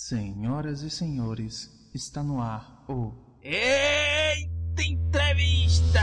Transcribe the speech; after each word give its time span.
Senhoras 0.00 0.82
e 0.82 0.90
senhores, 0.90 1.68
está 1.92 2.22
no 2.22 2.40
ar 2.40 2.84
o 2.88 3.12
Eita 3.42 4.82
entrevista! 4.82 6.00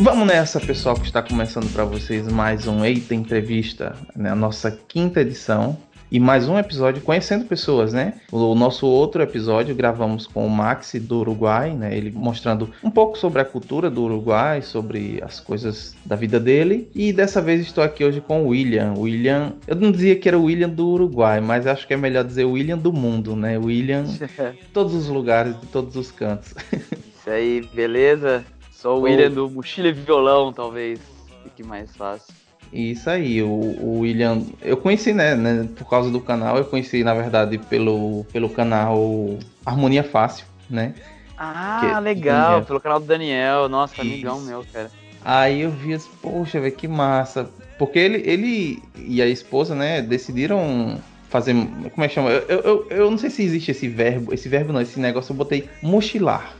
Vamos 0.00 0.26
nessa, 0.26 0.60
pessoal, 0.60 0.96
que 0.96 1.06
está 1.06 1.22
começando 1.22 1.72
para 1.72 1.84
vocês 1.84 2.26
mais 2.26 2.66
um 2.66 2.84
Eita 2.84 3.14
Entrevista, 3.14 3.96
né? 4.16 4.30
a 4.30 4.34
nossa 4.34 4.70
quinta 4.70 5.20
edição. 5.20 5.78
E 6.10 6.20
mais 6.20 6.48
um 6.48 6.56
episódio 6.56 7.02
conhecendo 7.02 7.44
pessoas, 7.46 7.92
né? 7.92 8.14
O 8.30 8.54
nosso 8.54 8.86
outro 8.86 9.22
episódio 9.22 9.74
gravamos 9.74 10.26
com 10.26 10.46
o 10.46 10.50
Maxi 10.50 11.00
do 11.00 11.18
Uruguai, 11.18 11.74
né? 11.74 11.96
Ele 11.96 12.12
mostrando 12.12 12.70
um 12.82 12.90
pouco 12.90 13.18
sobre 13.18 13.42
a 13.42 13.44
cultura 13.44 13.90
do 13.90 14.04
Uruguai, 14.04 14.62
sobre 14.62 15.20
as 15.22 15.40
coisas 15.40 15.96
da 16.04 16.14
vida 16.14 16.38
dele. 16.38 16.88
E 16.94 17.12
dessa 17.12 17.42
vez 17.42 17.60
estou 17.60 17.82
aqui 17.82 18.04
hoje 18.04 18.20
com 18.20 18.44
o 18.44 18.48
William. 18.48 18.94
William, 18.96 19.54
eu 19.66 19.74
não 19.74 19.90
dizia 19.90 20.14
que 20.14 20.28
era 20.28 20.38
o 20.38 20.44
William 20.44 20.68
do 20.68 20.86
Uruguai, 20.88 21.40
mas 21.40 21.66
acho 21.66 21.86
que 21.86 21.94
é 21.94 21.96
melhor 21.96 22.22
dizer 22.22 22.44
William 22.44 22.78
do 22.78 22.92
mundo, 22.92 23.34
né? 23.34 23.58
William, 23.58 24.04
todos 24.72 24.94
os 24.94 25.08
lugares, 25.08 25.60
de 25.60 25.66
todos 25.66 25.96
os 25.96 26.12
cantos. 26.12 26.54
Isso 26.72 27.28
aí, 27.28 27.68
beleza? 27.74 28.44
Sou 28.70 29.00
o 29.00 29.02
William 29.02 29.30
do 29.30 29.50
Mochila 29.50 29.88
e 29.88 29.92
Violão, 29.92 30.52
talvez. 30.52 31.00
Fique 31.42 31.64
mais 31.64 31.94
fácil. 31.96 32.32
Isso 32.72 33.08
aí, 33.08 33.42
o, 33.42 33.48
o, 33.48 34.00
William, 34.00 34.42
eu 34.60 34.76
conheci, 34.76 35.12
né, 35.12 35.34
né, 35.34 35.68
por 35.76 35.88
causa 35.88 36.10
do 36.10 36.20
canal, 36.20 36.58
eu 36.58 36.64
conheci, 36.64 37.02
na 37.02 37.14
verdade, 37.14 37.58
pelo, 37.58 38.24
pelo 38.32 38.48
canal 38.48 39.38
Harmonia 39.64 40.04
Fácil, 40.04 40.46
né? 40.68 40.94
Ah, 41.38 41.78
que, 41.80 42.00
legal, 42.00 42.62
pelo 42.62 42.80
canal 42.80 42.98
do 42.98 43.06
Daniel, 43.06 43.68
nossa, 43.68 43.94
Isso. 43.94 44.02
amigão 44.02 44.40
meu, 44.40 44.64
cara. 44.72 44.90
Aí 45.24 45.62
eu 45.62 45.70
vi 45.70 45.98
poxa, 46.22 46.60
velho, 46.60 46.74
que 46.74 46.86
massa. 46.86 47.48
Porque 47.78 47.98
ele, 47.98 48.22
ele 48.24 48.82
e 48.96 49.20
a 49.20 49.26
esposa, 49.26 49.74
né, 49.74 50.00
decidiram 50.00 51.00
fazer, 51.28 51.54
como 51.54 52.04
é 52.04 52.08
que 52.08 52.14
chama? 52.14 52.30
Eu, 52.30 52.60
eu, 52.60 52.86
eu 52.90 53.10
não 53.10 53.18
sei 53.18 53.30
se 53.30 53.42
existe 53.42 53.70
esse 53.70 53.88
verbo, 53.88 54.32
esse 54.32 54.48
verbo 54.48 54.72
não, 54.72 54.80
esse 54.80 54.98
negócio 54.98 55.32
eu 55.32 55.36
botei 55.36 55.68
mochilar. 55.82 56.54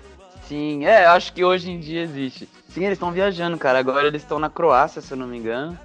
Sim, 0.48 0.84
é, 0.84 1.06
acho 1.06 1.32
que 1.32 1.44
hoje 1.44 1.70
em 1.70 1.80
dia 1.80 2.02
existe. 2.02 2.48
Sim, 2.68 2.84
eles 2.84 2.96
estão 2.96 3.10
viajando, 3.10 3.56
cara. 3.56 3.78
Agora 3.78 4.06
eles 4.06 4.22
estão 4.22 4.38
na 4.38 4.50
Croácia, 4.50 5.00
se 5.00 5.12
eu 5.12 5.16
não 5.16 5.26
me 5.26 5.38
engano. 5.38 5.78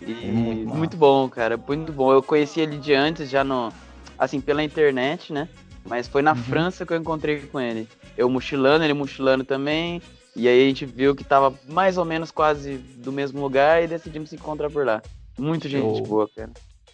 E 0.00 0.28
é 0.28 0.32
muito, 0.32 0.74
muito, 0.74 0.96
bom, 0.96 1.28
cara. 1.28 1.56
Muito 1.56 1.92
bom. 1.92 2.12
Eu 2.12 2.22
conheci 2.22 2.60
ele 2.60 2.78
de 2.78 2.94
antes, 2.94 3.28
já 3.28 3.44
no. 3.44 3.72
Assim, 4.18 4.40
pela 4.40 4.62
internet, 4.62 5.32
né? 5.32 5.48
Mas 5.84 6.06
foi 6.06 6.22
na 6.22 6.32
uhum. 6.32 6.36
França 6.36 6.84
que 6.84 6.92
eu 6.92 6.96
encontrei 6.96 7.40
com 7.40 7.60
ele. 7.60 7.88
Eu 8.16 8.28
mochilando, 8.28 8.84
ele 8.84 8.92
mochilando 8.92 9.44
também. 9.44 10.02
E 10.36 10.46
aí 10.46 10.62
a 10.62 10.68
gente 10.68 10.86
viu 10.86 11.14
que 11.14 11.24
tava 11.24 11.54
mais 11.68 11.98
ou 11.98 12.04
menos 12.04 12.30
quase 12.30 12.76
do 12.76 13.10
mesmo 13.10 13.40
lugar 13.40 13.82
e 13.82 13.88
decidimos 13.88 14.30
se 14.30 14.36
encontrar 14.36 14.70
por 14.70 14.84
lá. 14.84 15.02
Muito 15.38 15.68
gente 15.68 16.02
boa, 16.02 16.28
cara. 16.34 16.50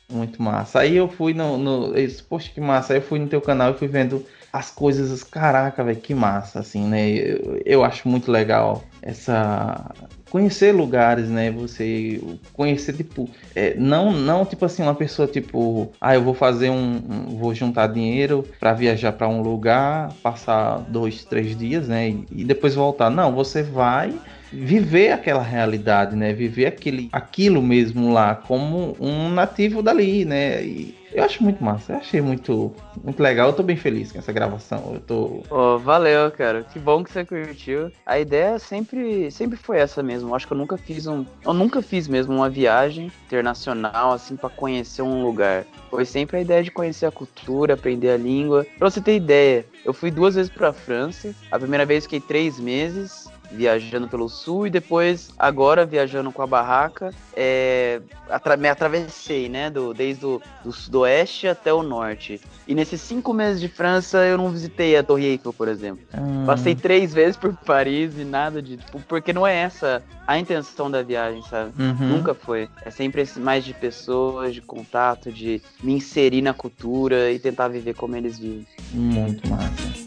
Muito 0.09 0.41
massa. 0.41 0.81
Aí 0.81 0.97
eu 0.97 1.09
fui 1.09 1.35
no, 1.35 1.59
no. 1.59 1.93
Poxa, 2.29 2.51
que 2.53 2.61
massa. 2.61 2.93
Aí 2.93 3.01
eu 3.01 3.03
fui 3.03 3.19
no 3.19 3.29
teu 3.29 3.41
canal 3.41 3.73
e 3.73 3.75
fui 3.75 3.89
vendo 3.89 4.25
as 4.57 4.71
coisas. 4.71 5.23
Caraca, 5.23 5.85
velho, 5.85 6.01
que 6.01 6.15
massa, 6.15 6.61
assim, 6.61 6.87
né? 6.87 7.11
Eu, 7.11 7.61
eu 7.65 7.85
acho 7.85 8.09
muito 8.09 8.31
legal 8.33 8.83
essa 9.03 9.93
conhecer 10.31 10.73
lugares, 10.73 11.29
né? 11.29 11.51
Você 11.51 12.21
conhecer 12.53 12.95
tipo, 12.95 13.29
é, 13.55 13.75
não 13.75 14.13
não 14.13 14.45
tipo 14.45 14.65
assim 14.65 14.83
uma 14.83 14.95
pessoa 14.95 15.29
tipo, 15.29 15.93
ah, 16.01 16.15
eu 16.15 16.23
vou 16.23 16.35
fazer 16.35 16.71
um, 16.71 16.97
um 16.97 17.37
vou 17.37 17.55
juntar 17.55 17.87
dinheiro 17.89 18.45
para 18.59 18.73
viajar 18.73 19.13
para 19.13 19.29
um 19.29 19.43
lugar, 19.43 20.13
passar 20.23 20.79
dois, 20.89 21.25
três 21.25 21.57
dias, 21.57 21.89
né? 21.89 22.09
E, 22.11 22.27
e 22.33 22.45
depois 22.45 22.75
voltar. 22.75 23.11
Não, 23.11 23.33
você 23.35 23.63
vai 23.63 24.15
viver 24.53 25.13
aquela 25.13 25.43
realidade, 25.43 26.17
né? 26.17 26.33
Viver 26.33 26.67
aquele, 26.67 27.09
aquilo 27.13 27.61
mesmo 27.61 28.13
lá 28.13 28.35
como 28.35 28.97
um 28.99 29.29
nativo 29.29 29.83
dali, 29.83 30.25
né? 30.25 30.63
E 30.65 30.96
eu 31.13 31.25
acho 31.25 31.43
muito 31.43 31.63
massa, 31.63 31.93
eu 31.93 31.97
achei 31.99 32.21
muito, 32.21 32.75
muito 33.03 33.23
legal. 33.23 33.49
Eu 33.49 33.53
tô 33.55 33.63
bem 33.63 33.77
feliz 33.77 34.13
com 34.13 34.19
essa 34.19 34.33
gravação. 34.33 34.93
Eu 34.95 35.01
tô. 35.01 35.43
Oh, 35.51 35.79
valeu, 35.79 36.31
cara. 36.31 36.65
Que 36.65 36.79
bom 36.79 37.03
que 37.03 37.11
você 37.11 37.25
curtiu. 37.25 37.91
A 38.05 38.19
ideia 38.19 38.59
sempre, 38.59 39.31
sempre 39.31 39.57
foi 39.57 39.79
essa 39.79 40.03
mesmo. 40.03 40.35
Acho 40.35 40.47
que 40.47 40.53
eu 40.53 40.59
nunca 40.59 40.77
fiz 40.77 41.07
um, 41.07 41.25
eu 41.45 41.55
nunca 41.55 41.81
fiz 41.81 42.09
mesmo 42.09 42.35
uma 42.35 42.51
viagem 42.51 43.11
internacional 43.27 44.13
assim 44.13 44.37
para 44.37 44.51
conhecer 44.51 45.03
um 45.03 45.23
lugar. 45.23 45.65
Foi 45.91 46.05
sempre 46.05 46.39
a 46.39 46.41
ideia 46.41 46.63
de 46.63 46.71
conhecer 46.71 47.07
a 47.07 47.11
cultura, 47.11 47.75
aprender 47.75 48.11
a 48.11 48.17
língua. 48.17 48.67
Pra 48.79 48.91
você 48.91 49.01
ter 49.01 49.17
ideia, 49.17 49.65
eu 49.85 49.93
fui 49.93 50.11
duas 50.11 50.35
vezes 50.35 50.51
pra 50.51 50.73
França. 50.73 51.35
A 51.51 51.59
primeira 51.59 51.87
vez 51.87 52.05
fiquei 52.05 52.21
três 52.21 52.59
meses 52.59 53.27
viajando 53.51 54.09
pelo 54.09 54.29
sul 54.29 54.67
e 54.67 54.71
depois 54.71 55.31
agora 55.39 55.85
viajando 55.85 56.33
com 56.33 56.43
a 56.43 56.47
barraca 56.47 57.13
é, 57.35 58.01
atra 58.29 58.57
me 58.57 58.69
atravessei 58.69 59.49
né 59.49 59.71
do 59.71 59.95
desde 59.95 60.25
o 60.27 60.41
do 60.65 60.73
sudoeste 60.73 61.47
até 61.47 61.73
o 61.73 61.83
norte. 61.83 62.41
E 62.67 62.75
nesses 62.75 63.01
cinco 63.01 63.33
meses 63.33 63.61
de 63.61 63.69
França 63.69 64.19
eu 64.25 64.37
não 64.37 64.51
visitei 64.51 64.97
a 64.97 65.03
Torre 65.03 65.27
Eiffel 65.27 65.53
por 65.53 65.69
exemplo. 65.69 66.05
Hum. 66.17 66.45
passei 66.47 66.75
três 66.75 67.13
vezes 67.13 67.37
por 67.37 67.55
Paris 67.55 68.19
e 68.19 68.25
nada 68.25 68.61
de 68.61 68.77
tipo 68.77 69.01
porque 69.01 69.33
não 69.33 69.47
é 69.47 69.55
essa 69.55 70.03
a 70.27 70.39
intenção 70.39 70.91
da 70.91 71.03
viagem 71.03 71.43
sabe? 71.43 71.73
Uhum. 71.79 72.09
nunca 72.09 72.35
foi. 72.35 72.69
É 72.85 72.91
sempre 72.91 73.27
mais 73.37 73.65
de 73.65 73.73
pessoas 73.75 74.55
de 74.55 74.61
contato 74.61 75.31
de 75.33 75.63
me 75.83 75.95
inserir 75.95 76.43
na 76.43 76.53
cultura 76.53 77.31
e 77.31 77.39
tentar 77.39 77.69
viver 77.69 77.95
como 77.95 78.17
eles 78.17 78.39
vivem. 78.39 78.67
Muito 78.93 79.49
massa 79.49 80.06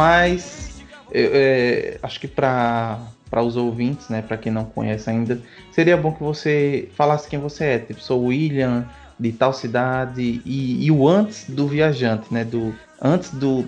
Mas 0.00 0.82
é, 1.12 1.98
acho 2.02 2.18
que 2.18 2.26
para 2.26 2.98
para 3.30 3.44
os 3.44 3.56
ouvintes, 3.56 4.08
né, 4.08 4.22
para 4.22 4.36
quem 4.36 4.50
não 4.50 4.64
conhece 4.64 5.08
ainda, 5.08 5.40
seria 5.70 5.96
bom 5.96 6.10
que 6.12 6.20
você 6.20 6.88
falasse 6.96 7.28
quem 7.28 7.38
você 7.38 7.64
é. 7.64 7.78
Tipo, 7.78 8.00
sou 8.00 8.24
William 8.24 8.84
de 9.20 9.30
tal 9.30 9.52
cidade 9.52 10.42
e, 10.44 10.84
e, 10.84 10.90
o 10.90 11.06
antes 11.06 11.48
do 11.48 11.68
viajante, 11.68 12.24
né, 12.34 12.42
do 12.42 12.74
antes 13.00 13.30
do, 13.30 13.64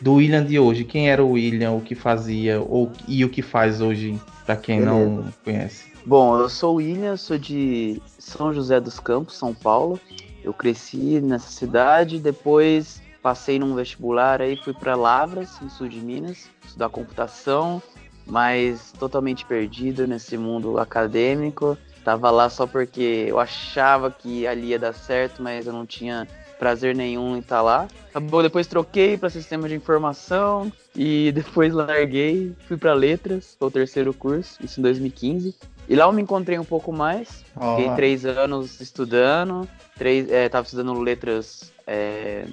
do 0.00 0.14
William 0.14 0.44
de 0.44 0.58
hoje. 0.58 0.82
Quem 0.82 1.08
era 1.08 1.22
o 1.22 1.32
William, 1.32 1.70
o 1.72 1.80
que 1.80 1.94
fazia 1.94 2.60
ou 2.60 2.90
e 3.06 3.24
o 3.24 3.28
que 3.28 3.40
faz 3.40 3.80
hoje, 3.80 4.18
para 4.44 4.56
quem 4.56 4.80
Beleza. 4.80 4.98
não 4.98 5.24
conhece. 5.44 5.84
Bom, 6.04 6.36
eu 6.36 6.48
sou 6.48 6.72
o 6.72 6.76
William, 6.78 7.16
sou 7.16 7.38
de 7.38 8.02
São 8.18 8.52
José 8.52 8.80
dos 8.80 8.98
Campos, 8.98 9.36
São 9.36 9.54
Paulo. 9.54 10.00
Eu 10.42 10.52
cresci 10.52 11.20
nessa 11.20 11.50
cidade, 11.50 12.18
depois 12.18 13.00
passei 13.22 13.58
num 13.58 13.74
vestibular 13.74 14.40
aí, 14.40 14.56
fui 14.56 14.72
para 14.72 14.94
Lavras, 14.94 15.60
no 15.60 15.70
sul 15.70 15.88
de 15.88 16.00
Minas, 16.00 16.48
estudar 16.64 16.88
computação, 16.88 17.82
mas 18.26 18.92
totalmente 18.98 19.44
perdido 19.44 20.06
nesse 20.06 20.36
mundo 20.36 20.78
acadêmico. 20.78 21.76
Tava 22.04 22.30
lá 22.30 22.48
só 22.48 22.66
porque 22.66 23.26
eu 23.28 23.38
achava 23.38 24.10
que 24.10 24.46
ali 24.46 24.68
ia 24.68 24.78
dar 24.78 24.94
certo, 24.94 25.42
mas 25.42 25.66
eu 25.66 25.72
não 25.72 25.84
tinha 25.84 26.26
prazer 26.58 26.94
nenhum 26.94 27.36
em 27.36 27.40
estar 27.40 27.56
tá 27.56 27.62
lá. 27.62 27.88
Acabou, 28.10 28.42
depois 28.42 28.66
troquei 28.66 29.16
para 29.16 29.30
sistema 29.30 29.68
de 29.68 29.74
informação 29.74 30.72
e 30.94 31.30
depois 31.34 31.72
larguei, 31.72 32.54
fui 32.66 32.76
para 32.76 32.92
letras, 32.92 33.56
foi 33.58 33.68
o 33.68 33.70
terceiro 33.70 34.12
curso, 34.12 34.58
isso 34.62 34.80
em 34.80 34.82
2015. 34.82 35.54
E 35.88 35.96
lá 35.96 36.04
eu 36.04 36.12
me 36.12 36.20
encontrei 36.20 36.58
um 36.58 36.64
pouco 36.64 36.92
mais. 36.92 37.44
Oh. 37.56 37.76
Fiquei 37.76 37.94
três 37.94 38.26
anos 38.26 38.80
estudando, 38.80 39.66
três, 39.96 40.30
é, 40.30 40.48
tava 40.48 40.64
estudando 40.64 41.00
letras 41.00 41.72
é, 41.86 42.44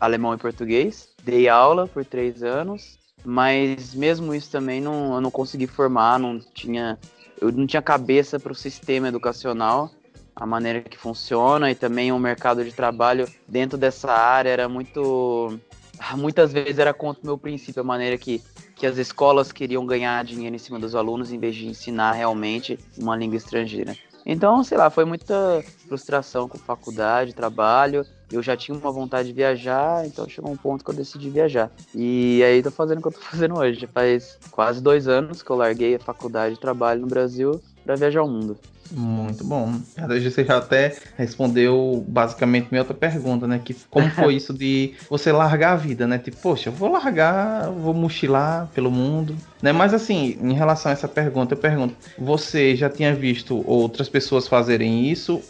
alemão 0.00 0.34
e 0.34 0.38
português. 0.38 1.08
Dei 1.22 1.48
aula 1.48 1.86
por 1.86 2.04
três 2.04 2.42
anos, 2.42 2.98
mas 3.24 3.94
mesmo 3.94 4.34
isso 4.34 4.50
também 4.50 4.80
não, 4.80 5.14
eu 5.14 5.20
não 5.20 5.30
consegui 5.30 5.66
formar, 5.66 6.18
não 6.18 6.38
tinha, 6.54 6.98
eu 7.40 7.52
não 7.52 7.66
tinha 7.66 7.82
cabeça 7.82 8.38
para 8.38 8.52
o 8.52 8.54
sistema 8.54 9.08
educacional, 9.08 9.90
a 10.34 10.46
maneira 10.46 10.80
que 10.80 10.96
funciona 10.96 11.70
e 11.70 11.74
também 11.74 12.12
o 12.12 12.18
mercado 12.18 12.64
de 12.64 12.72
trabalho 12.72 13.28
dentro 13.46 13.76
dessa 13.76 14.12
área 14.12 14.50
era 14.50 14.68
muito, 14.68 15.58
muitas 16.16 16.52
vezes 16.52 16.78
era 16.78 16.94
contra 16.94 17.22
o 17.22 17.26
meu 17.26 17.38
princípio, 17.38 17.80
a 17.80 17.84
maneira 17.84 18.16
que 18.16 18.42
que 18.78 18.86
as 18.86 18.96
escolas 18.96 19.50
queriam 19.50 19.84
ganhar 19.84 20.24
dinheiro 20.24 20.54
em 20.54 20.58
cima 20.58 20.78
dos 20.78 20.94
alunos 20.94 21.32
em 21.32 21.38
vez 21.38 21.56
de 21.56 21.66
ensinar 21.66 22.12
realmente 22.12 22.78
uma 22.96 23.16
língua 23.16 23.36
estrangeira. 23.36 23.96
Então, 24.24 24.62
sei 24.62 24.78
lá, 24.78 24.88
foi 24.88 25.04
muita 25.04 25.64
frustração 25.88 26.48
com 26.48 26.58
faculdade, 26.58 27.34
trabalho. 27.34 28.06
Eu 28.30 28.42
já 28.42 28.56
tinha 28.56 28.76
uma 28.76 28.92
vontade 28.92 29.28
de 29.28 29.34
viajar, 29.34 30.06
então 30.06 30.28
chegou 30.28 30.50
um 30.50 30.56
ponto 30.56 30.84
que 30.84 30.90
eu 30.90 30.94
decidi 30.94 31.30
viajar. 31.30 31.70
E 31.94 32.42
aí 32.44 32.62
tô 32.62 32.70
fazendo 32.70 32.98
o 32.98 33.02
que 33.02 33.08
eu 33.08 33.12
tô 33.12 33.20
fazendo 33.24 33.56
hoje. 33.56 33.80
Já 33.80 33.88
faz 33.88 34.38
quase 34.50 34.82
dois 34.82 35.08
anos 35.08 35.42
que 35.42 35.50
eu 35.50 35.56
larguei 35.56 35.94
a 35.94 36.00
faculdade 36.00 36.54
de 36.54 36.60
trabalho 36.60 37.00
no 37.00 37.06
Brasil 37.06 37.60
para 37.84 37.96
viajar 37.96 38.22
o 38.22 38.28
mundo. 38.28 38.56
Muito 38.90 39.44
bom. 39.44 39.80
Você 40.22 40.44
já 40.44 40.58
até 40.58 40.96
respondeu 41.16 42.04
basicamente 42.08 42.68
minha 42.70 42.82
outra 42.82 42.94
pergunta, 42.94 43.46
né? 43.46 43.60
Que 43.62 43.74
como 43.90 44.10
foi 44.10 44.36
isso 44.36 44.52
de 44.52 44.94
você 45.10 45.32
largar 45.32 45.72
a 45.72 45.76
vida, 45.76 46.06
né? 46.06 46.18
Tipo, 46.18 46.36
poxa, 46.38 46.68
eu 46.68 46.72
vou 46.72 46.90
largar, 46.90 47.70
vou 47.70 47.92
mochilar 47.92 48.68
pelo 48.74 48.90
mundo, 48.90 49.36
né? 49.62 49.72
Mas 49.72 49.92
assim, 49.92 50.38
em 50.40 50.52
relação 50.52 50.90
a 50.90 50.92
essa 50.92 51.08
pergunta, 51.08 51.54
eu 51.54 51.58
pergunto: 51.58 51.94
você 52.18 52.74
já 52.74 52.88
tinha 52.88 53.14
visto 53.14 53.62
outras 53.66 54.08
pessoas 54.08 54.48
fazerem 54.48 55.10
isso 55.10 55.42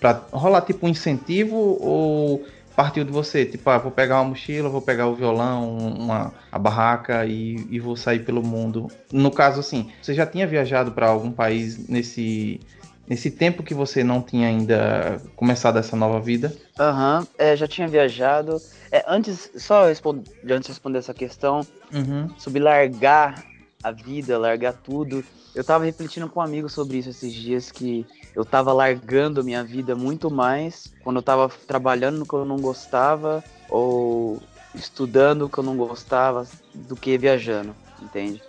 para 0.00 0.22
rolar 0.32 0.62
tipo 0.62 0.86
um 0.86 0.88
incentivo 0.88 1.56
ou 1.56 2.44
partiu 2.76 3.04
de 3.04 3.12
você, 3.12 3.44
tipo, 3.44 3.68
ah, 3.70 3.78
vou 3.78 3.92
pegar 3.92 4.20
uma 4.20 4.30
mochila, 4.30 4.68
vou 4.68 4.82
pegar 4.82 5.06
o 5.06 5.14
violão, 5.14 5.76
uma, 5.78 6.32
a 6.50 6.58
barraca 6.58 7.24
e, 7.24 7.66
e 7.70 7.78
vou 7.78 7.96
sair 7.96 8.24
pelo 8.24 8.42
mundo. 8.42 8.88
No 9.12 9.30
caso, 9.30 9.60
assim, 9.60 9.90
você 10.02 10.12
já 10.12 10.26
tinha 10.26 10.46
viajado 10.46 10.90
para 10.90 11.06
algum 11.06 11.30
país 11.30 11.88
nesse 11.88 12.60
nesse 13.06 13.30
tempo 13.30 13.62
que 13.62 13.74
você 13.74 14.02
não 14.02 14.22
tinha 14.22 14.48
ainda 14.48 15.20
começado 15.36 15.78
essa 15.78 15.96
nova 15.96 16.20
vida? 16.20 16.54
Aham, 16.78 17.20
uhum, 17.20 17.26
é, 17.38 17.56
já 17.56 17.66
tinha 17.66 17.88
viajado. 17.88 18.60
É, 18.90 19.04
antes, 19.06 19.50
só 19.56 19.84
antes 19.84 20.02
de 20.42 20.68
responder 20.68 20.98
essa 20.98 21.14
questão, 21.14 21.60
uhum. 21.92 22.28
sobre 22.38 22.60
largar 22.60 23.44
a 23.82 23.90
vida, 23.90 24.38
largar 24.38 24.72
tudo. 24.72 25.24
Eu 25.54 25.62
tava 25.62 25.84
refletindo 25.84 26.28
com 26.28 26.40
um 26.40 26.42
amigo 26.42 26.68
sobre 26.68 26.98
isso 26.98 27.10
esses 27.10 27.32
dias, 27.32 27.70
que 27.70 28.06
eu 28.34 28.44
tava 28.44 28.72
largando 28.72 29.44
minha 29.44 29.62
vida 29.62 29.94
muito 29.94 30.30
mais 30.30 30.92
quando 31.02 31.16
eu 31.16 31.22
tava 31.22 31.48
trabalhando 31.66 32.18
no 32.18 32.26
que 32.26 32.32
eu 32.32 32.44
não 32.44 32.56
gostava 32.56 33.44
ou 33.68 34.42
estudando 34.74 35.42
o 35.42 35.48
que 35.48 35.58
eu 35.58 35.64
não 35.64 35.76
gostava 35.76 36.46
do 36.74 36.96
que 36.96 37.16
viajando, 37.16 37.74
entende? 38.02 38.42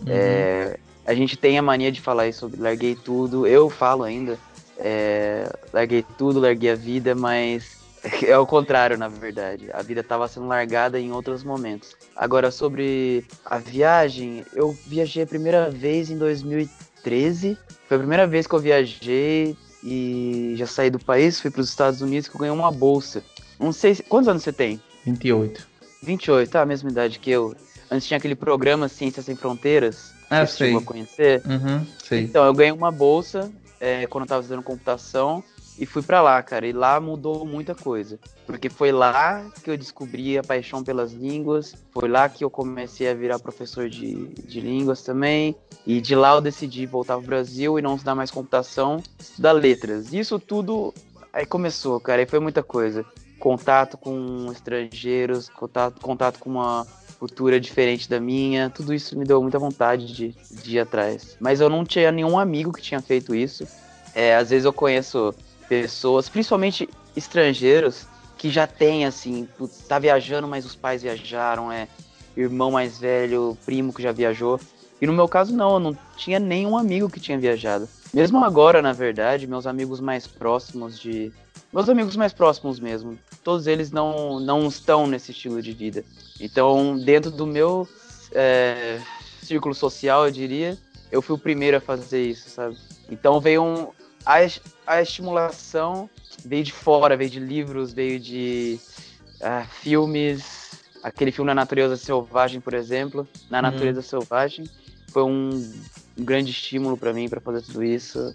Uhum. 0.00 0.06
É, 0.08 0.78
a 1.06 1.14
gente 1.14 1.36
tem 1.36 1.58
a 1.58 1.62
mania 1.62 1.90
de 1.90 2.00
falar 2.00 2.28
isso 2.28 2.40
sobre 2.40 2.60
larguei 2.60 2.94
tudo, 2.94 3.46
eu 3.46 3.68
falo 3.68 4.02
ainda, 4.04 4.38
é, 4.78 5.50
larguei 5.72 6.04
tudo, 6.16 6.40
larguei 6.40 6.70
a 6.70 6.74
vida, 6.74 7.14
mas 7.14 7.80
é 8.26 8.36
o 8.38 8.46
contrário, 8.46 8.96
na 8.96 9.08
verdade. 9.08 9.68
A 9.72 9.82
vida 9.82 10.00
estava 10.00 10.26
sendo 10.28 10.46
largada 10.46 10.98
em 10.98 11.12
outros 11.12 11.44
momentos. 11.44 11.96
Agora, 12.16 12.50
sobre 12.50 13.24
a 13.44 13.58
viagem, 13.58 14.44
eu 14.54 14.76
viajei 14.86 15.22
a 15.22 15.26
primeira 15.26 15.70
vez 15.70 16.10
em 16.10 16.18
2013. 16.18 17.58
Foi 17.86 17.96
a 17.96 18.00
primeira 18.00 18.26
vez 18.26 18.46
que 18.46 18.54
eu 18.54 18.58
viajei 18.58 19.56
e 19.82 20.54
já 20.56 20.66
saí 20.66 20.90
do 20.90 20.98
país, 20.98 21.40
fui 21.40 21.50
para 21.50 21.60
os 21.60 21.68
Estados 21.68 22.02
Unidos 22.02 22.28
que 22.28 22.36
eu 22.36 22.40
ganhei 22.40 22.54
uma 22.54 22.70
bolsa. 22.70 23.22
Não 23.58 23.72
sei, 23.72 23.94
se... 23.94 24.02
quantos 24.02 24.28
anos 24.28 24.42
você 24.42 24.52
tem? 24.52 24.80
28. 25.04 25.66
28, 26.02 26.50
tá, 26.50 26.62
a 26.62 26.66
mesma 26.66 26.90
idade 26.90 27.18
que 27.18 27.30
eu. 27.30 27.54
Antes 27.90 28.06
tinha 28.06 28.18
aquele 28.18 28.34
programa 28.34 28.88
Ciências 28.88 29.26
Sem 29.26 29.36
Fronteiras. 29.36 30.12
Ah, 30.30 30.46
sei. 30.46 30.76
a 30.76 30.80
conhecer. 30.80 31.42
Uhum, 31.44 31.84
sei. 32.02 32.20
Então, 32.22 32.46
eu 32.46 32.54
ganhei 32.54 32.72
uma 32.72 32.92
bolsa 32.92 33.50
é, 33.80 34.06
quando 34.06 34.22
eu 34.24 34.28
tava 34.28 34.42
fazendo 34.42 34.62
computação 34.62 35.42
e 35.80 35.86
fui 35.86 36.02
para 36.02 36.20
lá, 36.20 36.42
cara. 36.42 36.66
E 36.66 36.72
lá 36.72 37.00
mudou 37.00 37.46
muita 37.46 37.74
coisa. 37.74 38.18
Porque 38.46 38.68
foi 38.68 38.92
lá 38.92 39.50
que 39.64 39.70
eu 39.70 39.78
descobri 39.78 40.36
a 40.36 40.42
paixão 40.42 40.84
pelas 40.84 41.12
línguas. 41.12 41.74
Foi 41.90 42.06
lá 42.06 42.28
que 42.28 42.44
eu 42.44 42.50
comecei 42.50 43.08
a 43.08 43.14
virar 43.14 43.38
professor 43.38 43.88
de, 43.88 44.28
de 44.28 44.60
línguas 44.60 45.02
também. 45.02 45.56
E 45.86 45.98
de 46.00 46.14
lá 46.14 46.34
eu 46.34 46.40
decidi 46.42 46.84
voltar 46.84 47.16
pro 47.16 47.26
Brasil 47.26 47.78
e 47.78 47.82
não 47.82 47.94
estudar 47.94 48.14
mais 48.14 48.30
computação, 48.30 49.02
estudar 49.18 49.52
letras. 49.52 50.12
Isso 50.12 50.38
tudo 50.38 50.92
aí 51.32 51.46
começou, 51.46 51.98
cara. 51.98 52.20
E 52.20 52.26
foi 52.26 52.40
muita 52.40 52.62
coisa. 52.62 53.02
Contato 53.38 53.96
com 53.96 54.52
estrangeiros, 54.52 55.48
contato, 55.48 55.98
contato 55.98 56.38
com 56.38 56.50
uma 56.50 56.86
cultura 57.20 57.60
diferente 57.60 58.08
da 58.08 58.18
minha. 58.18 58.70
Tudo 58.70 58.94
isso 58.94 59.16
me 59.16 59.26
deu 59.26 59.42
muita 59.42 59.58
vontade 59.58 60.10
de, 60.12 60.34
de 60.50 60.76
ir 60.76 60.80
atrás. 60.80 61.36
Mas 61.38 61.60
eu 61.60 61.68
não 61.68 61.84
tinha 61.84 62.10
nenhum 62.10 62.38
amigo 62.38 62.72
que 62.72 62.80
tinha 62.80 63.02
feito 63.02 63.34
isso. 63.34 63.68
É, 64.14 64.34
às 64.34 64.48
vezes 64.48 64.64
eu 64.64 64.72
conheço 64.72 65.34
pessoas, 65.68 66.30
principalmente 66.30 66.88
estrangeiros, 67.14 68.06
que 68.38 68.48
já 68.48 68.66
tem, 68.66 69.04
assim, 69.04 69.46
tá 69.86 69.98
viajando, 69.98 70.48
mas 70.48 70.64
os 70.64 70.74
pais 70.74 71.02
viajaram, 71.02 71.70
é 71.70 71.86
irmão 72.34 72.70
mais 72.70 72.98
velho, 72.98 73.56
primo 73.66 73.92
que 73.92 74.02
já 74.02 74.12
viajou. 74.12 74.58
E 75.00 75.06
no 75.06 75.12
meu 75.12 75.28
caso, 75.28 75.54
não, 75.54 75.74
eu 75.74 75.80
não 75.80 75.98
tinha 76.16 76.38
nenhum 76.38 76.76
amigo 76.76 77.10
que 77.10 77.20
tinha 77.20 77.38
viajado. 77.38 77.86
Mesmo 78.12 78.42
agora, 78.42 78.80
na 78.80 78.92
verdade, 78.92 79.46
meus 79.46 79.66
amigos 79.66 80.00
mais 80.00 80.26
próximos 80.26 80.98
de. 80.98 81.30
Meus 81.72 81.88
amigos 81.88 82.16
mais 82.16 82.32
próximos 82.32 82.80
mesmo, 82.80 83.18
todos 83.44 83.66
eles 83.66 83.92
não, 83.92 84.40
não 84.40 84.66
estão 84.66 85.06
nesse 85.06 85.30
estilo 85.30 85.62
de 85.62 85.72
vida. 85.72 86.04
Então, 86.40 86.98
dentro 86.98 87.30
do 87.30 87.46
meu 87.46 87.88
é, 88.32 89.00
círculo 89.42 89.74
social, 89.74 90.26
eu 90.26 90.32
diria, 90.32 90.76
eu 91.12 91.22
fui 91.22 91.36
o 91.36 91.38
primeiro 91.38 91.76
a 91.76 91.80
fazer 91.80 92.24
isso, 92.24 92.50
sabe? 92.50 92.76
Então 93.08 93.40
veio 93.40 93.62
um, 93.62 93.88
a, 94.24 94.38
a 94.86 95.02
estimulação 95.02 96.10
veio 96.44 96.64
de 96.64 96.72
fora, 96.72 97.16
veio 97.16 97.30
de 97.30 97.40
livros, 97.40 97.92
veio 97.92 98.18
de 98.18 98.78
uh, 99.40 99.66
filmes. 99.80 100.70
Aquele 101.02 101.32
filme 101.32 101.46
Na 101.46 101.54
Natureza 101.54 101.96
Selvagem, 101.96 102.60
por 102.60 102.74
exemplo, 102.74 103.26
Na 103.48 103.58
uhum. 103.58 103.62
Natureza 103.62 104.02
Selvagem, 104.02 104.68
foi 105.08 105.24
um, 105.24 105.72
grande 106.18 106.50
estímulo 106.50 106.96
para 106.96 107.12
mim 107.12 107.28
para 107.28 107.40
fazer 107.40 107.62
tudo 107.62 107.82
isso. 107.82 108.34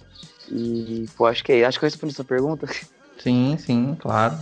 E, 0.50 1.06
pô, 1.16 1.26
acho 1.26 1.44
que 1.44 1.52
é, 1.52 1.66
acho 1.66 1.80
que 1.80 1.86
eu 1.86 1.90
respondi 1.90 2.14
essa 2.14 2.24
pergunta. 2.24 2.68
Sim, 3.26 3.58
sim, 3.58 3.96
claro. 4.00 4.38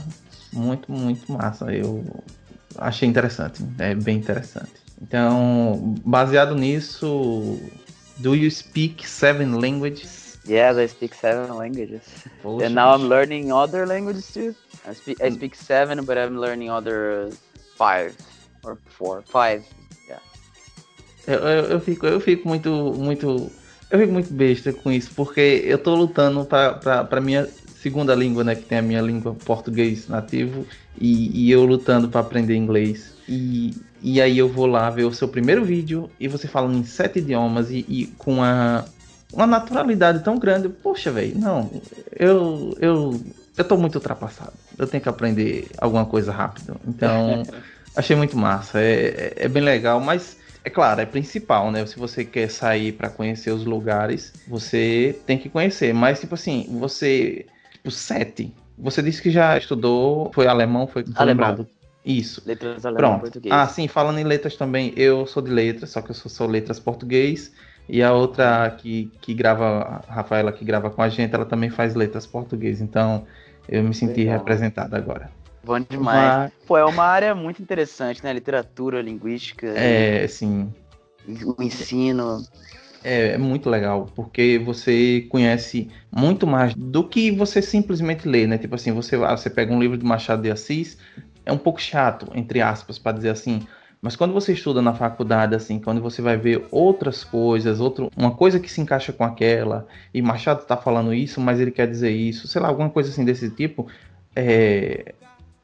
Muito, 0.51 0.91
muito 0.91 1.31
massa. 1.31 1.73
Eu 1.73 2.03
achei 2.75 3.07
interessante, 3.07 3.63
é 3.79 3.95
bem 3.95 4.17
interessante. 4.17 4.73
Então, 5.01 5.95
baseado 6.05 6.53
nisso, 6.53 7.57
do 8.17 8.35
you 8.35 8.51
speak 8.51 9.07
seven 9.07 9.53
languages? 9.53 10.37
Yes, 10.45 10.77
I 10.77 10.85
speak 10.89 11.15
seven 11.15 11.55
languages. 11.55 12.03
Bullshit. 12.43 12.67
And 12.67 12.75
now 12.75 12.93
I'm 12.93 13.07
learning 13.07 13.53
other 13.53 13.87
languages 13.87 14.29
too. 14.33 14.53
I 14.85 14.93
speak 14.93 15.23
I 15.23 15.31
speak 15.31 15.55
seven, 15.55 16.03
but 16.03 16.17
I'm 16.17 16.37
learning 16.37 16.69
other 16.69 17.29
five 17.77 18.17
or 18.65 18.77
four, 18.89 19.23
five. 19.31 19.63
Yeah. 20.09 20.19
Eu, 21.25 21.39
eu, 21.39 21.63
eu 21.69 21.79
fico 21.79 22.05
eu 22.05 22.19
fico 22.19 22.45
muito 22.49 22.69
muito 22.69 23.49
eu 23.89 23.99
fico 23.99 24.11
muito 24.11 24.33
besta 24.33 24.73
com 24.73 24.91
isso 24.91 25.13
porque 25.15 25.61
eu 25.63 25.77
tô 25.77 25.95
lutando 25.95 26.43
para 26.43 27.05
para 27.05 27.21
minha 27.21 27.47
segunda 27.83 28.15
língua, 28.15 28.45
né, 28.45 28.55
que 28.55 28.63
tem 28.63 28.77
a 28.77 28.81
minha 28.81 29.01
língua 29.01 29.35
português 29.45 30.07
nativo 30.07 30.65
e, 30.97 31.47
e 31.47 31.51
eu 31.51 31.65
lutando 31.65 32.07
para 32.07 32.21
aprender 32.21 32.55
inglês. 32.55 33.13
E, 33.27 33.75
e 34.01 34.21
aí 34.21 34.37
eu 34.37 34.47
vou 34.47 34.65
lá 34.65 34.89
ver 34.89 35.03
o 35.03 35.13
seu 35.13 35.27
primeiro 35.27 35.65
vídeo 35.65 36.09
e 36.17 36.29
você 36.29 36.47
falando 36.47 36.77
em 36.77 36.85
sete 36.85 37.19
idiomas 37.19 37.69
e, 37.69 37.85
e 37.89 38.07
com 38.17 38.41
a 38.41 38.85
uma 39.33 39.45
naturalidade 39.45 40.23
tão 40.23 40.39
grande. 40.39 40.69
Poxa, 40.69 41.11
velho, 41.11 41.37
não, 41.37 41.69
eu, 42.17 42.73
eu, 42.79 43.21
eu 43.57 43.63
tô 43.65 43.75
muito 43.75 43.95
ultrapassado. 43.95 44.53
Eu 44.77 44.87
tenho 44.87 45.03
que 45.03 45.09
aprender 45.09 45.67
alguma 45.77 46.05
coisa 46.05 46.31
rápido. 46.31 46.79
Então, 46.87 47.43
achei 47.97 48.15
muito 48.15 48.37
massa. 48.37 48.79
É, 48.79 48.93
é, 48.93 49.33
é, 49.37 49.47
bem 49.49 49.63
legal, 49.63 49.99
mas 49.99 50.37
é 50.63 50.69
claro, 50.69 51.01
é 51.01 51.05
principal, 51.05 51.71
né? 51.71 51.85
Se 51.85 51.97
você 51.97 52.23
quer 52.23 52.49
sair 52.49 52.93
para 52.93 53.09
conhecer 53.09 53.51
os 53.51 53.65
lugares, 53.65 54.31
você 54.47 55.19
tem 55.25 55.37
que 55.37 55.49
conhecer. 55.49 55.93
Mas, 55.93 56.21
tipo 56.21 56.35
assim, 56.35 56.67
você. 56.79 57.45
Tipo, 57.83 57.91
sete. 57.91 58.55
Você 58.77 59.03
disse 59.03 59.21
que 59.21 59.29
já 59.29 59.57
estudou, 59.57 60.31
foi 60.33 60.47
alemão, 60.47 60.87
foi 60.87 61.03
alemão. 61.15 61.25
Lembrado. 61.25 61.67
Isso. 62.05 62.41
Letras 62.45 62.85
alemão 62.85 63.11
Pronto. 63.11 63.21
português. 63.21 63.53
Ah, 63.53 63.67
sim, 63.67 63.87
falando 63.87 64.19
em 64.19 64.23
letras 64.23 64.55
também, 64.55 64.93
eu 64.95 65.25
sou 65.27 65.43
de 65.43 65.51
letras, 65.51 65.91
só 65.91 66.01
que 66.01 66.11
eu 66.11 66.15
sou, 66.15 66.31
sou 66.31 66.47
letras 66.47 66.79
português. 66.79 67.51
E 67.87 68.01
a 68.01 68.13
outra 68.13 68.69
que, 68.77 69.11
que 69.21 69.33
grava, 69.33 70.01
a 70.07 70.13
Rafaela, 70.13 70.51
que 70.53 70.63
grava 70.63 70.89
com 70.89 71.01
a 71.01 71.09
gente, 71.09 71.35
ela 71.35 71.45
também 71.45 71.69
faz 71.69 71.93
letras 71.93 72.25
português. 72.25 72.79
Então 72.79 73.25
eu 73.67 73.83
me 73.83 73.93
senti 73.93 74.21
Legal. 74.21 74.37
representado 74.37 74.95
agora. 74.95 75.29
Bom 75.63 75.79
demais. 75.79 76.51
Mas... 76.51 76.51
Pô, 76.65 76.77
é 76.77 76.85
uma 76.85 77.03
área 77.03 77.35
muito 77.35 77.61
interessante, 77.61 78.23
né? 78.23 78.31
Literatura, 78.31 79.01
linguística. 79.01 79.67
É, 79.67 80.25
sim. 80.27 80.73
O 81.45 81.61
ensino. 81.61 82.41
É, 83.03 83.33
é, 83.33 83.37
muito 83.37 83.69
legal, 83.69 84.09
porque 84.15 84.57
você 84.57 85.27
conhece 85.29 85.89
muito 86.11 86.47
mais 86.47 86.73
do 86.73 87.03
que 87.03 87.31
você 87.31 87.61
simplesmente 87.61 88.27
lê, 88.27 88.47
né? 88.47 88.57
Tipo 88.57 88.75
assim, 88.75 88.91
você, 88.91 89.17
você 89.17 89.49
pega 89.49 89.73
um 89.73 89.79
livro 89.79 89.97
de 89.97 90.05
Machado 90.05 90.41
de 90.41 90.49
Assis, 90.49 90.97
é 91.45 91.51
um 91.51 91.57
pouco 91.57 91.81
chato, 91.81 92.31
entre 92.33 92.61
aspas, 92.61 92.97
para 92.97 93.17
dizer 93.17 93.29
assim, 93.29 93.61
mas 94.01 94.15
quando 94.15 94.33
você 94.33 94.53
estuda 94.53 94.81
na 94.81 94.93
faculdade, 94.93 95.55
assim, 95.55 95.79
quando 95.79 96.01
você 96.01 96.21
vai 96.21 96.35
ver 96.35 96.65
outras 96.71 97.23
coisas, 97.23 97.79
outro, 97.79 98.09
uma 98.17 98.31
coisa 98.31 98.59
que 98.59 98.69
se 98.69 98.81
encaixa 98.81 99.13
com 99.13 99.23
aquela, 99.23 99.87
e 100.13 100.21
Machado 100.21 100.61
está 100.61 100.75
falando 100.75 101.13
isso, 101.13 101.39
mas 101.39 101.59
ele 101.59 101.71
quer 101.71 101.87
dizer 101.87 102.11
isso, 102.11 102.47
sei 102.47 102.61
lá, 102.61 102.67
alguma 102.67 102.89
coisa 102.89 103.09
assim 103.09 103.23
desse 103.23 103.49
tipo, 103.49 103.87
é, 104.35 105.13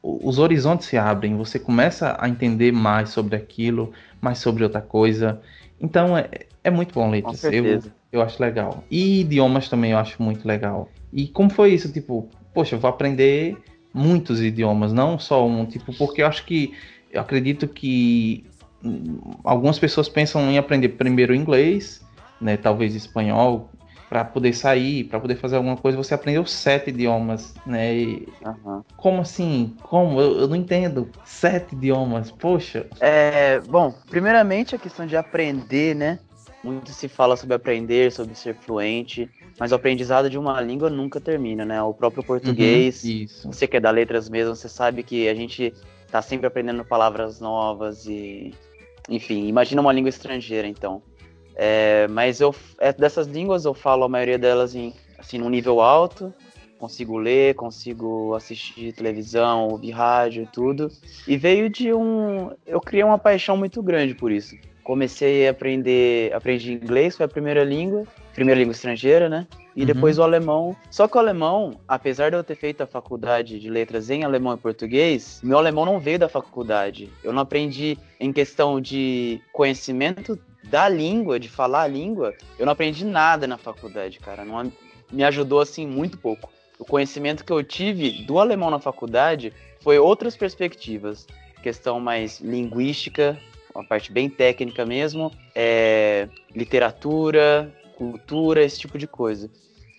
os 0.02 0.38
horizontes 0.38 0.86
se 0.86 0.96
abrem, 0.96 1.36
você 1.36 1.58
começa 1.58 2.16
a 2.18 2.28
entender 2.28 2.72
mais 2.72 3.10
sobre 3.10 3.36
aquilo, 3.36 3.92
mais 4.20 4.38
sobre 4.38 4.64
outra 4.64 4.80
coisa. 4.80 5.40
Então 5.80 6.16
é, 6.16 6.28
é 6.62 6.70
muito 6.70 6.94
bom 6.94 7.10
letras. 7.10 7.42
Eu, 7.44 7.80
eu 8.12 8.22
acho 8.22 8.42
legal. 8.42 8.84
E 8.90 9.20
idiomas 9.20 9.68
também 9.68 9.92
eu 9.92 9.98
acho 9.98 10.22
muito 10.22 10.46
legal. 10.46 10.90
E 11.12 11.28
como 11.28 11.50
foi 11.50 11.72
isso? 11.72 11.92
Tipo, 11.92 12.28
poxa, 12.54 12.74
eu 12.74 12.80
vou 12.80 12.90
aprender 12.90 13.62
muitos 13.92 14.40
idiomas, 14.40 14.92
não 14.92 15.18
só 15.18 15.46
um, 15.46 15.66
tipo, 15.66 15.92
porque 15.94 16.22
eu 16.22 16.26
acho 16.26 16.44
que 16.44 16.74
eu 17.10 17.20
acredito 17.20 17.66
que 17.66 18.44
algumas 19.44 19.78
pessoas 19.78 20.08
pensam 20.08 20.42
em 20.50 20.58
aprender 20.58 20.90
primeiro 20.90 21.34
inglês, 21.34 22.00
né, 22.40 22.56
talvez 22.56 22.94
espanhol, 22.94 23.70
para 24.08 24.24
poder 24.24 24.52
sair, 24.52 25.04
para 25.04 25.20
poder 25.20 25.36
fazer 25.36 25.56
alguma 25.56 25.76
coisa, 25.76 25.96
você 25.96 26.14
aprendeu 26.14 26.44
sete 26.44 26.90
idiomas, 26.90 27.54
né? 27.64 27.94
E 27.94 28.28
Aham. 28.44 28.82
como 28.96 29.20
assim? 29.20 29.76
Como? 29.84 30.20
Eu, 30.20 30.40
eu 30.40 30.48
não 30.48 30.56
entendo. 30.56 31.08
Sete 31.24 31.76
idiomas, 31.76 32.30
poxa. 32.30 32.86
É, 32.98 33.60
bom, 33.60 33.94
primeiramente 34.08 34.74
a 34.74 34.78
questão 34.78 35.06
de 35.06 35.16
aprender, 35.16 35.94
né? 35.94 36.18
Muito 36.62 36.92
se 36.92 37.08
fala 37.08 37.36
sobre 37.36 37.54
aprender, 37.54 38.12
sobre 38.12 38.34
ser 38.34 38.54
fluente, 38.54 39.30
mas 39.58 39.72
o 39.72 39.74
aprendizado 39.74 40.28
de 40.28 40.38
uma 40.38 40.60
língua 40.60 40.90
nunca 40.90 41.20
termina, 41.20 41.64
né? 41.64 41.82
O 41.82 41.94
próprio 41.94 42.22
português, 42.22 43.02
Uhum, 43.02 43.50
você 43.50 43.66
que 43.66 43.78
é 43.78 43.80
da 43.80 43.90
letras 43.90 44.28
mesmo, 44.28 44.54
você 44.54 44.68
sabe 44.68 45.02
que 45.02 45.28
a 45.28 45.34
gente 45.34 45.72
tá 46.10 46.20
sempre 46.20 46.46
aprendendo 46.46 46.84
palavras 46.84 47.40
novas 47.40 48.04
e, 48.06 48.52
enfim, 49.08 49.46
imagina 49.46 49.80
uma 49.80 49.92
língua 49.92 50.10
estrangeira, 50.10 50.68
então. 50.68 51.02
É, 51.54 52.06
mas 52.08 52.40
eu, 52.40 52.54
é, 52.78 52.92
dessas 52.92 53.26
línguas 53.26 53.64
eu 53.64 53.74
falo 53.74 54.04
a 54.04 54.08
maioria 54.08 54.38
delas 54.38 54.74
em, 54.74 54.92
assim, 55.18 55.38
num 55.38 55.50
nível 55.50 55.80
alto, 55.80 56.32
consigo 56.78 57.18
ler, 57.18 57.54
consigo 57.54 58.34
assistir 58.34 58.94
televisão, 58.94 59.68
ouvir 59.68 59.90
rádio 59.90 60.44
e 60.44 60.46
tudo. 60.46 60.90
E 61.28 61.36
veio 61.36 61.68
de 61.68 61.92
um, 61.92 62.50
eu 62.66 62.80
criei 62.80 63.04
uma 63.04 63.18
paixão 63.18 63.56
muito 63.56 63.82
grande 63.82 64.14
por 64.14 64.32
isso. 64.32 64.56
Comecei 64.82 65.46
a 65.46 65.50
aprender, 65.50 66.32
aprendi 66.32 66.72
inglês, 66.72 67.16
foi 67.16 67.26
a 67.26 67.28
primeira 67.28 67.62
língua, 67.64 68.04
primeira 68.34 68.58
língua 68.58 68.72
estrangeira, 68.72 69.28
né? 69.28 69.46
E 69.76 69.80
Uhum. 69.80 69.86
depois 69.86 70.18
o 70.18 70.22
alemão. 70.22 70.74
Só 70.90 71.06
que 71.06 71.16
o 71.16 71.20
alemão, 71.20 71.80
apesar 71.86 72.30
de 72.30 72.36
eu 72.36 72.42
ter 72.42 72.56
feito 72.56 72.80
a 72.82 72.86
faculdade 72.86 73.60
de 73.60 73.70
letras 73.70 74.10
em 74.10 74.24
alemão 74.24 74.54
e 74.54 74.56
português, 74.56 75.40
meu 75.44 75.58
alemão 75.58 75.84
não 75.84 76.00
veio 76.00 76.18
da 76.18 76.28
faculdade. 76.28 77.08
Eu 77.22 77.32
não 77.32 77.42
aprendi 77.42 77.96
em 78.18 78.32
questão 78.32 78.80
de 78.80 79.40
conhecimento 79.52 80.38
da 80.64 80.88
língua, 80.88 81.38
de 81.38 81.48
falar 81.48 81.82
a 81.82 81.86
língua, 81.88 82.34
eu 82.58 82.66
não 82.66 82.72
aprendi 82.72 83.04
nada 83.04 83.46
na 83.46 83.56
faculdade, 83.56 84.18
cara. 84.18 84.44
Não, 84.44 84.70
me 85.10 85.24
ajudou 85.24 85.60
assim 85.60 85.86
muito 85.86 86.18
pouco. 86.18 86.50
O 86.78 86.84
conhecimento 86.84 87.44
que 87.44 87.52
eu 87.52 87.62
tive 87.62 88.24
do 88.24 88.38
alemão 88.38 88.70
na 88.70 88.78
faculdade 88.78 89.52
foi 89.82 89.98
outras 89.98 90.36
perspectivas, 90.36 91.26
questão 91.62 91.98
mais 92.00 92.40
linguística, 92.40 93.38
uma 93.74 93.84
parte 93.84 94.12
bem 94.12 94.28
técnica 94.28 94.84
mesmo, 94.84 95.30
é, 95.54 96.28
literatura, 96.54 97.72
cultura, 97.96 98.62
esse 98.62 98.78
tipo 98.78 98.98
de 98.98 99.06
coisa. 99.06 99.50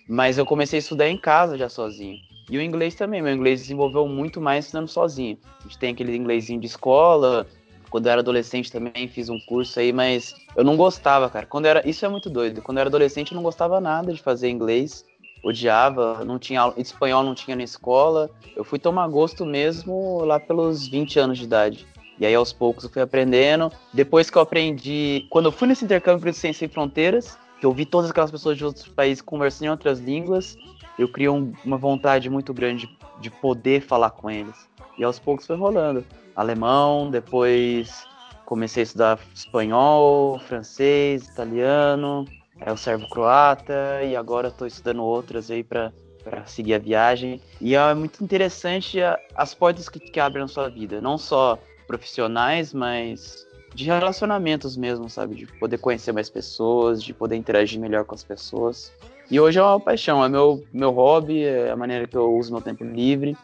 Mas 0.08 0.38
eu 0.38 0.44
comecei 0.44 0.78
a 0.78 0.80
estudar 0.80 1.08
em 1.08 1.16
casa 1.16 1.56
já 1.56 1.68
sozinho. 1.68 2.18
E 2.50 2.58
o 2.58 2.62
inglês 2.62 2.94
também, 2.94 3.22
meu 3.22 3.32
inglês 3.32 3.60
desenvolveu 3.60 4.06
muito 4.06 4.40
mais 4.40 4.64
estudando 4.64 4.88
sozinho. 4.88 5.38
A 5.60 5.62
gente 5.62 5.78
tem 5.78 5.92
aquele 5.92 6.16
inglesinho 6.16 6.60
de 6.60 6.66
escola, 6.66 7.46
quando 7.92 8.06
eu 8.06 8.12
era 8.12 8.20
adolescente 8.20 8.72
também 8.72 9.06
fiz 9.06 9.28
um 9.28 9.38
curso 9.40 9.78
aí, 9.78 9.92
mas 9.92 10.34
eu 10.56 10.64
não 10.64 10.76
gostava, 10.76 11.28
cara. 11.28 11.46
Quando 11.46 11.66
era, 11.66 11.88
isso 11.88 12.04
é 12.04 12.08
muito 12.08 12.28
doido. 12.30 12.62
Quando 12.62 12.78
eu 12.78 12.80
era 12.80 12.88
adolescente 12.88 13.32
eu 13.32 13.36
não 13.36 13.42
gostava 13.42 13.80
nada 13.80 14.12
de 14.12 14.20
fazer 14.20 14.48
inglês, 14.48 15.04
odiava, 15.42 16.24
não 16.24 16.38
tinha 16.38 16.62
aula, 16.62 16.74
espanhol 16.78 17.22
não 17.22 17.34
tinha 17.34 17.54
na 17.54 17.62
escola. 17.62 18.30
Eu 18.56 18.64
fui 18.64 18.78
tomar 18.78 19.06
gosto 19.08 19.44
mesmo 19.44 20.24
lá 20.24 20.40
pelos 20.40 20.88
20 20.88 21.18
anos 21.18 21.38
de 21.38 21.44
idade. 21.44 21.86
E 22.22 22.26
aí 22.26 22.36
aos 22.36 22.52
poucos 22.52 22.84
eu 22.84 22.90
fui 22.90 23.02
aprendendo. 23.02 23.68
Depois 23.92 24.30
que 24.30 24.38
eu 24.38 24.42
aprendi, 24.42 25.26
quando 25.28 25.46
eu 25.46 25.52
fui 25.52 25.66
nesse 25.66 25.84
intercâmbio 25.84 26.30
de 26.30 26.38
Ciência 26.38 26.60
Sem 26.60 26.68
Fronteiras, 26.68 27.36
que 27.58 27.66
eu 27.66 27.72
vi 27.72 27.84
todas 27.84 28.12
aquelas 28.12 28.30
pessoas 28.30 28.56
de 28.56 28.64
outros 28.64 28.86
países 28.86 29.20
conversando 29.20 29.66
em 29.66 29.70
outras 29.70 29.98
línguas, 29.98 30.56
eu 30.96 31.08
criei 31.08 31.28
um, 31.28 31.52
uma 31.64 31.76
vontade 31.76 32.30
muito 32.30 32.54
grande 32.54 32.86
de, 32.86 32.96
de 33.22 33.28
poder 33.28 33.82
falar 33.82 34.10
com 34.10 34.30
eles. 34.30 34.54
E 34.96 35.02
aos 35.02 35.18
poucos 35.18 35.48
foi 35.48 35.56
rolando. 35.56 36.04
Alemão, 36.36 37.10
depois 37.10 38.06
comecei 38.46 38.82
a 38.82 38.84
estudar 38.84 39.18
espanhol, 39.34 40.38
francês, 40.38 41.26
italiano, 41.26 42.24
é 42.60 42.70
o 42.72 42.76
servo-croata 42.76 44.04
e 44.04 44.14
agora 44.14 44.46
estou 44.46 44.68
estudando 44.68 45.02
outras 45.02 45.50
aí 45.50 45.64
para 45.64 45.92
para 46.22 46.46
seguir 46.46 46.74
a 46.74 46.78
viagem. 46.78 47.40
E 47.60 47.74
é 47.74 47.94
muito 47.94 48.22
interessante 48.22 48.98
as 49.34 49.54
portas 49.54 49.88
que, 49.88 49.98
que 49.98 50.20
abrem 50.20 50.42
na 50.42 50.46
sua 50.46 50.68
vida, 50.68 51.00
não 51.00 51.18
só 51.18 51.58
profissionais, 51.92 52.72
mas 52.72 53.46
de 53.74 53.84
relacionamentos 53.84 54.76
mesmo, 54.76 55.08
sabe? 55.10 55.34
De 55.34 55.46
poder 55.46 55.78
conhecer 55.78 56.12
mais 56.12 56.30
pessoas, 56.30 57.02
de 57.02 57.12
poder 57.12 57.36
interagir 57.36 57.78
melhor 57.78 58.04
com 58.04 58.14
as 58.14 58.24
pessoas. 58.24 58.92
E 59.30 59.38
hoje 59.38 59.58
é 59.58 59.62
uma 59.62 59.78
paixão, 59.78 60.24
é 60.24 60.28
meu, 60.28 60.64
meu 60.72 60.90
hobby, 60.90 61.44
é 61.44 61.70
a 61.70 61.76
maneira 61.76 62.06
que 62.06 62.16
eu 62.16 62.34
uso 62.34 62.52
meu 62.52 62.62
tempo 62.62 62.84
livre. 62.84 63.36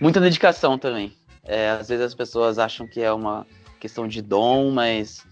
Muita 0.00 0.20
dedicação 0.20 0.78
também. 0.78 1.12
É, 1.44 1.70
às 1.70 1.88
vezes 1.88 2.04
as 2.04 2.14
pessoas 2.14 2.58
acham 2.58 2.86
que 2.86 3.00
é 3.02 3.12
uma 3.12 3.46
questão 3.80 4.08
de 4.08 4.22
dom, 4.22 4.70
mas 4.70 5.24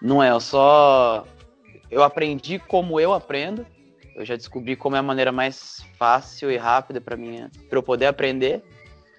não 0.00 0.22
é. 0.22 0.30
Eu 0.30 0.40
só. 0.40 1.26
Eu 1.90 2.02
aprendi 2.02 2.58
como 2.58 3.00
eu 3.00 3.12
aprendo. 3.12 3.66
Eu 4.14 4.24
já 4.24 4.36
descobri 4.36 4.76
como 4.76 4.96
é 4.96 4.98
a 4.98 5.02
maneira 5.02 5.32
mais 5.32 5.84
fácil 5.98 6.50
e 6.50 6.56
rápida 6.56 7.00
para 7.00 7.16
mim, 7.16 7.48
para 7.68 7.78
eu 7.78 7.82
poder 7.82 8.06
aprender. 8.06 8.62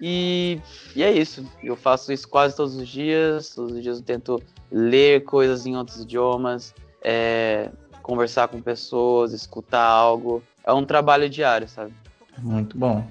E, 0.00 0.60
e 0.94 1.02
é 1.02 1.10
isso. 1.10 1.46
Eu 1.62 1.76
faço 1.76 2.12
isso 2.12 2.28
quase 2.28 2.56
todos 2.56 2.76
os 2.76 2.88
dias. 2.88 3.54
Todos 3.54 3.72
os 3.72 3.82
dias 3.82 3.98
eu 3.98 4.04
tento 4.04 4.42
ler 4.70 5.24
coisas 5.24 5.66
em 5.66 5.76
outros 5.76 6.00
idiomas, 6.00 6.74
é, 7.02 7.70
conversar 8.02 8.48
com 8.48 8.60
pessoas, 8.60 9.32
escutar 9.32 9.84
algo. 9.84 10.42
É 10.64 10.72
um 10.72 10.84
trabalho 10.84 11.28
diário, 11.28 11.68
sabe? 11.68 11.92
Muito 12.38 12.76
bom. 12.76 13.06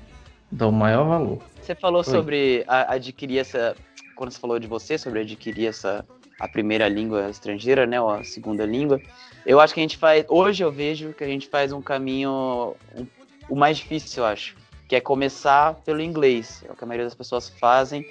Dá 0.52 0.68
o 0.68 0.72
maior 0.72 1.06
valor. 1.08 1.40
Você 1.62 1.74
falou 1.74 2.00
Oi. 2.00 2.04
sobre 2.04 2.63
a- 2.68 2.94
adquirir 2.94 3.40
essa. 3.40 3.75
Quando 4.16 4.32
você 4.32 4.40
falou 4.40 4.60
de 4.60 4.68
você, 4.68 4.98
sobre 4.98 5.22
adquirir 5.22 5.68
essa. 5.68 6.06
A 6.40 6.48
primeira 6.48 6.90
língua 6.90 7.30
estrangeira, 7.30 7.86
né? 7.86 8.02
Ou 8.02 8.10
a 8.10 8.24
segunda 8.24 8.66
língua. 8.66 9.00
Eu 9.46 9.60
acho 9.60 9.74
que 9.74 9.80
a 9.80 9.84
gente 9.84 9.98
faz. 9.98 10.25
Hoje 10.28 10.63
eu 10.63 10.72
vejo 10.72 11.13
que 11.13 11.24
a 11.24 11.28
gente 11.28 11.48
faz 11.48 11.72
um 11.72 11.82
caminho. 11.82 12.75
um- 12.98 13.06
o 13.50 13.56
mais 13.56 13.78
difícil, 13.78 14.24
eu 14.24 14.28
acho. 14.28 14.56
Que 14.88 14.96
é 14.96 15.02
começar 15.02 15.75
pelo 15.86 16.02
inglês. 16.02 16.63
É 16.68 16.72
o 16.72 16.75
que 16.75 16.84
a 16.84 16.88
maioria 16.88 17.06
das 17.06 17.16
pessoas 17.16 17.50
fazem. 17.50 18.06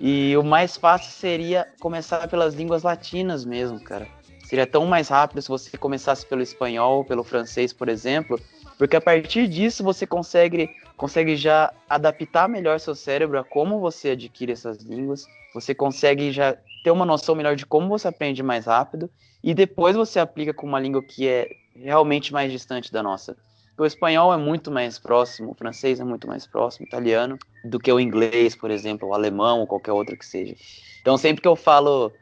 E 0.00 0.36
o 0.36 0.42
mais 0.42 0.76
fácil 0.76 1.12
seria 1.12 1.68
começar 1.80 2.26
pelas 2.28 2.54
línguas 2.54 2.82
latinas 2.82 3.44
mesmo, 3.44 3.78
cara. 3.80 4.08
Seria 4.44 4.66
tão 4.66 4.86
mais 4.86 5.08
rápido 5.08 5.40
se 5.40 5.48
você 5.48 5.76
começasse 5.76 6.26
pelo 6.26 6.42
espanhol, 6.42 7.04
pelo 7.04 7.24
francês, 7.24 7.72
por 7.72 7.88
exemplo. 7.88 8.40
Porque 8.78 8.96
a 8.96 9.00
partir 9.00 9.46
disso 9.48 9.84
você 9.84 10.06
consegue 10.06 10.70
consegue 10.96 11.34
já 11.34 11.72
adaptar 11.88 12.48
melhor 12.48 12.78
seu 12.78 12.94
cérebro 12.94 13.38
a 13.38 13.42
como 13.42 13.80
você 13.80 14.10
adquire 14.10 14.52
essas 14.52 14.78
línguas, 14.82 15.26
você 15.52 15.74
consegue 15.74 16.30
já 16.30 16.56
ter 16.84 16.90
uma 16.90 17.04
noção 17.04 17.34
melhor 17.34 17.56
de 17.56 17.66
como 17.66 17.88
você 17.88 18.06
aprende 18.06 18.42
mais 18.42 18.66
rápido, 18.66 19.10
e 19.42 19.52
depois 19.52 19.96
você 19.96 20.20
aplica 20.20 20.54
com 20.54 20.66
uma 20.66 20.78
língua 20.78 21.02
que 21.02 21.26
é 21.26 21.50
realmente 21.74 22.32
mais 22.32 22.52
distante 22.52 22.92
da 22.92 23.02
nossa. 23.02 23.36
O 23.78 23.84
espanhol 23.84 24.32
é 24.32 24.36
muito 24.36 24.70
mais 24.70 24.98
próximo, 24.98 25.50
o 25.52 25.54
francês 25.54 25.98
é 26.00 26.04
muito 26.04 26.26
mais 26.28 26.46
próximo, 26.46 26.84
o 26.84 26.88
italiano, 26.88 27.38
do 27.64 27.78
que 27.80 27.92
o 27.92 27.98
inglês, 28.00 28.54
por 28.56 28.70
exemplo, 28.70 29.08
o 29.08 29.14
alemão 29.14 29.60
ou 29.60 29.66
qualquer 29.66 29.92
outro 29.92 30.16
que 30.16 30.24
seja. 30.26 30.54
Então, 31.00 31.16
sempre 31.18 31.42
que 31.42 31.48
eu 31.48 31.56
falo, 31.56 32.12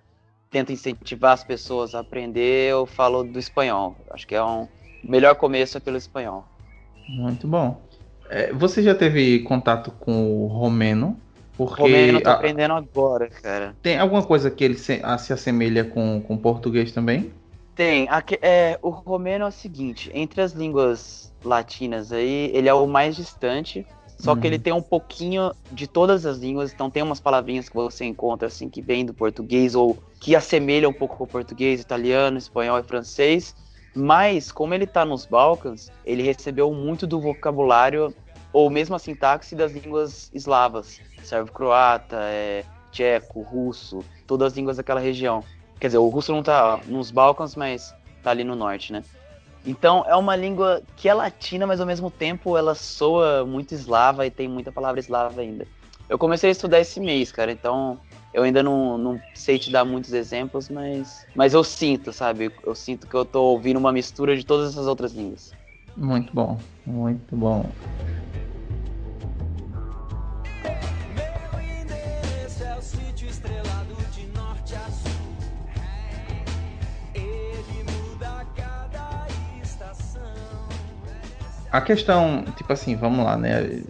tento 0.50 0.72
incentivar 0.72 1.32
as 1.34 1.44
pessoas 1.44 1.94
a 1.94 2.00
aprender, 2.00 2.70
eu 2.72 2.86
falo 2.86 3.24
do 3.24 3.38
espanhol. 3.38 4.04
Acho 4.12 4.26
que 4.26 4.34
é 4.34 4.44
um 4.44 4.68
o 5.02 5.10
melhor 5.10 5.34
começo 5.36 5.78
é 5.78 5.80
pelo 5.80 5.96
espanhol. 5.98 6.48
Muito 7.08 7.46
bom. 7.48 7.82
É, 8.28 8.52
você 8.52 8.82
já 8.82 8.94
teve 8.94 9.40
contato 9.42 9.90
com 9.92 10.44
o 10.44 10.46
romeno? 10.46 11.20
Porque 11.56 11.78
Romeno 11.78 12.18
eu 12.18 12.22
tô 12.22 12.28
a- 12.28 12.30
aprendendo 12.30 12.74
agora, 12.74 13.28
cara. 13.30 13.74
tem 13.82 13.98
alguma 13.98 14.24
coisa 14.26 14.50
que 14.50 14.64
ele 14.64 14.76
se, 14.78 15.00
a- 15.02 15.18
se 15.18 15.32
assemelha 15.32 15.84
com, 15.84 16.20
com 16.22 16.36
português 16.36 16.92
também? 16.92 17.30
Tem. 17.74 18.08
Aqui, 18.08 18.38
é, 18.42 18.78
o 18.82 18.90
romeno 18.90 19.44
é 19.44 19.48
o 19.48 19.50
seguinte, 19.52 20.10
entre 20.12 20.40
as 20.42 20.52
línguas 20.52 21.29
latinas 21.44 22.12
aí, 22.12 22.50
ele 22.54 22.68
é 22.68 22.74
o 22.74 22.86
mais 22.86 23.16
distante, 23.16 23.86
só 24.18 24.34
que 24.34 24.40
Uhum. 24.42 24.46
ele 24.46 24.58
tem 24.58 24.72
um 24.72 24.82
pouquinho 24.82 25.52
de 25.72 25.86
todas 25.86 26.26
as 26.26 26.38
línguas, 26.38 26.72
então 26.72 26.90
tem 26.90 27.02
umas 27.02 27.20
palavrinhas 27.20 27.68
que 27.68 27.74
você 27.74 28.04
encontra 28.04 28.48
assim 28.48 28.68
que 28.68 28.82
vêm 28.82 29.04
do 29.04 29.14
português 29.14 29.74
ou 29.74 29.96
que 30.18 30.36
assemelham 30.36 30.90
um 30.90 30.94
pouco 30.94 31.16
com 31.16 31.24
o 31.24 31.26
português, 31.26 31.80
italiano, 31.80 32.36
espanhol 32.36 32.78
e 32.78 32.82
francês, 32.82 33.54
mas 33.94 34.52
como 34.52 34.74
ele 34.74 34.86
tá 34.86 35.04
nos 35.04 35.24
Balcãs, 35.24 35.90
ele 36.04 36.22
recebeu 36.22 36.72
muito 36.72 37.06
do 37.06 37.18
vocabulário 37.20 38.14
ou 38.52 38.68
mesmo 38.68 38.94
a 38.94 38.98
sintaxe 38.98 39.54
das 39.54 39.72
línguas 39.72 40.30
eslavas, 40.34 41.00
servo-croata, 41.22 42.16
é, 42.20 42.64
tcheco, 42.92 43.40
russo, 43.42 44.04
todas 44.26 44.52
as 44.52 44.56
línguas 44.56 44.76
daquela 44.76 45.00
região. 45.00 45.42
Quer 45.78 45.88
dizer, 45.88 45.98
o 45.98 46.08
russo 46.08 46.32
não 46.32 46.42
tá 46.42 46.78
nos 46.86 47.10
Balcãs, 47.10 47.56
mas 47.56 47.94
tá 48.22 48.30
ali 48.30 48.44
no 48.44 48.54
norte, 48.54 48.92
né? 48.92 49.02
Então 49.64 50.04
é 50.06 50.16
uma 50.16 50.34
língua 50.34 50.82
que 50.96 51.08
é 51.08 51.14
latina, 51.14 51.66
mas 51.66 51.80
ao 51.80 51.86
mesmo 51.86 52.10
tempo 52.10 52.56
ela 52.56 52.74
soa 52.74 53.44
muito 53.44 53.74
eslava 53.74 54.26
e 54.26 54.30
tem 54.30 54.48
muita 54.48 54.72
palavra 54.72 55.00
eslava 55.00 55.40
ainda. 55.40 55.66
Eu 56.08 56.18
comecei 56.18 56.48
a 56.48 56.52
estudar 56.52 56.80
esse 56.80 56.98
mês, 56.98 57.30
cara, 57.30 57.52
então 57.52 58.00
eu 58.32 58.42
ainda 58.42 58.62
não, 58.62 58.96
não 58.96 59.22
sei 59.34 59.58
te 59.58 59.70
dar 59.70 59.84
muitos 59.84 60.12
exemplos, 60.12 60.68
mas, 60.68 61.26
mas 61.34 61.54
eu 61.54 61.62
sinto, 61.62 62.12
sabe? 62.12 62.50
Eu 62.64 62.74
sinto 62.74 63.06
que 63.06 63.14
eu 63.14 63.24
tô 63.24 63.42
ouvindo 63.44 63.76
uma 63.76 63.92
mistura 63.92 64.36
de 64.36 64.44
todas 64.44 64.70
essas 64.70 64.86
outras 64.86 65.12
línguas. 65.12 65.54
Muito 65.96 66.32
bom, 66.32 66.58
muito 66.86 67.36
bom. 67.36 67.70
A 81.72 81.80
questão, 81.80 82.44
tipo 82.56 82.72
assim, 82.72 82.96
vamos 82.96 83.24
lá, 83.24 83.36
né? 83.36 83.82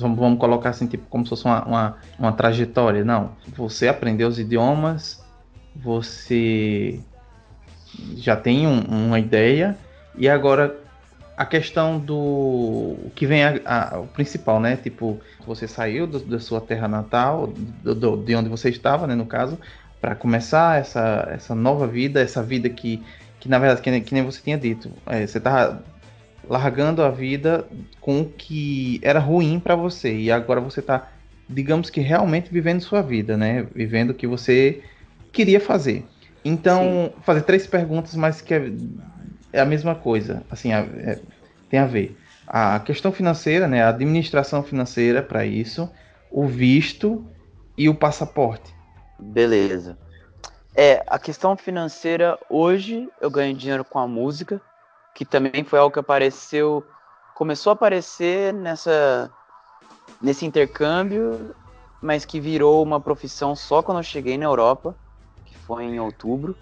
Vamos, 0.00 0.38
colocar 0.38 0.70
assim, 0.70 0.86
tipo, 0.88 1.06
como 1.08 1.24
se 1.24 1.30
fosse 1.30 1.44
uma, 1.44 1.64
uma, 1.64 1.96
uma 2.18 2.32
trajetória. 2.32 3.04
Não. 3.04 3.30
Você 3.56 3.86
aprendeu 3.86 4.28
os 4.28 4.38
idiomas, 4.40 5.22
você 5.76 7.00
já 8.16 8.36
tem 8.36 8.66
um- 8.66 8.80
uma 9.06 9.20
ideia, 9.20 9.78
e 10.16 10.28
agora 10.28 10.76
a 11.36 11.46
questão 11.46 11.98
do 12.00 12.96
que 13.14 13.24
vem 13.24 13.44
a, 13.44 13.60
a- 13.64 14.00
o 14.00 14.08
principal, 14.08 14.58
né? 14.58 14.76
Tipo, 14.76 15.20
você 15.46 15.68
saiu 15.68 16.06
da 16.08 16.40
sua 16.40 16.60
terra 16.60 16.88
natal, 16.88 17.46
do- 17.46 17.94
do- 17.94 18.16
de 18.16 18.34
onde 18.34 18.48
você 18.48 18.68
estava, 18.68 19.06
né? 19.06 19.14
No 19.14 19.26
caso, 19.26 19.56
para 20.00 20.16
começar 20.16 20.80
essa, 20.80 21.28
essa 21.30 21.54
nova 21.54 21.86
vida, 21.86 22.20
essa 22.20 22.42
vida 22.42 22.68
que, 22.68 23.04
que 23.38 23.48
na 23.48 23.60
verdade, 23.60 23.80
que 23.80 24.00
que 24.00 24.14
nem 24.14 24.24
você 24.24 24.40
tinha 24.42 24.58
dito, 24.58 24.90
é, 25.06 25.24
você 25.24 25.38
tava 25.38 25.84
largando 26.48 27.02
a 27.02 27.10
vida 27.10 27.68
com 28.00 28.22
o 28.22 28.32
que 28.32 29.00
era 29.02 29.18
ruim 29.18 29.60
para 29.60 29.76
você 29.76 30.16
e 30.16 30.30
agora 30.30 30.60
você 30.60 30.80
tá, 30.80 31.08
digamos 31.48 31.90
que 31.90 32.00
realmente 32.00 32.50
vivendo 32.50 32.80
sua 32.80 33.02
vida, 33.02 33.36
né? 33.36 33.64
Vivendo 33.74 34.10
o 34.10 34.14
que 34.14 34.26
você 34.26 34.82
queria 35.32 35.60
fazer. 35.60 36.08
Então, 36.44 37.12
fazer 37.22 37.42
três 37.42 37.66
perguntas, 37.66 38.14
mas 38.14 38.40
que 38.40 38.54
é, 38.54 38.70
é 39.52 39.60
a 39.60 39.66
mesma 39.66 39.94
coisa, 39.94 40.44
assim, 40.50 40.72
é- 40.72 41.20
tem 41.68 41.78
a 41.78 41.86
ver. 41.86 42.18
A 42.46 42.80
questão 42.80 43.12
financeira, 43.12 43.68
né? 43.68 43.82
A 43.82 43.90
administração 43.90 44.62
financeira 44.62 45.22
para 45.22 45.44
isso, 45.44 45.90
o 46.30 46.46
visto 46.46 47.26
e 47.76 47.88
o 47.88 47.94
passaporte. 47.94 48.74
Beleza. 49.18 49.98
É, 50.74 51.02
a 51.06 51.18
questão 51.18 51.56
financeira, 51.56 52.38
hoje 52.48 53.10
eu 53.20 53.30
ganho 53.30 53.54
dinheiro 53.54 53.84
com 53.84 53.98
a 53.98 54.06
música, 54.06 54.60
que 55.18 55.24
também 55.24 55.64
foi 55.64 55.80
algo 55.80 55.92
que 55.92 55.98
apareceu, 55.98 56.86
começou 57.34 57.70
a 57.70 57.74
aparecer 57.74 58.54
nessa, 58.54 59.28
nesse 60.22 60.46
intercâmbio, 60.46 61.56
mas 62.00 62.24
que 62.24 62.38
virou 62.38 62.80
uma 62.84 63.00
profissão 63.00 63.56
só 63.56 63.82
quando 63.82 63.98
eu 63.98 64.04
cheguei 64.04 64.38
na 64.38 64.44
Europa, 64.44 64.94
que 65.44 65.58
foi 65.58 65.86
em 65.86 65.98
outubro. 65.98 66.56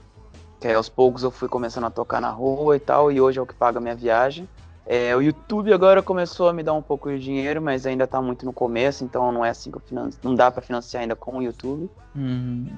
Que 0.59 0.69
aí 0.69 0.75
aos 0.75 0.89
poucos 0.89 1.23
eu 1.23 1.31
fui 1.31 1.51
começando 1.51 1.85
a 1.85 1.91
tocar 1.91 2.19
na 2.19 2.31
rua 2.31 2.75
e 2.77 2.81
tal, 2.81 3.13
e 3.13 3.21
hoje 3.21 3.39
é 3.39 3.43
o 3.43 3.47
que 3.47 3.53
paga 3.53 3.77
a 3.77 3.81
minha 3.83 3.95
viagem. 3.95 4.49
É, 4.87 5.15
o 5.15 5.21
YouTube 5.21 5.71
agora 5.75 6.03
começou 6.03 6.49
a 6.49 6.53
me 6.55 6.63
dar 6.63 6.73
um 6.73 6.81
pouco 6.81 7.11
de 7.11 7.19
dinheiro, 7.19 7.61
mas 7.61 7.85
ainda 7.85 8.07
tá 8.07 8.23
muito 8.23 8.47
no 8.47 8.55
começo, 8.55 9.05
então 9.05 9.31
não 9.31 9.45
é 9.45 9.51
assim 9.51 9.71
que 9.71 9.77
eu 9.77 9.83
financio, 9.83 10.19
não 10.23 10.35
dá 10.35 10.51
para 10.51 10.63
financiar 10.63 11.03
ainda 11.03 11.15
com 11.15 11.37
o 11.37 11.43
YouTube. 11.43 11.91
Hum, 12.17 12.71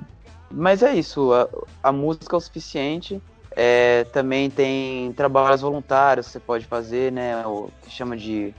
Mas 0.51 0.83
é 0.83 0.93
isso, 0.93 1.33
a, 1.33 1.49
a 1.85 1.93
música 1.93 2.35
é 2.35 2.37
o 2.37 2.41
suficiente. 2.41 3.23
É, 3.57 4.05
também 4.13 4.51
tem 4.51 5.13
trabalhos 5.15 5.61
voluntários 5.61 6.27
que 6.27 6.33
você 6.33 6.41
pode 6.41 6.67
fazer, 6.67 7.11
né? 7.13 7.47
O 7.47 7.71
que 7.83 7.91
chama 7.91 8.17
de 8.17 8.55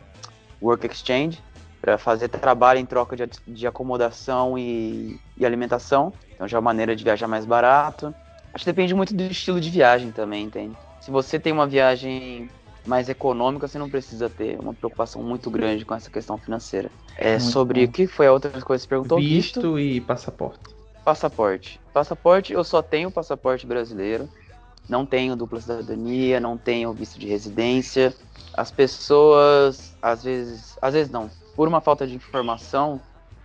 work 0.62 0.86
exchange, 0.88 1.42
para 1.82 1.98
fazer 1.98 2.28
trabalho 2.28 2.80
em 2.80 2.86
troca 2.86 3.16
de, 3.16 3.30
de 3.48 3.68
acomodação 3.68 4.58
e, 4.58 5.20
e 5.38 5.46
alimentação. 5.46 6.14
Então 6.34 6.48
já 6.48 6.58
é 6.58 6.60
uma 6.60 6.66
maneira 6.66 6.96
de 6.96 7.04
viajar 7.04 7.28
mais 7.28 7.46
barato. 7.46 8.14
Acho 8.54 8.64
que 8.64 8.72
depende 8.72 8.94
muito 8.94 9.14
do 9.14 9.24
estilo 9.24 9.60
de 9.60 9.70
viagem 9.70 10.12
também, 10.12 10.46
entende? 10.46 10.76
Se 11.00 11.12
você 11.12 11.40
tem 11.40 11.54
uma 11.54 11.68
viagem 11.68 12.50
mais 12.86 13.08
econômica, 13.08 13.68
você 13.68 13.78
não 13.78 13.90
precisa 13.90 14.30
ter 14.30 14.60
uma 14.60 14.74
preocupação 14.74 15.22
muito 15.22 15.50
grande 15.50 15.86
com 15.86 15.94
essa 15.94 16.10
questão 16.10 16.38
financeira. 16.38 16.90
É 17.18 17.38
Muito 17.38 17.52
sobre 17.52 17.86
bom. 17.86 17.90
o 17.90 17.94
que 17.94 18.08
foi 18.08 18.28
a 18.28 18.34
outra 18.34 18.50
coisa 18.50 18.64
que 18.64 18.88
você 18.88 18.88
perguntou? 18.88 19.20
visto 19.20 19.80
e 19.80 20.02
passaporte. 20.02 20.60
Passaporte. 21.04 21.80
Passaporte, 21.94 22.54
eu 22.54 22.64
só 22.64 22.82
tenho 22.82 23.12
passaporte 23.12 23.66
brasileiro. 23.66 24.28
Não 24.90 25.06
tenho 25.06 25.36
dupla 25.36 25.62
cidadania, 25.62 26.40
não 26.40 26.58
tenho 26.58 26.92
visto 26.92 27.20
de 27.20 27.28
residência. 27.28 28.14
As 28.54 28.72
pessoas, 28.72 29.96
às 30.02 30.24
vezes, 30.24 30.78
às 30.82 30.94
vezes 30.94 31.12
não, 31.12 31.30
por 31.56 31.68
uma 31.68 31.80
falta 31.80 32.08
de 32.08 32.16
informação, 32.16 33.00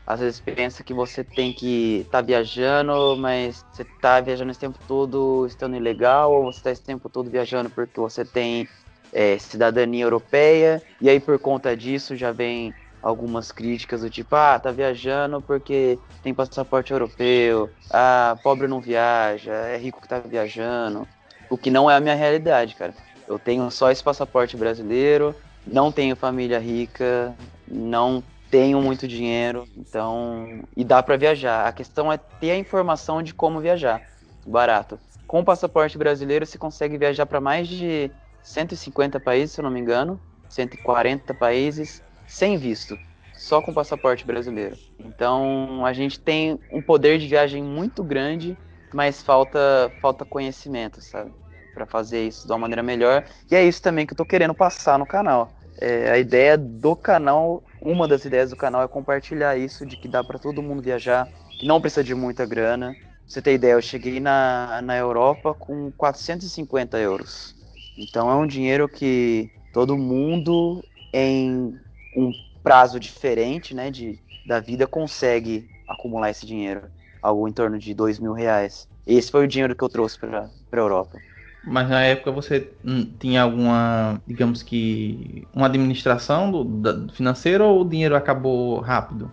às 0.07 0.21
vezes 0.21 0.41
pensa 0.41 0.83
que 0.83 0.95
você 0.95 1.23
tem 1.23 1.53
que 1.53 2.01
estar 2.07 2.23
viajando, 2.23 3.17
mas 3.19 3.65
você 3.73 3.83
está 3.83 4.21
viajando 4.21 4.50
esse 4.50 4.61
tempo 4.61 4.78
todo 4.87 5.47
estando 5.47 5.76
ilegal, 5.76 6.33
ou 6.33 6.45
você 6.45 6.59
está 6.59 6.71
esse 6.71 6.83
tempo 6.83 7.09
todo 7.09 7.30
viajando 7.30 7.71
porque 7.71 8.00
você 8.00 8.25
tem 8.25 8.69
é, 9.13 9.39
cidadania 9.39 10.04
europeia, 10.04 10.83
e 11.00 11.09
aí 11.09 11.21
por 11.21 11.39
conta 11.39 11.76
disso 11.76 12.17
já 12.17 12.33
vem 12.33 12.75
algumas 13.02 13.52
críticas 13.52 14.00
do 14.00 14.09
tipo, 14.09 14.35
ah, 14.35 14.59
tá 14.59 14.71
viajando 14.71 15.41
porque 15.41 15.99
tem 16.23 16.33
passaporte 16.35 16.93
europeu, 16.93 17.71
ah, 17.91 18.39
pobre 18.43 18.67
não 18.67 18.80
viaja, 18.80 19.52
é 19.52 19.76
rico 19.76 20.00
que 20.00 20.09
tá 20.09 20.19
viajando. 20.19 21.07
O 21.50 21.57
que 21.57 21.71
não 21.71 21.91
é 21.91 21.97
a 21.97 22.00
minha 22.00 22.15
realidade, 22.15 22.75
cara. 22.75 22.95
Eu 23.26 23.39
tenho 23.39 23.71
só 23.71 23.91
esse 23.91 24.02
passaporte 24.02 24.57
brasileiro, 24.57 25.35
não 25.67 25.91
tenho 25.91 26.17
família 26.17 26.59
rica, 26.59 27.35
não 27.67 28.23
tenho 28.50 28.80
muito 28.80 29.09
dinheiro, 29.09 29.67
então. 29.76 30.63
E 30.76 30.85
dá 30.85 31.02
pra 31.02 31.17
viajar. 31.17 31.67
A 31.67 31.73
questão 31.73 32.13
é 32.13 32.17
ter 32.17 32.50
a 32.50 32.59
informação 32.59 33.23
de 33.23 33.35
como 33.35 33.61
viajar. 33.61 34.02
Barato. 34.47 34.99
Com 35.26 35.41
o 35.41 35.45
passaporte 35.45 35.97
brasileiro, 35.97 36.45
você 36.45 36.59
consegue 36.59 36.99
viajar 36.99 37.26
para 37.26 37.41
mais 37.41 37.67
de 37.67 38.11
150 38.43 39.19
países, 39.19 39.52
se 39.52 39.61
eu 39.61 39.65
não 39.65 39.71
me 39.71 39.80
engano, 39.80 40.21
140 40.49 41.35
países, 41.35 42.02
sem 42.26 42.57
visto, 42.57 42.97
só 43.33 43.61
com 43.61 43.73
passaporte 43.73 44.25
brasileiro. 44.25 44.76
Então 44.99 45.85
a 45.85 45.93
gente 45.93 46.21
tem 46.21 46.59
um 46.71 46.80
poder 46.80 47.19
de 47.19 47.26
viagem 47.26 47.63
muito 47.63 48.04
grande, 48.04 48.57
mas 48.95 49.21
falta 49.23 49.93
falta 50.00 50.25
conhecimento, 50.25 51.00
sabe? 51.02 51.33
Para 51.75 51.85
fazer 51.87 52.26
isso 52.28 52.47
de 52.47 52.52
uma 52.52 52.59
maneira 52.61 52.83
melhor. 52.83 53.25
E 53.50 53.57
é 53.57 53.65
isso 53.65 53.83
também 53.83 54.07
que 54.07 54.13
eu 54.13 54.17
tô 54.17 54.25
querendo 54.25 54.54
passar 54.54 54.99
no 54.99 55.07
canal. 55.07 55.52
É, 55.80 56.13
a 56.13 56.19
ideia 56.19 56.57
do 56.57 56.95
canal, 56.95 57.65
uma 57.80 58.07
das 58.07 58.25
ideias 58.25 58.50
do 58.50 58.57
canal 58.57 58.83
é 58.83 58.89
compartilhar 58.89 59.57
isso 59.59 59.85
de 59.85 59.97
que 59.97 60.07
dá 60.07 60.23
para 60.23 60.39
todo 60.39 60.63
mundo 60.63 60.80
viajar, 60.83 61.28
que 61.59 61.67
não 61.67 61.80
precisa 61.80 62.04
de 62.04 62.15
muita 62.15 62.47
grana. 62.47 62.95
Pra 62.95 63.02
você 63.26 63.43
ter 63.43 63.54
ideia, 63.54 63.73
eu 63.73 63.83
cheguei 63.83 64.21
na, 64.21 64.80
na 64.83 64.97
Europa 64.97 65.52
com 65.54 65.91
450 65.93 66.97
euros. 66.99 67.57
Então 67.99 68.30
é 68.30 68.35
um 68.37 68.47
dinheiro 68.47 68.89
que 68.89 69.50
todo 69.73 69.99
mundo 69.99 70.85
em 71.13 71.80
um 72.15 72.33
prazo 72.63 73.00
diferente, 73.00 73.75
né, 73.75 73.91
de, 73.91 74.19
da 74.47 74.61
vida 74.61 74.87
consegue 74.87 75.69
acumular 75.87 76.30
esse 76.30 76.47
dinheiro, 76.47 76.89
algo 77.25 77.49
em 77.49 77.52
torno 77.52 77.78
de 77.78 77.95
dois 77.95 78.19
mil 78.19 78.34
reais. 78.34 78.87
Esse 79.06 79.30
foi 79.30 79.45
o 79.45 79.49
dinheiro 79.49 79.75
que 79.75 79.82
eu 79.82 79.89
trouxe 79.89 80.19
para 80.19 80.50
a 80.73 80.76
Europa. 80.76 81.19
Mas 81.65 81.89
na 81.89 82.02
época 82.02 82.30
você 82.30 82.71
hum, 82.84 83.10
tinha 83.19 83.43
alguma, 83.43 84.21
digamos 84.26 84.63
que, 84.63 85.49
uma 85.54 85.67
administração 85.67 86.50
do, 86.50 86.65
da, 86.65 87.08
financeira 87.15 87.65
ou 87.65 87.80
o 87.80 87.89
dinheiro 87.89 88.15
acabou 88.15 88.80
rápido? 88.80 89.30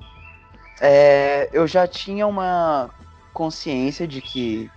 É, 0.79 1.49
eu 1.51 1.67
já 1.67 1.85
tinha 1.85 2.25
uma 2.25 2.89
consciência 3.33 4.07
de 4.07 4.21
que 4.21 4.69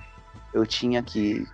eu 0.52 0.66
tinha 0.66 1.00
que 1.00 1.46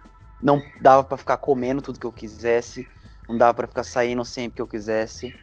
não 0.42 0.62
dava 0.80 1.04
para 1.04 1.18
ficar 1.18 1.36
comendo 1.36 1.82
tudo 1.82 2.00
que 2.00 2.06
eu 2.06 2.12
quisesse, 2.12 2.86
não 3.28 3.36
dava 3.36 3.52
para 3.52 3.66
ficar 3.66 3.84
saindo 3.84 4.24
sempre 4.24 4.56
que 4.56 4.62
eu 4.62 4.66
quisesse. 4.66 5.34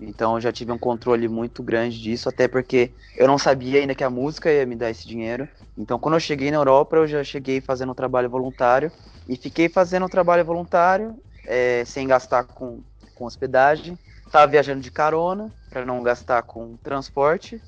Então 0.00 0.36
eu 0.36 0.40
já 0.40 0.52
tive 0.52 0.72
um 0.72 0.78
controle 0.78 1.28
muito 1.28 1.62
grande 1.62 2.00
disso, 2.00 2.28
até 2.28 2.48
porque 2.48 2.90
eu 3.16 3.26
não 3.26 3.38
sabia 3.38 3.80
ainda 3.80 3.94
que 3.94 4.04
a 4.04 4.10
música 4.10 4.50
ia 4.50 4.64
me 4.66 4.76
dar 4.76 4.90
esse 4.90 5.06
dinheiro. 5.06 5.48
Então 5.76 5.98
quando 5.98 6.14
eu 6.14 6.20
cheguei 6.20 6.50
na 6.50 6.56
Europa, 6.56 6.96
eu 6.96 7.06
já 7.06 7.22
cheguei 7.22 7.60
fazendo 7.60 7.92
um 7.92 7.94
trabalho 7.94 8.30
voluntário 8.30 8.90
e 9.28 9.36
fiquei 9.36 9.68
fazendo 9.68 10.06
um 10.06 10.08
trabalho 10.08 10.44
voluntário 10.44 11.16
é, 11.44 11.84
sem 11.84 12.06
gastar 12.06 12.44
com, 12.44 12.82
com 13.14 13.24
hospedagem. 13.24 13.98
Tava 14.30 14.50
viajando 14.50 14.80
de 14.80 14.90
carona 14.90 15.52
para 15.68 15.84
não 15.84 16.02
gastar 16.02 16.42
com 16.42 16.76
transporte. 16.78 17.60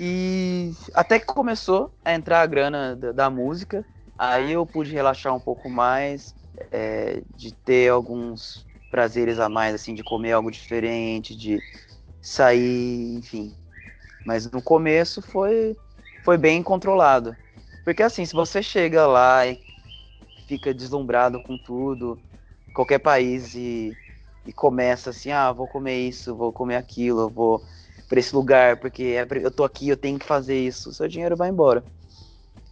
E 0.00 0.70
até 0.94 1.18
que 1.18 1.26
começou 1.26 1.92
a 2.04 2.14
entrar 2.14 2.42
a 2.42 2.46
grana 2.46 2.94
da, 2.94 3.12
da 3.12 3.30
música, 3.30 3.84
aí 4.16 4.52
eu 4.52 4.64
pude 4.64 4.92
relaxar 4.92 5.34
um 5.34 5.40
pouco 5.40 5.68
mais, 5.68 6.34
é, 6.70 7.22
de 7.34 7.52
ter 7.52 7.90
alguns 7.90 8.67
prazeres 8.88 9.38
a 9.38 9.48
mais, 9.48 9.74
assim, 9.74 9.94
de 9.94 10.04
comer 10.04 10.32
algo 10.32 10.50
diferente, 10.50 11.36
de 11.36 11.62
sair, 12.20 13.16
enfim. 13.18 13.56
Mas 14.24 14.50
no 14.50 14.62
começo 14.62 15.22
foi, 15.22 15.76
foi 16.22 16.38
bem 16.38 16.62
controlado. 16.62 17.36
Porque 17.84 18.02
assim, 18.02 18.24
se 18.26 18.34
você 18.34 18.62
chega 18.62 19.06
lá 19.06 19.46
e 19.46 19.60
fica 20.46 20.72
deslumbrado 20.74 21.40
com 21.40 21.56
tudo, 21.58 22.22
qualquer 22.72 22.98
país 22.98 23.54
e, 23.54 23.98
e 24.46 24.52
começa 24.52 25.10
assim, 25.10 25.30
ah, 25.32 25.52
vou 25.52 25.68
comer 25.68 26.08
isso, 26.08 26.34
vou 26.36 26.52
comer 26.52 26.76
aquilo, 26.76 27.30
vou 27.30 27.64
para 28.08 28.18
esse 28.20 28.34
lugar, 28.34 28.78
porque 28.80 29.02
é 29.04 29.26
eu 29.44 29.50
tô 29.50 29.64
aqui, 29.64 29.88
eu 29.88 29.96
tenho 29.96 30.18
que 30.18 30.26
fazer 30.26 30.58
isso, 30.58 30.92
seu 30.94 31.08
dinheiro 31.08 31.36
vai 31.36 31.50
embora. 31.50 31.86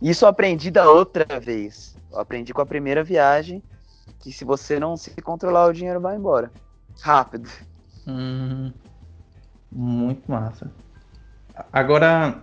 Isso 0.01 0.25
eu 0.25 0.29
aprendi 0.29 0.71
da 0.71 0.91
outra 0.91 1.41
vez. 1.41 1.99
Eu 2.11 2.19
aprendi 2.21 2.53
com 2.55 2.61
a 2.61 2.67
primeira 2.67 3.03
viagem 3.05 3.63
que 4.19 4.33
se 4.33 4.45
você 4.45 4.79
não 4.81 4.97
se 4.97 5.11
controlar, 5.23 5.67
o 5.67 5.73
dinheiro 5.73 6.01
vai 6.01 6.17
embora. 6.17 6.51
Rápido. 7.01 7.49
Hum, 8.07 8.73
muito 9.71 10.31
massa. 10.31 10.71
Agora 11.73 12.43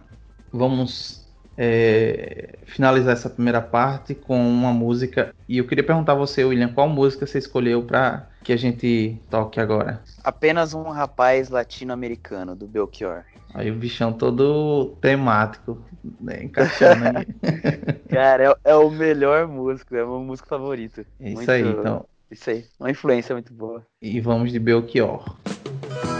vamos 0.52 1.23
é, 1.58 2.56
finalizar 2.66 3.14
essa 3.14 3.30
primeira 3.30 3.62
parte 3.62 4.14
com 4.16 4.38
uma 4.38 4.72
música. 4.74 5.34
E 5.48 5.58
eu 5.58 5.68
queria 5.68 5.84
perguntar 5.84 6.14
a 6.14 6.16
você, 6.16 6.44
William, 6.44 6.70
qual 6.74 6.88
música 6.90 7.26
você 7.26 7.38
escolheu 7.38 7.84
para 7.84 8.28
que 8.44 8.52
a 8.52 8.58
gente 8.58 9.18
toque 9.30 9.60
agora? 9.60 10.02
Apenas 10.24 10.74
um 10.74 10.84
rapaz 10.90 11.50
latino-americano, 11.50 12.56
do 12.56 12.68
Belchior. 12.68 13.24
Aí 13.54 13.70
o 13.70 13.76
bichão 13.76 14.12
todo 14.12 14.98
temático, 15.00 15.80
né, 16.20 16.44
encaixando 16.44 17.06
aí. 17.06 17.26
Cara, 18.10 18.44
é, 18.66 18.72
é 18.72 18.76
o 18.76 18.90
melhor 18.90 19.48
músico, 19.48 19.96
é 19.96 20.04
o 20.04 20.10
meu 20.10 20.20
músico 20.20 20.48
favorito. 20.50 21.06
É 21.20 21.28
isso 21.28 21.36
Muito- 21.36 21.52
aí, 21.52 21.62
então. 21.62 22.06
Isso 22.32 22.50
aí, 22.50 22.66
uma 22.80 22.90
influência 22.90 23.36
muito 23.36 23.54
boa. 23.54 23.86
E 24.02 24.20
vamos 24.20 24.52
de 24.52 24.58
Belchior. 24.58 25.38
Eu 25.46 26.13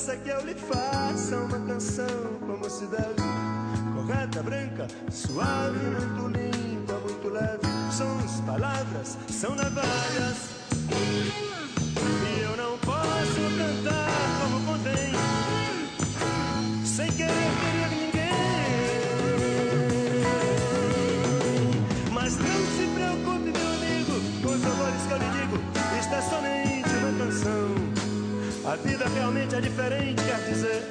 Peça 0.00 0.16
que 0.16 0.30
eu 0.30 0.40
lhe 0.46 0.54
faça 0.54 1.36
uma 1.36 1.58
canção 1.66 2.06
como 2.46 2.70
se 2.70 2.86
deve. 2.86 3.20
Correta, 3.94 4.42
branca, 4.42 4.88
suave, 5.10 5.78
muito 5.78 6.38
limpa, 6.38 6.94
muito 6.94 7.28
leve. 7.28 7.60
Sons, 7.92 8.40
palavras, 8.46 9.18
são 9.28 9.54
navalhas. 9.54 10.48
E 10.90 12.40
eu 12.40 12.56
não 12.56 12.78
posso 12.78 13.40
cantar 13.58 14.08
como 14.40 14.64
convém, 14.64 15.12
sem 16.82 17.12
querer 17.12 17.50
ferir 17.60 17.90
ninguém. 17.90 18.32
Mas 22.10 22.38
não 22.38 22.46
se 22.46 22.86
preocupe, 22.94 23.52
meu 23.52 23.68
amigo, 23.68 24.18
com 24.40 24.48
os 24.48 24.64
horrores 24.64 25.02
que 25.06 25.12
eu 25.12 25.18
lhe 25.18 25.28
digo. 25.28 25.58
Isto 26.00 26.14
é 26.14 26.22
canção. 26.22 26.69
A 28.62 28.76
vida 28.76 29.04
realmente 29.08 29.54
é 29.54 29.60
diferente, 29.60 30.22
quer 30.22 30.38
dizer, 30.48 30.82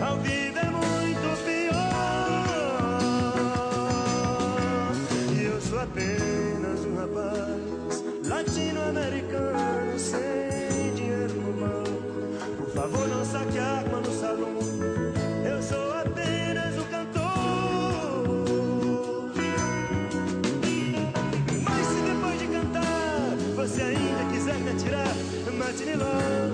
a 0.00 0.14
vida 0.16 0.60
é 0.60 0.70
muito 0.70 1.44
pior. 1.44 1.74
E 5.36 5.44
eu 5.44 5.60
sou 5.60 5.80
apenas 5.80 6.80
um 6.86 6.96
rapaz 6.96 8.02
latino-americano 8.26 9.98
sem 9.98 10.94
dinheiro 10.94 11.34
no 11.34 11.52
banco. 11.52 12.02
Por 12.56 12.70
favor, 12.70 13.06
não 13.08 13.24
saque 13.24 13.58
a 13.58 13.64
arma 13.64 14.00
no 14.00 14.12
salão. 14.18 14.58
Eu 15.44 15.62
sou 15.62 15.92
apenas 15.92 16.74
um 16.78 16.84
cantor. 16.84 17.22
Mas 21.62 21.86
se 21.86 22.00
depois 22.02 22.38
de 22.40 22.46
cantar 22.46 23.36
você 23.54 23.82
ainda 23.82 24.24
quiser 24.32 24.56
me 24.56 24.70
atirar, 24.70 25.14
mate-me 25.52 25.96
logo 25.96 26.53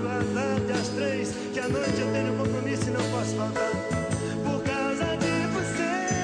que 1.53 1.59
à 1.59 1.67
noite 1.69 2.01
eu 2.01 2.11
tenho 2.11 2.35
compromisso 2.37 2.83
e 2.89 2.91
não 2.91 3.01
posso 3.11 3.35
faltar. 3.35 3.71
Por 4.43 4.61
causa 4.63 5.05
de 5.17 5.47
vocês. 5.55 6.19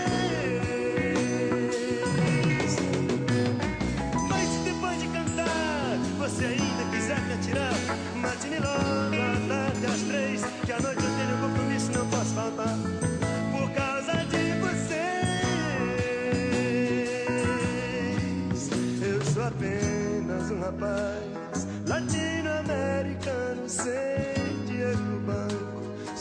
Mas 4.30 4.48
se 4.50 4.60
depois 4.66 5.00
de 5.00 5.08
cantar 5.08 5.98
você 6.18 6.46
ainda 6.46 6.84
quiser 6.92 7.20
me 7.22 7.34
atirar, 7.34 7.74
mate-me 8.16 8.60
logo 8.60 9.16
à 9.16 9.94
às 9.94 10.02
três, 10.02 10.42
que 10.66 10.72
à 10.72 10.80
noite 10.80 11.02
eu 11.02 11.10
tenho 11.16 11.38
compromisso 11.40 11.92
e 11.92 11.98
não 11.98 12.08
posso 12.08 12.34
faltar. 12.34 13.07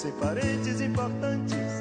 Sem 0.07 0.13
parentes 0.13 0.81
importantes 0.81 1.76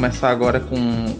começar 0.00 0.30
agora 0.30 0.58
com 0.58 0.76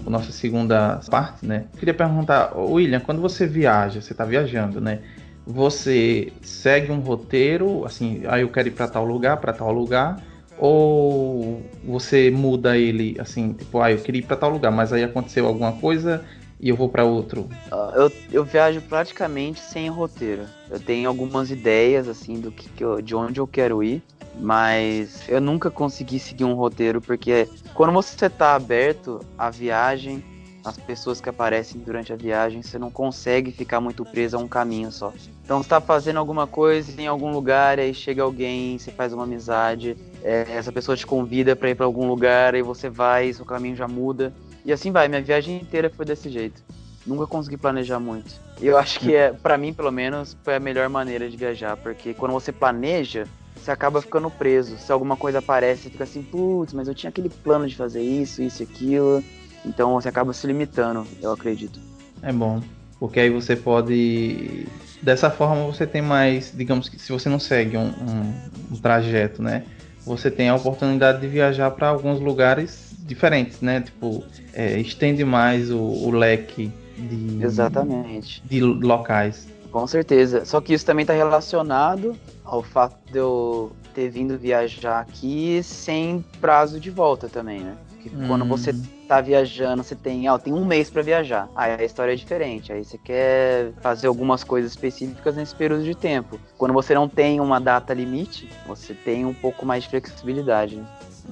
a 0.07 0.11
nossa 0.11 0.33
segunda 0.33 1.01
parte, 1.11 1.45
né? 1.45 1.67
Queria 1.79 1.93
perguntar, 1.93 2.57
William, 2.57 2.99
quando 3.01 3.21
você 3.21 3.47
viaja, 3.47 4.01
você 4.01 4.13
está 4.13 4.25
viajando, 4.25 4.81
né? 4.81 5.01
você 5.47 6.33
segue 6.43 6.91
um 6.91 7.01
roteiro, 7.01 7.85
assim, 7.85 8.23
aí 8.27 8.43
eu 8.43 8.49
quero 8.49 8.69
ir 8.69 8.71
para 8.71 8.89
tal 8.89 9.05
lugar, 9.05 9.37
para 9.39 9.53
tal 9.53 9.73
lugar, 9.73 10.23
ou 10.59 11.63
você 11.85 12.31
muda 12.31 12.77
ele, 12.77 13.17
assim, 13.19 13.53
tipo, 13.53 13.81
ah, 13.81 13.91
eu 13.91 13.99
queria 13.99 14.21
ir 14.21 14.25
para 14.25 14.37
tal 14.37 14.51
lugar, 14.51 14.71
mas 14.71 14.93
aí 14.93 15.03
aconteceu 15.03 15.47
alguma 15.47 15.73
coisa 15.73 16.25
e 16.59 16.69
eu 16.69 16.77
vou 16.77 16.89
para 16.89 17.05
outro? 17.05 17.49
Uh, 17.73 17.97
eu, 17.97 18.13
eu 18.33 18.45
viajo 18.45 18.81
praticamente 18.83 19.61
sem 19.61 19.89
roteiro. 19.89 20.45
Eu 20.71 20.79
tenho 20.79 21.09
algumas 21.09 21.51
ideias, 21.51 22.09
assim, 22.09 22.41
do 22.41 22.51
que, 22.51 22.69
que 22.69 22.85
eu, 22.85 23.01
de 23.01 23.15
onde 23.15 23.41
eu 23.41 23.47
quero 23.47 23.83
ir, 23.83 24.03
mas 24.39 25.29
eu 25.29 25.41
nunca 25.41 25.71
consegui 25.71 26.19
seguir 26.19 26.45
um 26.45 26.55
roteiro, 26.55 27.01
porque 27.01 27.49
quando 27.75 27.93
você 27.93 28.27
está 28.27 28.55
aberto 28.55 29.21
à 29.37 29.51
viagem, 29.51 30.25
as 30.65 30.77
pessoas 30.77 31.21
que 31.21 31.29
aparecem 31.29 31.81
durante 31.81 32.13
a 32.13 32.17
viagem, 32.17 32.63
você 32.63 32.79
não 32.79 32.91
consegue 32.91 33.51
ficar 33.51 33.81
muito 33.81 34.05
preso 34.05 34.37
a 34.37 34.41
um 34.41 34.49
caminho 34.49 34.93
só. 34.93 35.13
Então 35.45 35.59
você 35.59 35.67
está 35.67 35.81
fazendo 35.81 36.19
alguma 36.19 36.47
coisa 36.47 37.01
em 37.01 37.07
algum 37.07 37.33
lugar, 37.33 37.79
aí 37.79 37.95
chega 37.95 38.23
alguém, 38.23 38.79
você 38.79 38.91
faz 38.91 39.13
uma 39.13 39.25
amizade, 39.25 39.97
é, 40.23 40.47
essa 40.51 40.71
pessoa 40.71 40.97
te 40.97 41.07
convida 41.07 41.57
para 41.57 41.71
ir 41.71 41.75
para 41.75 41.87
algum 41.87 42.07
lugar, 42.07 42.55
aí 42.55 42.63
você 42.63 42.89
vai, 42.89 43.33
seu 43.33 43.45
caminho 43.45 43.75
já 43.75 43.89
muda. 43.89 44.33
E 44.65 44.73
assim 44.73 44.93
vai, 44.93 45.09
minha 45.09 45.23
viagem 45.23 45.57
inteira 45.57 45.91
foi 45.91 46.05
desse 46.05 46.29
jeito. 46.29 46.63
Nunca 47.07 47.27
consegui 47.27 47.57
planejar 47.57 47.99
muito. 47.99 48.35
Eu 48.61 48.77
acho 48.77 49.01
que, 49.01 49.15
é, 49.15 49.33
para 49.33 49.57
mim, 49.57 49.73
pelo 49.73 49.91
menos, 49.91 50.37
foi 50.45 50.55
a 50.55 50.61
melhor 50.61 50.89
maneira 50.91 51.31
de 51.31 51.37
viajar, 51.37 51.77
porque 51.79 52.13
quando 52.13 52.33
você 52.33 52.53
planeja, 52.53 53.27
você 53.61 53.71
acaba 53.71 54.01
ficando 54.01 54.31
preso. 54.31 54.79
Se 54.79 54.91
alguma 54.91 55.17
coisa 55.17 55.39
aparece, 55.39 55.83
você 55.83 55.91
fica 55.91 56.05
assim, 56.05 56.23
putz, 56.23 56.73
mas 56.73 56.89
eu 56.89 56.95
tinha 56.95 57.11
aquele 57.11 57.29
plano 57.29 57.67
de 57.67 57.77
fazer 57.77 58.03
isso, 58.03 58.43
isso 58.43 58.63
e 58.63 58.65
aquilo. 58.65 59.23
Então 59.65 59.93
você 59.95 60.09
acaba 60.09 60.33
se 60.33 60.47
limitando, 60.47 61.07
eu 61.21 61.33
acredito. 61.33 61.79
É 62.23 62.33
bom, 62.33 62.63
porque 62.99 63.21
aí 63.21 63.31
você 63.31 63.55
pode. 63.55 64.67
Dessa 65.03 65.31
forma 65.31 65.65
você 65.65 65.87
tem 65.87 66.03
mais, 66.03 66.53
digamos 66.55 66.89
que 66.89 66.99
se 66.99 67.13
você 67.13 67.29
não 67.29 67.39
segue 67.39 67.77
um, 67.77 67.89
um, 67.89 68.35
um 68.73 68.77
trajeto, 68.77 69.43
né? 69.43 69.65
Você 70.05 70.31
tem 70.31 70.49
a 70.49 70.55
oportunidade 70.55 71.21
de 71.21 71.29
viajar 71.29 71.71
para 71.71 71.89
alguns 71.89 72.21
lugares 72.21 72.95
diferentes, 73.01 73.61
né? 73.61 73.83
Tipo, 73.83 74.25
é, 74.53 74.79
estende 74.79 75.25
mais 75.25 75.71
o, 75.71 75.79
o 75.79 76.11
leque 76.11 76.73
de, 76.97 77.43
Exatamente. 77.45 78.43
de 78.45 78.61
locais. 78.61 79.47
Com 79.71 79.87
certeza. 79.87 80.45
Só 80.45 80.61
que 80.61 80.73
isso 80.73 80.85
também 80.85 81.03
está 81.03 81.15
relacionado 81.15 82.17
ao 82.51 82.65
fato 82.65 82.99
de 83.11 83.17
eu 83.17 83.71
ter 83.95 84.11
vindo 84.11 84.37
viajar 84.37 85.01
aqui 85.01 85.63
sem 85.63 86.25
prazo 86.41 86.81
de 86.81 86.91
volta 86.91 87.29
também, 87.29 87.61
né? 87.61 87.77
Porque 87.89 88.09
hum. 88.09 88.27
quando 88.27 88.45
você 88.45 88.75
tá 89.07 89.21
viajando, 89.21 89.85
você 89.85 89.95
tem, 89.95 90.29
ó, 90.29 90.37
tem 90.37 90.53
um 90.53 90.65
mês 90.65 90.91
para 90.91 91.01
viajar. 91.01 91.49
Aí 91.55 91.75
a 91.75 91.85
história 91.85 92.13
é 92.13 92.17
diferente. 92.17 92.73
Aí 92.73 92.85
você 92.85 92.99
quer 92.99 93.73
fazer 93.81 94.09
algumas 94.09 94.43
coisas 94.43 94.73
específicas 94.73 95.37
nesse 95.37 95.55
período 95.55 95.85
de 95.85 95.95
tempo. 95.95 96.41
Quando 96.59 96.75
você 96.75 96.93
não 96.93 97.09
tem 97.09 97.41
uma 97.41 97.61
data 97.61 97.95
limite, 97.95 98.49
você 98.67 98.95
tem 98.95 99.25
um 99.25 99.35
pouco 99.35 99.65
mais 99.65 99.85
de 99.85 99.91
flexibilidade. 99.91 100.77
Né? 100.77 100.85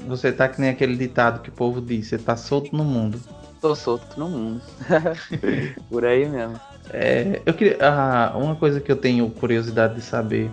Você 0.06 0.30
tá 0.30 0.48
que 0.48 0.60
nem 0.60 0.70
aquele 0.70 0.96
ditado 0.96 1.40
que 1.40 1.48
o 1.48 1.52
povo 1.52 1.80
diz, 1.80 2.06
você 2.06 2.18
tá 2.18 2.36
solto 2.36 2.76
no 2.76 2.84
mundo. 2.84 3.20
Tô 3.60 3.74
solto 3.74 4.06
no 4.16 4.28
mundo. 4.28 4.60
Por 5.90 6.04
aí 6.04 6.28
mesmo. 6.28 6.60
É, 6.90 7.42
eu 7.44 7.54
queria. 7.54 7.76
Ah, 7.80 8.32
uma 8.36 8.54
coisa 8.54 8.80
que 8.80 8.90
eu 8.90 8.96
tenho 8.96 9.28
curiosidade 9.30 9.96
de 9.96 10.00
saber. 10.00 10.48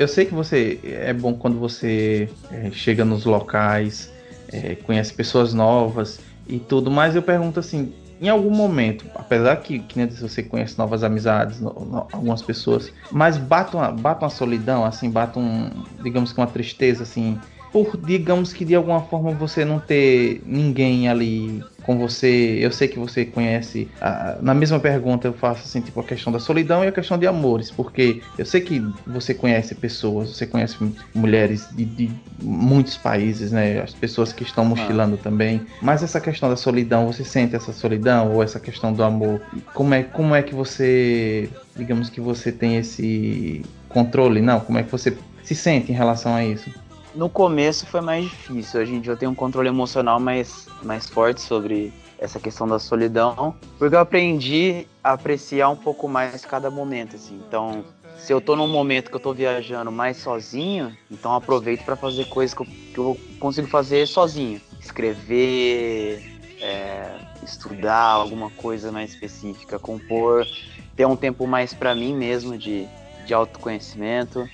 Eu 0.00 0.08
sei 0.08 0.24
que 0.24 0.32
você 0.32 0.80
é 0.82 1.12
bom 1.12 1.34
quando 1.34 1.58
você 1.58 2.26
é, 2.50 2.70
chega 2.70 3.04
nos 3.04 3.26
locais, 3.26 4.10
é, 4.50 4.74
conhece 4.74 5.12
pessoas 5.12 5.52
novas 5.52 6.20
e 6.48 6.58
tudo, 6.58 6.90
mas 6.90 7.14
eu 7.14 7.20
pergunto 7.20 7.60
assim, 7.60 7.92
em 8.18 8.30
algum 8.30 8.48
momento, 8.48 9.04
apesar 9.14 9.56
que, 9.56 9.78
que 9.80 10.06
você 10.06 10.42
conhece 10.42 10.78
novas 10.78 11.04
amizades, 11.04 11.60
no, 11.60 11.74
no, 11.74 12.06
algumas 12.12 12.40
pessoas, 12.40 12.90
mas 13.12 13.36
bate 13.36 13.76
uma, 13.76 13.90
bate 13.90 14.24
uma 14.24 14.30
solidão, 14.30 14.86
assim, 14.86 15.10
bate 15.10 15.38
um, 15.38 15.68
digamos 16.02 16.32
que 16.32 16.40
uma 16.40 16.46
tristeza, 16.46 17.02
assim, 17.02 17.38
por, 17.70 17.98
digamos 17.98 18.54
que 18.54 18.64
de 18.64 18.74
alguma 18.74 19.02
forma 19.02 19.32
você 19.32 19.66
não 19.66 19.78
ter 19.78 20.40
ninguém 20.46 21.10
ali 21.10 21.62
com 21.82 21.98
você. 21.98 22.58
Eu 22.60 22.70
sei 22.70 22.88
que 22.88 22.98
você 22.98 23.24
conhece. 23.24 23.88
A, 24.00 24.38
na 24.40 24.54
mesma 24.54 24.78
pergunta 24.78 25.28
eu 25.28 25.32
faço 25.32 25.64
assim, 25.64 25.80
tipo, 25.80 26.00
a 26.00 26.04
questão 26.04 26.32
da 26.32 26.38
solidão 26.38 26.84
e 26.84 26.88
a 26.88 26.92
questão 26.92 27.18
de 27.18 27.26
amores, 27.26 27.70
porque 27.70 28.20
eu 28.38 28.44
sei 28.44 28.60
que 28.60 28.80
você 29.06 29.34
conhece 29.34 29.74
pessoas, 29.74 30.30
você 30.30 30.46
conhece 30.46 30.76
mulheres 31.14 31.68
de, 31.72 31.84
de 31.84 32.10
muitos 32.42 32.96
países, 32.96 33.52
né? 33.52 33.80
As 33.80 33.94
pessoas 33.94 34.32
que 34.32 34.42
estão 34.42 34.64
mochilando 34.64 35.16
ah. 35.16 35.22
também. 35.22 35.62
Mas 35.80 36.02
essa 36.02 36.20
questão 36.20 36.48
da 36.48 36.56
solidão, 36.56 37.06
você 37.06 37.24
sente 37.24 37.54
essa 37.54 37.72
solidão 37.72 38.32
ou 38.32 38.42
essa 38.42 38.60
questão 38.60 38.92
do 38.92 39.02
amor? 39.02 39.40
Como 39.74 39.94
é, 39.94 40.02
como 40.02 40.34
é 40.34 40.42
que 40.42 40.54
você, 40.54 41.48
digamos 41.76 42.10
que 42.10 42.20
você 42.20 42.52
tem 42.52 42.76
esse 42.76 43.64
controle? 43.88 44.40
Não, 44.40 44.60
como 44.60 44.78
é 44.78 44.82
que 44.82 44.90
você 44.90 45.16
se 45.42 45.54
sente 45.54 45.90
em 45.90 45.94
relação 45.94 46.34
a 46.34 46.44
isso? 46.44 46.70
No 47.14 47.28
começo 47.28 47.86
foi 47.86 48.00
mais 48.00 48.24
difícil. 48.24 48.82
Em 48.84 49.00
dia 49.00 49.12
eu 49.12 49.16
tenho 49.16 49.32
um 49.32 49.34
controle 49.34 49.68
emocional 49.68 50.20
mais, 50.20 50.66
mais 50.82 51.08
forte 51.08 51.40
sobre 51.40 51.92
essa 52.18 52.38
questão 52.38 52.68
da 52.68 52.78
solidão, 52.78 53.56
porque 53.78 53.94
eu 53.94 53.98
aprendi 53.98 54.86
a 55.02 55.12
apreciar 55.12 55.70
um 55.70 55.76
pouco 55.76 56.06
mais 56.06 56.44
cada 56.44 56.70
momento, 56.70 57.16
assim. 57.16 57.40
Então, 57.48 57.82
se 58.18 58.32
eu 58.32 58.40
tô 58.40 58.54
num 58.54 58.68
momento 58.68 59.10
que 59.10 59.16
eu 59.16 59.20
tô 59.20 59.32
viajando 59.32 59.90
mais 59.90 60.18
sozinho, 60.18 60.94
então 61.10 61.34
aproveito 61.34 61.82
para 61.82 61.96
fazer 61.96 62.26
coisas 62.26 62.54
que 62.54 62.60
eu, 62.62 62.66
que 62.66 62.98
eu, 62.98 63.20
consigo 63.40 63.66
fazer 63.66 64.06
sozinho. 64.06 64.60
Escrever, 64.78 66.22
é, 66.60 67.16
estudar 67.42 68.10
alguma 68.10 68.50
coisa 68.50 68.92
mais 68.92 69.10
específica, 69.10 69.78
compor, 69.78 70.46
ter 70.94 71.06
um 71.06 71.16
tempo 71.16 71.46
mais 71.46 71.72
para 71.72 71.94
mim 71.94 72.14
mesmo 72.14 72.58
de, 72.58 72.86
de 73.24 73.32
autoconhecimento. 73.32 74.46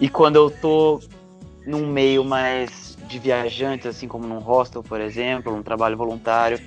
E 0.00 0.08
quando 0.08 0.36
eu 0.36 0.50
tô 0.50 1.00
num 1.70 1.86
meio 1.86 2.24
mais 2.24 2.98
de 3.06 3.18
viajantes, 3.18 3.86
assim 3.86 4.08
como 4.08 4.26
num 4.26 4.38
hostel, 4.38 4.82
por 4.82 5.00
exemplo, 5.00 5.54
um 5.54 5.62
trabalho 5.62 5.96
voluntário, 5.96 6.60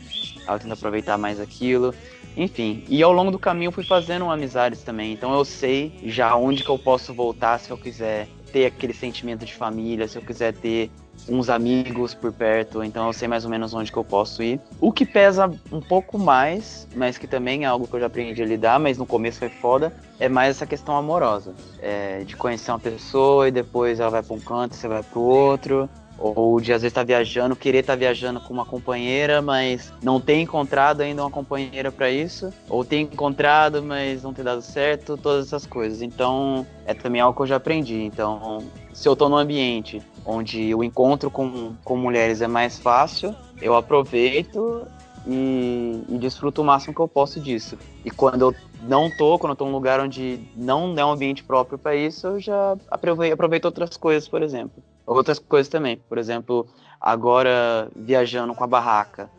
eu 0.48 0.60
tento 0.60 0.72
aproveitar 0.72 1.18
mais 1.18 1.40
aquilo. 1.40 1.94
Enfim, 2.36 2.84
e 2.88 3.04
ao 3.04 3.12
longo 3.12 3.30
do 3.30 3.38
caminho 3.38 3.72
fui 3.72 3.84
fazendo 3.84 4.30
amizades 4.30 4.82
também, 4.82 5.14
então 5.14 5.34
eu 5.34 5.46
sei 5.46 5.94
já 6.04 6.36
onde 6.36 6.64
que 6.64 6.70
eu 6.70 6.80
posso 6.80 7.14
voltar 7.14 7.60
se 7.60 7.70
eu 7.70 7.78
quiser 7.78 8.28
ter 8.52 8.66
aquele 8.66 8.94
sentimento 8.94 9.46
de 9.46 9.54
família, 9.54 10.08
se 10.08 10.18
eu 10.18 10.22
quiser 10.22 10.54
ter 10.54 10.90
uns 11.28 11.50
amigos 11.50 12.14
por 12.14 12.32
perto, 12.32 12.84
então 12.84 13.08
eu 13.08 13.14
sei 13.14 13.28
mais 13.28 13.46
ou 13.46 13.52
menos 13.52 13.74
onde 13.74 13.92
que 13.92 13.98
eu 13.98 14.04
posso 14.04 14.44
ir. 14.44 14.60
O 14.80 14.92
que 14.92 15.06
pesa 15.06 15.50
um 15.72 15.80
pouco 15.80 16.18
mais, 16.18 16.88
mas 16.96 17.18
que 17.18 17.28
também 17.28 17.64
é 17.64 17.68
algo 17.68 17.88
que 17.88 17.96
eu 17.96 18.00
já 18.00 18.08
aprendi 18.08 18.42
a 18.42 18.46
lidar, 18.46 18.80
mas 18.80 18.98
no 18.98 19.06
começo 19.06 19.40
foi 19.40 19.50
foda, 19.50 19.94
é 20.20 20.28
mais 20.28 20.50
essa 20.52 20.66
questão 20.66 20.96
amorosa. 20.96 21.54
É, 21.82 22.24
de 22.24 22.36
conhecer 22.36 22.72
uma 22.72 22.80
pessoa 22.80 23.48
e 23.48 23.52
depois 23.52 24.00
ela 24.00 24.10
vai 24.10 24.24
para 24.24 24.36
um 24.36 24.40
canto, 24.40 24.76
você 24.76 24.88
vai 24.88 25.04
para 25.04 25.20
o 25.20 25.24
outro. 25.24 25.90
Ou 26.24 26.62
de 26.62 26.72
às 26.72 26.82
vezes 26.82 26.92
estar 26.94 27.02
tá 27.02 27.06
viajando, 27.06 27.54
querer 27.54 27.80
estar 27.80 27.94
tá 27.94 28.00
viajando 28.00 28.40
com 28.40 28.54
uma 28.54 28.66
companheira, 28.66 29.42
mas 29.42 29.92
não 30.02 30.22
ter 30.22 30.40
encontrado 30.40 31.02
ainda 31.02 31.22
uma 31.22 31.30
companheira 31.30 31.92
para 31.92 32.10
isso. 32.10 32.50
Ou 32.70 32.86
ter 32.86 33.00
encontrado, 33.00 33.84
mas 33.84 34.24
não 34.24 34.34
ter 34.34 34.44
dado 34.44 34.62
certo, 34.62 35.18
todas 35.18 35.48
essas 35.48 35.66
coisas. 35.66 36.02
Então, 36.02 36.66
é 36.86 36.94
também 36.94 37.20
algo 37.20 37.36
que 37.36 37.42
eu 37.42 37.48
já 37.48 37.58
aprendi. 37.58 38.04
Então, 38.04 38.64
se 38.94 39.06
eu 39.06 39.14
estou 39.14 39.28
num 39.28 39.36
ambiente 39.36 40.02
onde 40.26 40.74
o 40.74 40.82
encontro 40.82 41.30
com, 41.30 41.74
com 41.84 41.98
mulheres 41.98 42.42
é 42.42 42.48
mais 42.48 42.80
fácil, 42.80 43.36
eu 43.62 43.76
aproveito 43.76 44.88
e, 45.28 46.04
e, 46.08 46.18
desfruto 46.18 46.62
o 46.62 46.66
máximo 46.66 46.94
que 46.94 47.02
eu 47.02 47.08
posso 47.08 47.38
disso. 47.42 47.78
E 48.06 48.10
quando 48.10 48.44
eu 48.44 48.56
não 48.84 49.10
tô, 49.10 49.38
quando 49.38 49.52
eu 49.52 49.56
tô 49.58 49.66
num 49.66 49.74
lugar 49.74 50.00
onde 50.00 50.40
não 50.56 50.94
é 50.98 51.04
um 51.04 51.12
ambiente 51.12 51.44
próprio 51.44 51.78
para 51.78 51.96
isso, 51.96 52.28
eu 52.28 52.40
já 52.40 52.78
aproveito, 52.90 53.34
aproveito 53.34 53.66
outras 53.66 53.98
coisas, 53.98 54.28
por 54.28 54.42
exemplo. 54.42 54.82
Outras 55.06 55.40
coisas 55.40 55.70
também, 55.70 55.98
por 55.98 56.18
exemplo, 56.18 56.68
agora 57.00 57.90
viajando 57.96 58.54
com 58.56 58.64
a 58.64 58.68
barraca, 58.68 59.30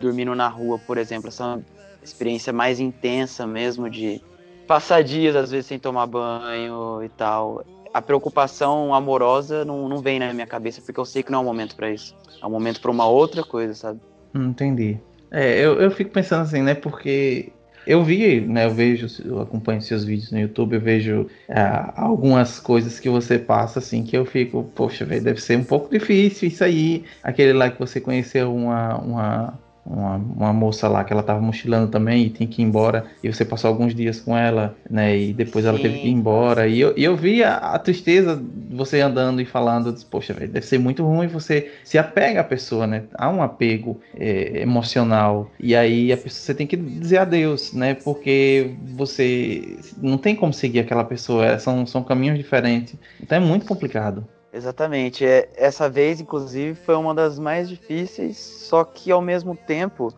dormindo 0.00 0.34
na 0.34 0.48
rua, 0.48 0.78
por 0.78 0.98
exemplo, 0.98 1.28
essa 1.28 1.62
experiência 2.02 2.52
mais 2.52 2.80
intensa 2.80 3.46
mesmo 3.46 3.88
de 3.88 4.20
passar 4.66 5.02
dias 5.02 5.36
às 5.36 5.50
vezes 5.50 5.66
sem 5.66 5.78
tomar 5.78 6.06
banho 6.06 7.02
e 7.02 7.08
tal 7.08 7.62
a 7.92 8.00
preocupação 8.00 8.94
amorosa 8.94 9.64
não, 9.64 9.88
não 9.88 9.98
vem 9.98 10.18
na 10.18 10.32
minha 10.32 10.46
cabeça, 10.46 10.80
porque 10.80 10.98
eu 10.98 11.04
sei 11.04 11.22
que 11.22 11.30
não 11.30 11.40
é 11.40 11.42
o 11.42 11.44
momento 11.44 11.76
para 11.76 11.90
isso. 11.90 12.14
É 12.40 12.46
um 12.46 12.50
momento 12.50 12.80
para 12.80 12.90
uma 12.90 13.06
outra 13.06 13.42
coisa, 13.44 13.74
sabe? 13.74 14.00
Hum, 14.34 14.48
entendi. 14.48 14.98
É, 15.30 15.58
eu, 15.58 15.80
eu 15.80 15.90
fico 15.90 16.10
pensando 16.10 16.42
assim, 16.42 16.62
né? 16.62 16.74
Porque 16.74 17.52
eu 17.86 18.04
vi, 18.04 18.40
né? 18.40 18.66
Eu 18.66 18.70
vejo, 18.70 19.06
eu 19.24 19.40
acompanho 19.40 19.80
seus 19.80 20.04
vídeos 20.04 20.30
no 20.30 20.38
YouTube, 20.38 20.74
eu 20.74 20.80
vejo 20.80 21.26
é, 21.48 21.60
algumas 21.96 22.58
coisas 22.60 23.00
que 23.00 23.08
você 23.08 23.38
passa, 23.38 23.78
assim, 23.78 24.02
que 24.02 24.16
eu 24.16 24.24
fico, 24.24 24.64
poxa, 24.74 25.04
velho, 25.04 25.22
deve 25.22 25.40
ser 25.40 25.58
um 25.58 25.64
pouco 25.64 25.90
difícil 25.90 26.48
isso 26.48 26.64
aí. 26.64 27.04
Aquele 27.22 27.52
lá 27.52 27.70
que 27.70 27.78
você 27.78 28.00
conheceu 28.00 28.54
uma, 28.54 28.96
uma 28.98 29.58
uma, 29.84 30.16
uma 30.16 30.52
moça 30.52 30.88
lá 30.88 31.04
que 31.04 31.12
ela 31.12 31.22
tava 31.22 31.40
mochilando 31.40 31.90
também 31.90 32.26
e 32.26 32.30
tinha 32.30 32.48
que 32.48 32.62
ir 32.62 32.64
embora, 32.64 33.06
e 33.22 33.32
você 33.32 33.44
passou 33.44 33.68
alguns 33.68 33.94
dias 33.94 34.20
com 34.20 34.36
ela, 34.36 34.76
né? 34.88 35.16
E 35.16 35.32
depois 35.32 35.64
ela 35.64 35.78
teve 35.78 35.98
que 35.98 36.08
ir 36.08 36.12
embora. 36.12 36.68
E 36.68 36.80
eu, 36.80 36.94
e 36.96 37.04
eu 37.04 37.16
vi 37.16 37.42
a, 37.42 37.56
a 37.56 37.78
tristeza 37.78 38.36
de 38.36 38.76
você 38.76 39.00
andando 39.00 39.40
e 39.40 39.44
falando, 39.44 39.88
eu 39.88 39.92
disse, 39.92 40.06
poxa, 40.06 40.32
véio, 40.32 40.50
deve 40.50 40.66
ser 40.66 40.78
muito 40.78 41.04
ruim 41.04 41.26
você 41.26 41.72
se 41.84 41.98
apega 41.98 42.40
à 42.40 42.44
pessoa, 42.44 42.86
né? 42.86 43.04
Há 43.14 43.28
um 43.28 43.42
apego 43.42 44.00
é, 44.16 44.62
emocional. 44.62 45.50
E 45.58 45.74
aí 45.74 46.12
a 46.12 46.16
pessoa, 46.16 46.40
você 46.40 46.54
tem 46.54 46.66
que 46.66 46.76
dizer 46.76 47.18
adeus, 47.18 47.72
né? 47.72 47.94
Porque 47.94 48.74
você 48.94 49.78
não 50.00 50.16
tem 50.16 50.36
como 50.36 50.52
seguir 50.52 50.80
aquela 50.80 51.04
pessoa, 51.04 51.46
é, 51.46 51.58
são, 51.58 51.84
são 51.86 52.02
caminhos 52.02 52.38
diferentes. 52.38 52.94
Então 53.20 53.36
é 53.36 53.40
muito 53.40 53.66
complicado. 53.66 54.26
Exatamente. 54.52 55.24
É, 55.24 55.48
essa 55.56 55.88
vez, 55.88 56.20
inclusive, 56.20 56.74
foi 56.74 56.94
uma 56.94 57.14
das 57.14 57.38
mais 57.38 57.68
difíceis, 57.68 58.36
só 58.36 58.84
que 58.84 59.10
ao 59.10 59.22
mesmo 59.22 59.56
tempo, 59.56 60.12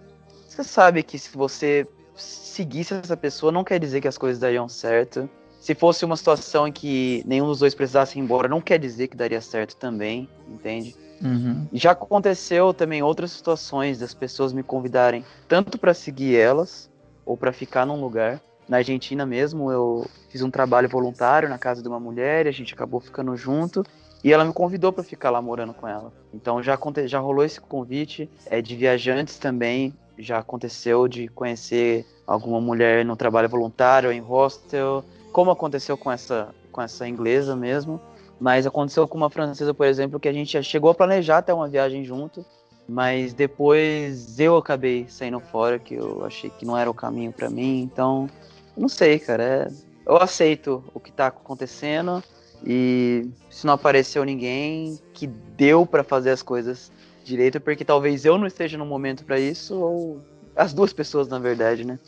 você 0.48 0.64
sabe 0.64 1.02
que 1.02 1.18
se 1.18 1.36
você 1.36 1.86
seguisse 2.16 2.94
essa 2.94 3.16
pessoa, 3.16 3.52
não 3.52 3.64
quer 3.64 3.78
dizer 3.78 4.00
que 4.00 4.08
as 4.08 4.18
coisas 4.18 4.40
dariam 4.40 4.68
certo. 4.68 5.28
Se 5.60 5.74
fosse 5.74 6.04
uma 6.04 6.16
situação 6.16 6.68
em 6.68 6.72
que 6.72 7.22
nenhum 7.26 7.46
dos 7.46 7.60
dois 7.60 7.74
precisasse 7.74 8.18
ir 8.18 8.22
embora, 8.22 8.48
não 8.48 8.60
quer 8.60 8.78
dizer 8.78 9.08
que 9.08 9.16
daria 9.16 9.40
certo 9.40 9.76
também, 9.76 10.28
entende? 10.46 10.94
Uhum. 11.22 11.66
Já 11.72 11.92
aconteceu 11.92 12.74
também 12.74 13.02
outras 13.02 13.30
situações 13.30 13.98
das 13.98 14.12
pessoas 14.12 14.52
me 14.52 14.62
convidarem 14.62 15.24
tanto 15.48 15.78
para 15.78 15.94
seguir 15.94 16.36
elas 16.36 16.90
ou 17.24 17.36
para 17.36 17.52
ficar 17.52 17.86
num 17.86 18.00
lugar. 18.00 18.42
Na 18.68 18.78
Argentina 18.78 19.24
mesmo, 19.24 19.70
eu 19.70 20.06
fiz 20.28 20.42
um 20.42 20.50
trabalho 20.50 20.88
voluntário 20.88 21.48
na 21.48 21.58
casa 21.58 21.82
de 21.82 21.88
uma 21.88 22.00
mulher, 22.00 22.46
e 22.46 22.48
a 22.48 22.52
gente 22.52 22.74
acabou 22.74 23.00
ficando 23.00 23.36
junto. 23.36 23.84
E 24.24 24.32
ela 24.32 24.42
me 24.42 24.54
convidou 24.54 24.90
para 24.90 25.04
ficar 25.04 25.28
lá 25.28 25.42
morando 25.42 25.74
com 25.74 25.86
ela. 25.86 26.10
Então 26.32 26.62
já, 26.62 26.78
já 27.04 27.18
rolou 27.18 27.44
esse 27.44 27.60
convite. 27.60 28.26
É 28.46 28.62
de 28.62 28.74
viajantes 28.74 29.36
também. 29.36 29.92
Já 30.18 30.38
aconteceu 30.38 31.06
de 31.06 31.28
conhecer 31.28 32.06
alguma 32.26 32.58
mulher 32.58 33.04
no 33.04 33.16
trabalho 33.16 33.50
voluntário, 33.50 34.10
em 34.10 34.20
hostel. 34.20 35.04
Como 35.30 35.50
aconteceu 35.50 35.98
com 35.98 36.10
essa, 36.10 36.54
com 36.72 36.80
essa 36.80 37.06
inglesa 37.06 37.54
mesmo. 37.54 38.00
Mas 38.40 38.66
aconteceu 38.66 39.06
com 39.06 39.18
uma 39.18 39.28
francesa, 39.28 39.74
por 39.74 39.86
exemplo, 39.86 40.18
que 40.18 40.28
a 40.28 40.32
gente 40.32 40.60
chegou 40.62 40.90
a 40.90 40.94
planejar 40.94 41.38
até 41.38 41.52
uma 41.52 41.68
viagem 41.68 42.02
junto. 42.02 42.42
Mas 42.88 43.34
depois 43.34 44.40
eu 44.40 44.56
acabei 44.56 45.06
saindo 45.06 45.38
fora, 45.38 45.78
que 45.78 45.96
eu 45.96 46.24
achei 46.24 46.48
que 46.48 46.64
não 46.64 46.78
era 46.78 46.90
o 46.90 46.94
caminho 46.94 47.30
para 47.30 47.50
mim. 47.50 47.82
Então, 47.82 48.30
não 48.74 48.88
sei, 48.88 49.18
cara. 49.18 49.42
É, 49.42 49.68
eu 50.06 50.16
aceito 50.16 50.82
o 50.94 51.00
que 51.00 51.12
tá 51.12 51.26
acontecendo 51.26 52.22
e 52.64 53.28
se 53.50 53.66
não 53.66 53.74
apareceu 53.74 54.24
ninguém 54.24 54.98
que 55.12 55.26
deu 55.26 55.84
para 55.84 56.02
fazer 56.02 56.30
as 56.30 56.42
coisas 56.42 56.90
direito, 57.22 57.60
porque 57.60 57.84
talvez 57.84 58.24
eu 58.24 58.38
não 58.38 58.46
esteja 58.46 58.78
no 58.78 58.86
momento 58.86 59.24
para 59.24 59.38
isso, 59.38 59.74
ou 59.78 60.20
as 60.56 60.72
duas 60.72 60.92
pessoas, 60.92 61.28
na 61.28 61.38
verdade, 61.38 61.84
né? 61.84 61.98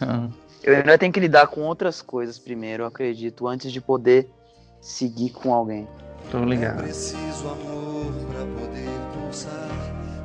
Uhum. 0.00 0.30
Eu 0.62 0.76
ainda 0.76 0.96
tenho 0.98 1.12
que 1.12 1.20
lidar 1.20 1.46
com 1.48 1.60
outras 1.62 2.00
coisas 2.02 2.38
primeiro, 2.38 2.82
eu 2.84 2.86
acredito, 2.86 3.46
antes 3.46 3.70
de 3.70 3.80
poder 3.80 4.28
seguir 4.80 5.30
com 5.30 5.54
alguém. 5.54 5.86
Tô 6.30 6.44
ligado. 6.44 6.80
É 6.80 6.82
preciso 6.84 7.48
amor 7.48 8.12
para 8.28 8.40
poder 8.40 8.88
pulsar, 9.12 9.70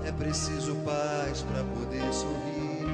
é 0.05 0.11
preciso 0.11 0.75
paz 0.77 1.41
para 1.43 1.63
poder 1.63 2.13
sorrir, 2.13 2.87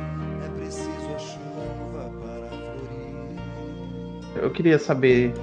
é 0.43 0.49
preciso 0.57 0.89
a 1.15 1.19
chuva 1.19 2.11
para 2.19 2.49
florir. 2.49 3.39
Eu 4.43 4.51
queria 4.51 4.79
saber 4.79 5.33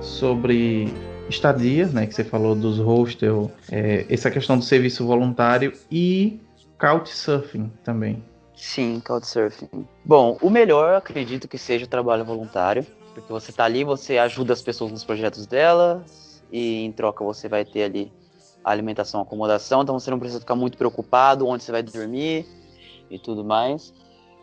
sobre 0.00 0.92
estadia, 1.28 1.86
né, 1.86 2.06
que 2.06 2.14
você 2.14 2.24
falou 2.24 2.54
dos 2.54 2.78
hostel, 2.78 3.50
é, 3.70 4.04
essa 4.08 4.30
questão 4.30 4.58
do 4.58 4.64
serviço 4.64 5.06
voluntário 5.06 5.72
e 5.90 6.40
couchsurfing 6.78 7.70
também. 7.84 8.22
Sim, 8.56 9.00
couchsurfing. 9.06 9.86
Bom, 10.04 10.36
o 10.42 10.50
melhor 10.50 10.94
acredito 10.94 11.46
que 11.46 11.56
seja 11.56 11.84
o 11.84 11.88
trabalho 11.88 12.24
voluntário, 12.24 12.84
porque 13.14 13.32
você 13.32 13.52
tá 13.52 13.64
ali, 13.64 13.84
você 13.84 14.18
ajuda 14.18 14.52
as 14.52 14.62
pessoas 14.62 14.90
nos 14.90 15.04
projetos 15.04 15.46
delas 15.46 16.42
e 16.52 16.84
em 16.84 16.92
troca 16.92 17.24
você 17.24 17.48
vai 17.48 17.64
ter 17.64 17.84
ali 17.84 18.12
a 18.64 18.70
alimentação, 18.70 19.20
acomodação, 19.20 19.82
então 19.82 19.98
você 19.98 20.10
não 20.10 20.18
precisa 20.18 20.40
ficar 20.40 20.54
muito 20.54 20.76
preocupado 20.76 21.46
onde 21.46 21.62
você 21.62 21.72
vai 21.72 21.82
dormir 21.82 22.46
e 23.10 23.18
tudo 23.18 23.44
mais. 23.44 23.94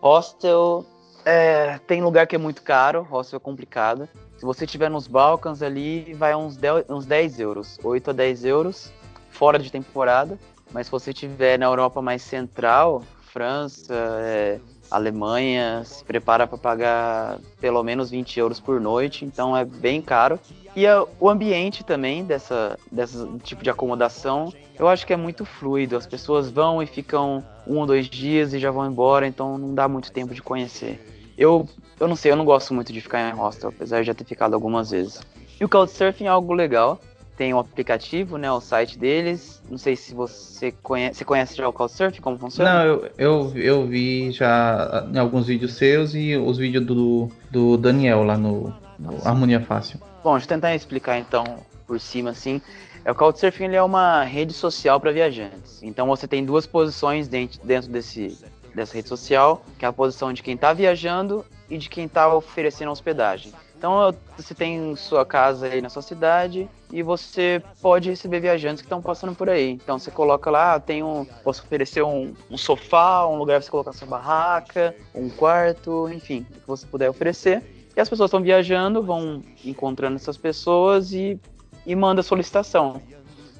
Hostel, 0.01 0.85
é, 1.25 1.77
tem 1.79 2.01
lugar 2.01 2.25
que 2.27 2.35
é 2.35 2.39
muito 2.39 2.61
caro, 2.63 3.03
hostel 3.03 3.37
é 3.37 3.39
complicado. 3.39 4.07
Se 4.37 4.45
você 4.45 4.65
estiver 4.65 4.89
nos 4.89 5.07
Balcãs 5.07 5.61
ali, 5.61 6.13
vai 6.13 6.35
uns 6.35 6.55
10, 6.55 6.85
uns 6.89 7.05
10 7.05 7.39
euros, 7.39 7.79
8 7.83 8.11
a 8.11 8.13
10 8.13 8.45
euros, 8.45 8.93
fora 9.31 9.57
de 9.57 9.71
temporada. 9.71 10.37
Mas 10.71 10.87
se 10.87 10.91
você 10.91 11.11
estiver 11.11 11.57
na 11.57 11.65
Europa 11.65 12.01
mais 12.01 12.21
central, 12.21 13.03
França, 13.21 13.93
é, 14.21 14.59
Alemanha, 14.91 15.83
se 15.83 16.03
prepara 16.03 16.45
para 16.45 16.57
pagar 16.57 17.39
pelo 17.59 17.81
menos 17.83 18.09
20 18.09 18.39
euros 18.39 18.59
por 18.59 18.79
noite, 18.79 19.25
então 19.25 19.55
é 19.55 19.65
bem 19.65 20.01
caro. 20.01 20.39
E 20.75 20.85
a, 20.85 21.03
o 21.19 21.29
ambiente 21.29 21.83
também 21.83 22.23
dessa, 22.23 22.77
dessa 22.91 23.27
tipo 23.43 23.63
de 23.63 23.69
acomodação, 23.69 24.53
eu 24.77 24.87
acho 24.87 25.07
que 25.07 25.13
é 25.13 25.17
muito 25.17 25.45
fluido. 25.45 25.97
As 25.97 26.05
pessoas 26.05 26.51
vão 26.51 26.83
e 26.83 26.85
ficam 26.85 27.43
um 27.65 27.79
ou 27.79 27.85
dois 27.87 28.07
dias 28.07 28.53
e 28.53 28.59
já 28.59 28.69
vão 28.69 28.85
embora, 28.85 29.25
então 29.25 29.57
não 29.57 29.73
dá 29.73 29.87
muito 29.87 30.11
tempo 30.11 30.33
de 30.35 30.41
conhecer. 30.41 31.33
Eu, 31.37 31.67
eu 31.99 32.07
não 32.07 32.15
sei, 32.15 32.31
eu 32.31 32.35
não 32.35 32.45
gosto 32.45 32.73
muito 32.73 32.93
de 32.93 33.01
ficar 33.01 33.29
em 33.29 33.33
hostel, 33.33 33.69
apesar 33.69 34.01
de 34.01 34.07
já 34.07 34.13
ter 34.13 34.23
ficado 34.23 34.53
algumas 34.53 34.91
vezes. 34.91 35.21
E 35.59 35.65
o 35.65 35.69
Couchsurfing 35.69 36.25
é 36.25 36.29
algo 36.29 36.53
legal. 36.53 36.99
Tem 37.35 37.53
um 37.53 37.59
aplicativo, 37.59 38.37
né, 38.37 38.51
o 38.51 38.59
site 38.59 38.97
deles. 38.97 39.61
Não 39.69 39.77
sei 39.77 39.95
se 39.95 40.13
você 40.13 40.71
conhece, 40.71 41.19
você 41.19 41.25
conhece 41.25 41.55
já 41.55 41.67
o 41.67 41.73
Couchsurfing, 41.73 42.21
como 42.21 42.37
funciona? 42.37 42.73
Não, 42.73 42.85
eu, 42.85 43.11
eu, 43.17 43.51
eu 43.55 43.87
vi 43.87 44.31
já 44.31 45.07
em 45.11 45.17
alguns 45.17 45.47
vídeos 45.47 45.73
seus 45.73 46.13
e 46.15 46.35
os 46.35 46.57
vídeos 46.57 46.85
do, 46.85 47.29
do 47.49 47.77
Daniel 47.77 48.23
lá 48.23 48.37
no, 48.37 48.73
no 48.97 49.17
Harmonia 49.27 49.61
Fácil. 49.61 49.99
Bom, 50.23 50.31
deixa 50.33 50.45
eu 50.45 50.49
tentar 50.49 50.75
explicar 50.75 51.17
então 51.19 51.43
por 51.85 51.99
cima 51.99 52.31
assim. 52.31 52.61
É, 53.05 53.11
o 53.11 53.15
Couchsurfing 53.15 53.65
ele 53.65 53.75
é 53.75 53.83
uma 53.83 54.23
rede 54.23 54.53
social 54.53 54.99
para 54.99 55.11
viajantes. 55.11 55.81
Então 55.81 56.07
você 56.07 56.27
tem 56.27 56.43
duas 56.43 56.65
posições 56.65 57.27
dentro, 57.27 57.59
dentro 57.63 57.91
desse, 57.91 58.37
dessa 58.73 58.95
rede 58.95 59.09
social, 59.09 59.63
que 59.77 59.85
é 59.85 59.87
a 59.87 59.93
posição 59.93 60.33
de 60.33 60.43
quem 60.43 60.55
está 60.55 60.73
viajando 60.73 61.45
e 61.69 61.77
de 61.77 61.89
quem 61.89 62.05
está 62.05 62.33
oferecendo 62.33 62.91
hospedagem. 62.91 63.53
Então 63.77 64.13
você 64.35 64.55
tem 64.55 64.95
sua 64.95 65.23
casa 65.23 65.67
aí 65.67 65.81
na 65.81 65.89
sua 65.89 66.01
cidade 66.01 66.67
e 66.91 67.03
você 67.03 67.61
pode 67.79 68.09
receber 68.09 68.39
viajantes 68.39 68.81
que 68.81 68.87
estão 68.87 69.01
passando 69.01 69.35
por 69.35 69.49
aí. 69.49 69.71
Então 69.71 69.99
você 69.99 70.09
coloca 70.09 70.49
lá, 70.49 70.75
ah, 70.75 70.79
tem 70.79 71.03
um, 71.03 71.25
posso 71.43 71.61
oferecer 71.61 72.01
um, 72.01 72.33
um 72.49 72.57
sofá, 72.57 73.27
um 73.27 73.37
lugar 73.37 73.55
para 73.55 73.65
você 73.65 73.71
colocar 73.71 73.93
sua 73.93 74.07
barraca, 74.07 74.95
um 75.13 75.29
quarto, 75.29 76.09
enfim, 76.11 76.45
o 76.49 76.53
que 76.61 76.67
você 76.67 76.87
puder 76.87 77.09
oferecer. 77.09 77.63
E 77.95 77.99
as 77.99 78.09
pessoas 78.09 78.29
estão 78.29 78.41
viajando, 78.41 79.03
vão 79.03 79.43
encontrando 79.63 80.15
essas 80.15 80.37
pessoas 80.37 81.13
e, 81.13 81.39
e 81.85 81.95
manda 81.95 82.23
solicitação 82.23 83.01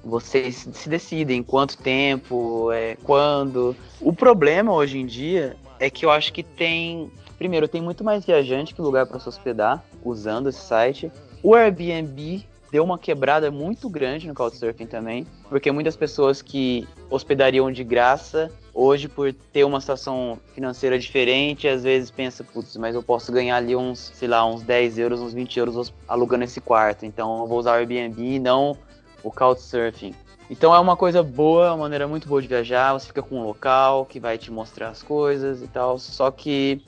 vocês 0.08 0.68
se 0.72 0.90
decidem 0.90 1.44
quanto 1.44 1.78
tempo, 1.78 2.72
é, 2.72 2.96
quando. 3.04 3.76
O 4.00 4.14
problema 4.14 4.74
hoje 4.74 4.98
em 4.98 5.06
dia 5.06 5.58
é 5.80 5.90
que 5.90 6.06
eu 6.06 6.12
acho 6.12 6.34
que 6.34 6.44
tem. 6.44 7.12
Primeiro, 7.38 7.68
tem 7.68 7.82
muito 7.82 8.04
mais 8.04 8.26
viajante 8.26 8.74
que 8.74 8.82
lugar 8.82 9.06
para 9.06 9.20
se 9.20 9.30
hospedar 9.30 9.84
usando 10.04 10.50
esse 10.50 10.62
site. 10.62 11.12
O 11.44 11.54
Airbnb 11.54 12.44
deu 12.72 12.84
uma 12.84 12.98
quebrada 12.98 13.50
muito 13.52 13.90
grande 13.90 14.28
no 14.28 14.34
Couchsurfing 14.34 14.88
também, 14.88 15.26
porque 15.48 15.72
muitas 15.72 15.96
pessoas 15.96 16.42
que 16.42 16.88
hospedariam 17.10 17.72
de 17.72 17.84
graça, 17.84 18.52
hoje 18.74 19.08
por 19.08 19.32
ter 19.34 19.64
uma 19.64 19.80
situação 19.80 20.38
financeira 20.54 21.00
diferente, 21.00 21.68
às 21.68 21.84
vezes 21.84 22.12
pensa, 22.12 22.44
putz, 22.44 22.76
mas 22.76 22.96
eu 22.96 23.04
posso 23.04 23.32
ganhar 23.32 23.58
ali 23.58 23.76
uns, 23.76 24.12
sei 24.16 24.28
lá, 24.28 24.46
uns 24.46 24.64
10 24.64 24.98
euros, 24.98 25.22
uns 25.22 25.34
20 25.34 25.60
euros 25.60 25.94
alugando 26.08 26.44
esse 26.44 26.60
quarto, 26.60 27.06
então 27.06 27.40
eu 27.42 27.48
vou 27.48 27.60
usar 27.60 27.72
o 27.72 27.76
Airbnb 27.76 28.22
e 28.22 28.40
não 28.40 28.78
o 29.24 29.32
Couchsurfing. 29.32 30.14
Então 30.50 30.74
é 30.74 30.80
uma 30.80 30.96
coisa 30.96 31.22
boa, 31.22 31.74
uma 31.74 31.84
maneira 31.84 32.08
muito 32.08 32.28
boa 32.28 32.42
de 32.42 32.48
viajar. 32.48 32.94
Você 32.94 33.08
fica 33.08 33.22
com 33.22 33.38
um 33.40 33.44
local 33.44 34.06
que 34.06 34.18
vai 34.18 34.38
te 34.38 34.50
mostrar 34.50 34.88
as 34.88 35.04
coisas 35.04 35.62
e 35.62 35.68
tal. 35.68 36.00
Só 36.00 36.32
que 36.32 36.82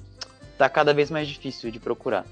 tá 0.59 0.69
cada 0.69 0.93
vez 0.93 1.09
mais 1.09 1.27
difícil 1.27 1.71
de 1.71 1.79
procurar. 1.79 2.25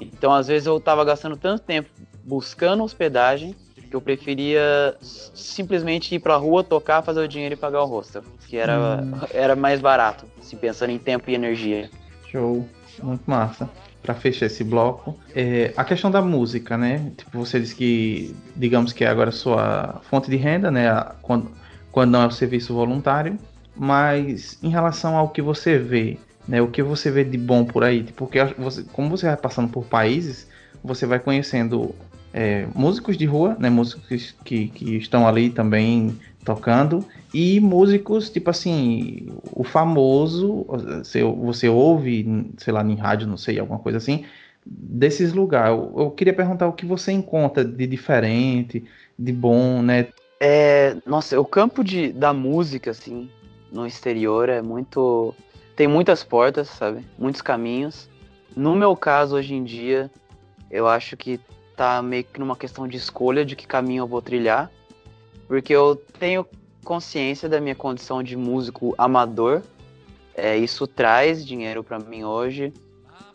Então 0.00 0.32
às 0.32 0.48
vezes 0.48 0.66
eu 0.66 0.80
tava 0.80 1.04
gastando 1.04 1.36
tanto 1.36 1.62
tempo 1.62 1.88
buscando 2.24 2.82
hospedagem 2.82 3.54
que 3.88 3.94
eu 3.94 4.00
preferia 4.00 4.96
simplesmente 5.00 6.14
ir 6.14 6.18
pra 6.18 6.36
rua, 6.36 6.64
tocar, 6.64 7.02
fazer 7.02 7.20
o 7.20 7.28
dinheiro 7.28 7.52
e 7.52 7.56
pagar 7.56 7.82
o 7.82 7.86
hostel. 7.86 8.24
Que 8.48 8.56
era, 8.56 9.02
hum. 9.02 9.20
era 9.32 9.54
mais 9.54 9.80
barato, 9.80 10.24
se 10.40 10.56
pensando 10.56 10.90
em 10.90 10.98
tempo 10.98 11.30
e 11.30 11.34
energia. 11.34 11.90
Show, 12.30 12.66
muito 13.02 13.22
massa 13.30 13.68
para 14.02 14.14
fechar 14.14 14.46
esse 14.46 14.62
bloco, 14.62 15.18
é 15.34 15.72
a 15.76 15.82
questão 15.82 16.10
da 16.10 16.20
música, 16.20 16.76
né? 16.76 17.10
Tipo, 17.16 17.38
você 17.38 17.58
disse 17.58 17.74
que, 17.74 18.36
digamos 18.54 18.92
que 18.92 19.02
é 19.02 19.08
agora 19.08 19.30
sua 19.30 20.00
fonte 20.10 20.28
de 20.28 20.36
renda, 20.36 20.70
né? 20.70 20.90
Quando, 21.22 21.50
quando 21.90 22.10
não 22.10 22.22
é 22.22 22.26
o 22.26 22.30
serviço 22.30 22.74
voluntário, 22.74 23.38
mas 23.74 24.58
em 24.62 24.68
relação 24.68 25.16
ao 25.16 25.30
que 25.30 25.40
você 25.40 25.78
vê, 25.78 26.18
né? 26.46 26.60
O 26.60 26.68
que 26.68 26.82
você 26.82 27.10
vê 27.10 27.24
de 27.24 27.38
bom 27.38 27.64
por 27.64 27.84
aí, 27.84 28.04
porque 28.16 28.42
você, 28.58 28.84
como 28.92 29.08
você 29.08 29.26
vai 29.26 29.36
passando 29.36 29.70
por 29.70 29.84
países, 29.84 30.48
você 30.82 31.06
vai 31.06 31.18
conhecendo 31.18 31.94
é, 32.32 32.66
músicos 32.74 33.16
de 33.16 33.24
rua, 33.24 33.56
né? 33.58 33.70
Músicos 33.70 34.34
que, 34.44 34.68
que 34.68 34.96
estão 34.96 35.26
ali 35.26 35.50
também 35.50 36.18
tocando 36.44 37.04
e 37.32 37.58
músicos 37.58 38.28
tipo 38.30 38.50
assim 38.50 39.28
o 39.50 39.64
famoso 39.64 40.66
você, 40.68 41.22
você 41.22 41.68
ouve 41.68 42.52
sei 42.58 42.72
lá 42.72 42.84
em 42.84 42.96
rádio 42.96 43.26
não 43.26 43.36
sei 43.36 43.58
alguma 43.58 43.78
coisa 43.78 43.96
assim 43.96 44.24
desses 44.64 45.32
lugares 45.32 45.70
eu, 45.70 45.92
eu 45.96 46.10
queria 46.10 46.34
perguntar 46.34 46.68
o 46.68 46.72
que 46.72 46.84
você 46.84 47.12
encontra 47.12 47.64
de 47.64 47.86
diferente 47.86 48.84
de 49.18 49.32
bom 49.32 49.80
né 49.80 50.08
é, 50.38 50.96
nossa 51.06 51.40
o 51.40 51.44
campo 51.44 51.82
de, 51.82 52.12
da 52.12 52.32
música 52.34 52.90
assim 52.90 53.30
no 53.72 53.86
exterior 53.86 54.48
é 54.48 54.60
muito 54.60 55.34
tem 55.76 55.86
muitas 55.86 56.22
portas 56.22 56.68
sabe 56.68 57.04
muitos 57.18 57.42
caminhos 57.42 58.08
no 58.56 58.74
meu 58.74 58.96
caso 58.96 59.36
hoje 59.36 59.54
em 59.54 59.64
dia 59.64 60.10
eu 60.70 60.86
acho 60.86 61.16
que 61.16 61.40
tá 61.76 62.00
meio 62.02 62.24
que 62.24 62.38
numa 62.38 62.56
questão 62.56 62.86
de 62.86 62.96
escolha 62.96 63.44
de 63.44 63.56
que 63.56 63.66
caminho 63.66 64.02
eu 64.02 64.06
vou 64.06 64.22
trilhar 64.22 64.70
porque 65.46 65.72
eu 65.72 65.96
tenho 66.18 66.46
consciência 66.84 67.48
da 67.48 67.60
minha 67.60 67.74
condição 67.74 68.22
de 68.22 68.36
músico 68.36 68.94
amador. 68.96 69.62
É, 70.34 70.56
isso 70.56 70.86
traz 70.86 71.44
dinheiro 71.44 71.82
para 71.82 71.98
mim 71.98 72.24
hoje, 72.24 72.72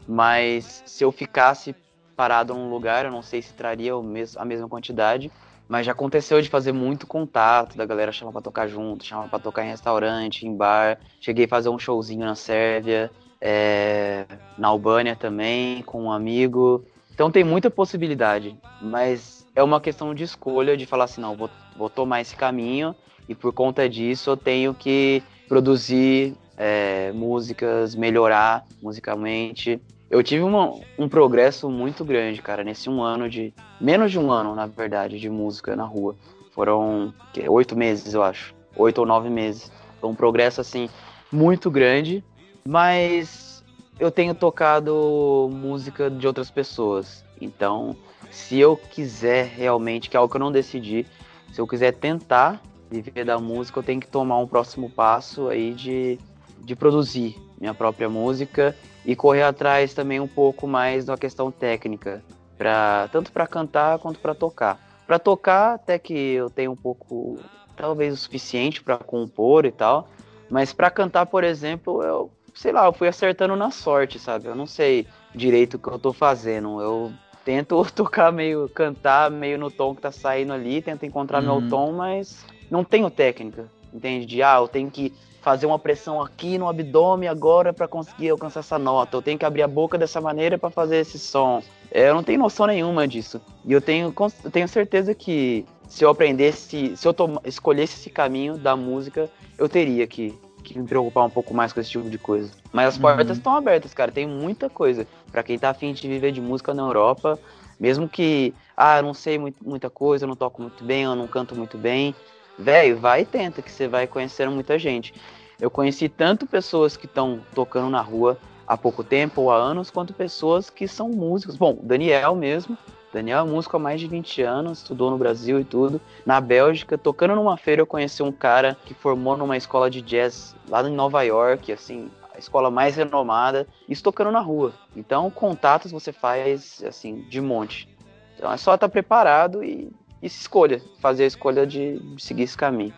mas 0.07 0.83
se 0.85 1.03
eu 1.03 1.11
ficasse 1.11 1.75
parado 2.15 2.53
num 2.53 2.69
lugar, 2.69 3.05
eu 3.05 3.11
não 3.11 3.21
sei 3.21 3.41
se 3.41 3.53
traria 3.53 3.93
a 3.93 4.45
mesma 4.45 4.67
quantidade. 4.69 5.31
Mas 5.69 5.85
já 5.85 5.91
aconteceu 5.91 6.41
de 6.41 6.49
fazer 6.49 6.71
muito 6.71 7.05
contato, 7.05 7.77
da 7.77 7.85
galera 7.85 8.11
chamar 8.11 8.31
para 8.31 8.41
tocar 8.41 8.67
junto, 8.67 9.05
chamar 9.05 9.29
para 9.29 9.37
tocar 9.37 9.63
em 9.63 9.69
restaurante, 9.69 10.47
em 10.47 10.55
bar. 10.57 10.99
Cheguei 11.21 11.45
a 11.45 11.47
fazer 11.47 11.69
um 11.69 11.77
showzinho 11.77 12.25
na 12.25 12.33
Sérvia, 12.33 13.11
é, 13.39 14.25
na 14.57 14.67
Albânia 14.67 15.15
também, 15.15 15.83
com 15.83 16.05
um 16.05 16.11
amigo. 16.11 16.83
Então 17.13 17.29
tem 17.29 17.43
muita 17.43 17.69
possibilidade, 17.69 18.57
mas 18.81 19.47
é 19.55 19.61
uma 19.61 19.79
questão 19.79 20.15
de 20.15 20.23
escolha 20.23 20.75
de 20.75 20.87
falar 20.87 21.03
assim, 21.03 21.21
não, 21.21 21.35
vou, 21.35 21.49
vou 21.77 21.89
tomar 21.89 22.21
esse 22.21 22.35
caminho 22.35 22.95
e 23.27 23.35
por 23.35 23.53
conta 23.53 23.87
disso 23.87 24.31
eu 24.31 24.37
tenho 24.37 24.73
que 24.73 25.21
produzir 25.47 26.33
é, 26.57 27.11
músicas, 27.11 27.93
melhorar 27.93 28.65
musicalmente. 28.81 29.79
Eu 30.09 30.23
tive 30.23 30.41
uma, 30.41 30.73
um 30.97 31.07
progresso 31.07 31.69
muito 31.69 32.03
grande, 32.03 32.41
cara, 32.41 32.63
nesse 32.63 32.89
um 32.89 33.01
ano 33.01 33.29
de. 33.29 33.53
Menos 33.79 34.11
de 34.11 34.17
um 34.17 34.31
ano, 34.31 34.55
na 34.55 34.65
verdade, 34.65 35.19
de 35.19 35.29
música 35.29 35.75
na 35.75 35.83
rua. 35.83 36.15
Foram 36.51 37.13
que, 37.31 37.47
oito 37.47 37.75
meses, 37.75 38.13
eu 38.13 38.23
acho. 38.23 38.55
Oito 38.75 38.97
ou 38.99 39.05
nove 39.05 39.29
meses. 39.29 39.71
Foi 40.01 40.09
um 40.09 40.15
progresso, 40.15 40.59
assim, 40.59 40.89
muito 41.31 41.69
grande. 41.69 42.23
Mas 42.67 43.63
eu 43.99 44.09
tenho 44.09 44.33
tocado 44.33 45.47
música 45.51 46.09
de 46.09 46.25
outras 46.25 46.49
pessoas. 46.49 47.23
Então, 47.39 47.95
se 48.31 48.57
eu 48.57 48.75
quiser 48.75 49.45
realmente, 49.45 50.09
que 50.09 50.17
é 50.17 50.19
algo 50.19 50.31
que 50.31 50.37
eu 50.37 50.41
não 50.43 50.51
decidi, 50.51 51.05
se 51.53 51.61
eu 51.61 51.67
quiser 51.67 51.93
tentar 51.93 52.59
viver 52.89 53.25
da 53.25 53.37
música, 53.37 53.79
eu 53.79 53.83
tenho 53.83 54.01
que 54.01 54.07
tomar 54.07 54.39
um 54.39 54.47
próximo 54.47 54.89
passo 54.89 55.49
aí 55.49 55.73
de, 55.73 56.17
de 56.61 56.75
produzir 56.75 57.37
minha 57.59 57.73
própria 57.75 58.09
música 58.09 58.75
e 59.05 59.15
correr 59.15 59.43
atrás 59.43 59.93
também 59.93 60.19
um 60.19 60.27
pouco 60.27 60.67
mais 60.67 61.05
da 61.05 61.17
questão 61.17 61.51
técnica, 61.51 62.23
pra, 62.57 63.09
tanto 63.11 63.31
para 63.31 63.47
cantar 63.47 63.99
quanto 63.99 64.19
para 64.19 64.35
tocar. 64.35 64.79
Para 65.07 65.17
tocar, 65.17 65.75
até 65.75 65.97
que 65.97 66.13
eu 66.13 66.49
tenho 66.49 66.71
um 66.71 66.75
pouco, 66.75 67.39
talvez 67.75 68.13
o 68.13 68.17
suficiente 68.17 68.83
para 68.83 68.97
compor 68.97 69.65
e 69.65 69.71
tal, 69.71 70.07
mas 70.49 70.73
para 70.73 70.91
cantar, 70.91 71.25
por 71.25 71.43
exemplo, 71.43 72.03
eu 72.03 72.31
sei 72.53 72.71
lá, 72.71 72.85
eu 72.85 72.93
fui 72.93 73.07
acertando 73.07 73.55
na 73.55 73.71
sorte, 73.71 74.19
sabe? 74.19 74.47
Eu 74.47 74.55
não 74.55 74.65
sei 74.65 75.07
direito 75.33 75.75
o 75.75 75.79
que 75.79 75.87
eu 75.87 75.99
tô 75.99 76.11
fazendo. 76.11 76.81
Eu 76.81 77.11
tento 77.45 77.83
tocar 77.95 78.31
meio, 78.31 78.69
cantar 78.69 79.31
meio 79.31 79.57
no 79.57 79.71
tom 79.71 79.95
que 79.95 80.01
tá 80.01 80.11
saindo 80.11 80.53
ali, 80.53 80.81
tento 80.81 81.05
encontrar 81.05 81.41
uhum. 81.41 81.61
meu 81.61 81.69
tom, 81.69 81.93
mas 81.93 82.45
não 82.69 82.83
tenho 82.83 83.09
técnica, 83.09 83.65
entende? 83.93 84.25
De, 84.25 84.43
ah, 84.43 84.57
eu 84.57 84.67
tenho 84.67 84.91
que 84.91 85.13
fazer 85.41 85.65
uma 85.65 85.79
pressão 85.79 86.21
aqui 86.21 86.57
no 86.57 86.67
abdômen 86.67 87.29
agora 87.29 87.73
para 87.73 87.87
conseguir 87.87 88.29
alcançar 88.29 88.59
essa 88.59 88.77
nota. 88.77 89.17
Eu 89.17 89.21
tenho 89.21 89.37
que 89.37 89.45
abrir 89.45 89.63
a 89.63 89.67
boca 89.67 89.97
dessa 89.97 90.19
maneira 90.19 90.57
para 90.57 90.69
fazer 90.69 90.97
esse 90.97 91.17
som. 91.17 91.61
É, 91.91 92.09
eu 92.09 92.15
não 92.15 92.23
tenho 92.23 92.39
noção 92.39 92.67
nenhuma 92.67 93.07
disso. 93.07 93.41
E 93.65 93.71
eu 93.71 93.81
tenho, 93.81 94.13
eu 94.43 94.51
tenho 94.51 94.67
certeza 94.67 95.15
que 95.15 95.65
se 95.87 96.03
eu 96.03 96.09
aprendesse, 96.09 96.95
se 96.95 97.07
eu 97.07 97.15
escolhesse 97.45 97.99
esse 97.99 98.09
caminho 98.09 98.57
da 98.57 98.75
música, 98.75 99.29
eu 99.57 99.67
teria 99.67 100.05
que 100.05 100.37
que 100.61 100.77
me 100.77 100.85
preocupar 100.85 101.25
um 101.25 101.29
pouco 101.29 101.53
mais 101.53 101.73
com 101.73 101.79
esse 101.79 101.89
tipo 101.89 102.09
de 102.09 102.17
coisa. 102.17 102.51
Mas 102.71 102.89
as 102.89 102.97
portas 102.97 103.37
estão 103.37 103.53
uhum. 103.53 103.57
abertas, 103.57 103.93
cara. 103.93 104.11
Tem 104.11 104.27
muita 104.27 104.69
coisa. 104.69 105.07
para 105.31 105.41
quem 105.41 105.57
tá 105.57 105.69
afim 105.69 105.93
de 105.93 106.07
viver 106.07 106.31
de 106.31 106.41
música 106.41 106.73
na 106.73 106.83
Europa, 106.83 107.39
mesmo 107.79 108.07
que, 108.07 108.53
ah, 108.75 108.97
eu 108.97 109.03
não 109.03 109.13
sei 109.13 109.37
muito, 109.37 109.57
muita 109.63 109.89
coisa, 109.89 110.25
eu 110.25 110.27
não 110.27 110.35
toco 110.35 110.61
muito 110.61 110.83
bem, 110.83 111.03
eu 111.03 111.15
não 111.15 111.27
canto 111.27 111.55
muito 111.55 111.77
bem. 111.77 112.13
Velho, 112.59 112.99
vai 112.99 113.21
e 113.21 113.25
tenta, 113.25 113.61
que 113.61 113.71
você 113.71 113.87
vai 113.87 114.05
conhecendo 114.05 114.51
muita 114.51 114.77
gente. 114.77 115.13
Eu 115.61 115.71
conheci 115.71 116.09
tanto 116.09 116.45
pessoas 116.45 116.97
que 116.97 117.05
estão 117.05 117.39
tocando 117.55 117.89
na 117.89 118.01
rua 118.01 118.37
há 118.67 118.75
pouco 118.75 119.01
tempo 119.01 119.43
ou 119.43 119.51
há 119.51 119.55
anos, 119.55 119.89
quanto 119.89 120.13
pessoas 120.13 120.69
que 120.69 120.85
são 120.85 121.07
músicos. 121.07 121.55
Bom, 121.55 121.79
Daniel 121.81 122.35
mesmo, 122.35 122.77
Daniel 123.13 123.39
é 123.39 123.49
músico 123.49 123.77
há 123.77 123.79
mais 123.79 124.01
de 124.01 124.07
20 124.07 124.41
anos, 124.41 124.79
estudou 124.79 125.09
no 125.09 125.17
Brasil 125.17 125.57
e 125.57 125.63
tudo. 125.63 126.01
Na 126.25 126.41
Bélgica, 126.41 126.97
tocando 126.97 127.33
numa 127.33 127.55
feira, 127.55 127.81
eu 127.81 127.87
conheci 127.87 128.21
um 128.21 128.31
cara 128.31 128.77
que 128.85 128.93
formou 128.93 129.37
numa 129.37 129.55
escola 129.55 129.89
de 129.89 130.01
jazz 130.01 130.53
lá 130.67 130.87
em 130.87 130.93
Nova 130.93 131.23
York, 131.23 131.71
assim, 131.71 132.11
a 132.35 132.37
escola 132.37 132.69
mais 132.69 132.97
renomada, 132.97 133.65
isso 133.87 134.03
tocando 134.03 134.31
na 134.31 134.41
rua. 134.41 134.73
Então, 134.97 135.31
contatos 135.31 135.93
você 135.93 136.11
faz, 136.11 136.83
assim, 136.85 137.21
de 137.29 137.39
monte. 137.39 137.87
Então, 138.35 138.51
é 138.51 138.57
só 138.57 138.75
estar 138.75 138.89
preparado 138.89 139.63
e, 139.63 139.89
escolha, 140.21 140.81
fazer 140.99 141.23
a 141.23 141.27
escolha 141.27 141.65
de, 141.65 142.01
seguir 142.17 142.43
esse 142.43 142.57
caminho. 142.57 142.93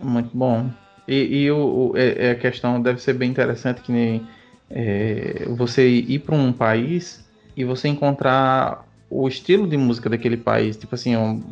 Muito 0.00 0.30
bom. 0.32 0.70
E, 1.06 1.44
e 1.44 1.50
o, 1.50 1.92
o, 1.92 1.96
é, 1.96 2.26
é 2.26 2.30
a 2.32 2.34
questão 2.34 2.80
deve 2.80 3.00
ser 3.00 3.14
bem 3.14 3.30
interessante 3.30 3.80
que 3.80 3.92
nem 3.92 4.26
é, 4.70 5.46
você 5.48 5.88
ir 5.88 6.20
para 6.20 6.34
um 6.34 6.52
país 6.52 7.24
e 7.56 7.64
você 7.64 7.88
encontrar 7.88 8.86
o 9.10 9.26
estilo 9.26 9.66
de 9.66 9.76
música 9.76 10.08
daquele 10.08 10.36
país, 10.36 10.76
tipo 10.76 10.94
assim, 10.94 11.16
um, 11.16 11.42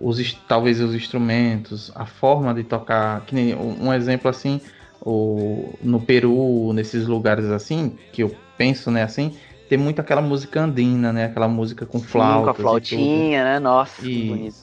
os, 0.00 0.32
talvez 0.46 0.80
os 0.80 0.94
instrumentos, 0.94 1.90
a 1.96 2.06
forma 2.06 2.54
de 2.54 2.62
tocar, 2.62 3.22
que 3.26 3.34
nem 3.34 3.52
um 3.54 3.92
exemplo 3.92 4.30
assim, 4.30 4.60
o, 5.00 5.74
no 5.82 6.00
Peru, 6.00 6.72
nesses 6.72 7.06
lugares 7.08 7.46
assim, 7.46 7.98
que 8.12 8.22
eu 8.22 8.32
penso, 8.56 8.92
né, 8.92 9.02
assim, 9.02 9.34
tem 9.70 9.78
muito 9.78 10.00
aquela 10.00 10.20
música 10.20 10.60
andina, 10.60 11.12
né, 11.12 11.26
aquela 11.26 11.46
música 11.46 11.86
com 11.86 12.00
flauta. 12.00 12.46
Com 12.46 12.50
a 12.50 12.54
flautinha, 12.54 13.44
né, 13.44 13.58
nossa, 13.60 14.04
e, 14.04 14.28
bonito. 14.28 14.56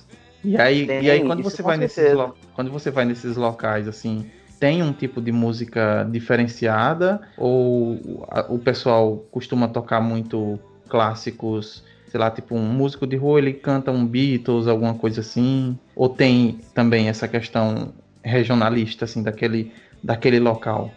E 0.43 0.57
aí, 0.57 0.85
tem, 0.85 1.01
e 1.01 1.09
aí 1.09 1.25
quando 1.25 1.41
você 1.41 1.63
vai 1.63 1.77
nesses 1.77 2.13
quando 2.53 2.69
você 2.69 2.91
vai 2.91 3.05
nesses 3.05 3.37
locais 3.37 3.87
assim, 3.87 4.29
tem 4.59 4.83
um 4.83 4.91
tipo 4.91 5.21
de 5.21 5.31
música 5.31 6.05
diferenciada 6.11 7.21
ou 7.37 8.25
o 8.49 8.59
pessoal 8.59 9.25
costuma 9.31 9.69
tocar 9.69 10.01
muito 10.01 10.59
clássicos 10.89 11.85
sei 12.09 12.19
lá, 12.19 12.29
tipo 12.29 12.55
um 12.55 12.65
músico 12.65 13.05
de 13.05 13.15
rua, 13.15 13.39
ele 13.39 13.53
canta 13.53 13.91
um 13.91 14.05
Beatles, 14.05 14.67
alguma 14.67 14.93
coisa 14.93 15.21
assim? 15.21 15.77
Ou 15.95 16.09
tem 16.09 16.59
também 16.73 17.09
essa 17.09 17.27
questão 17.27 17.93
regionalista, 18.23 19.03
assim, 19.05 19.21
daquele, 19.21 19.73
daquele 20.01 20.39
local? 20.39 20.89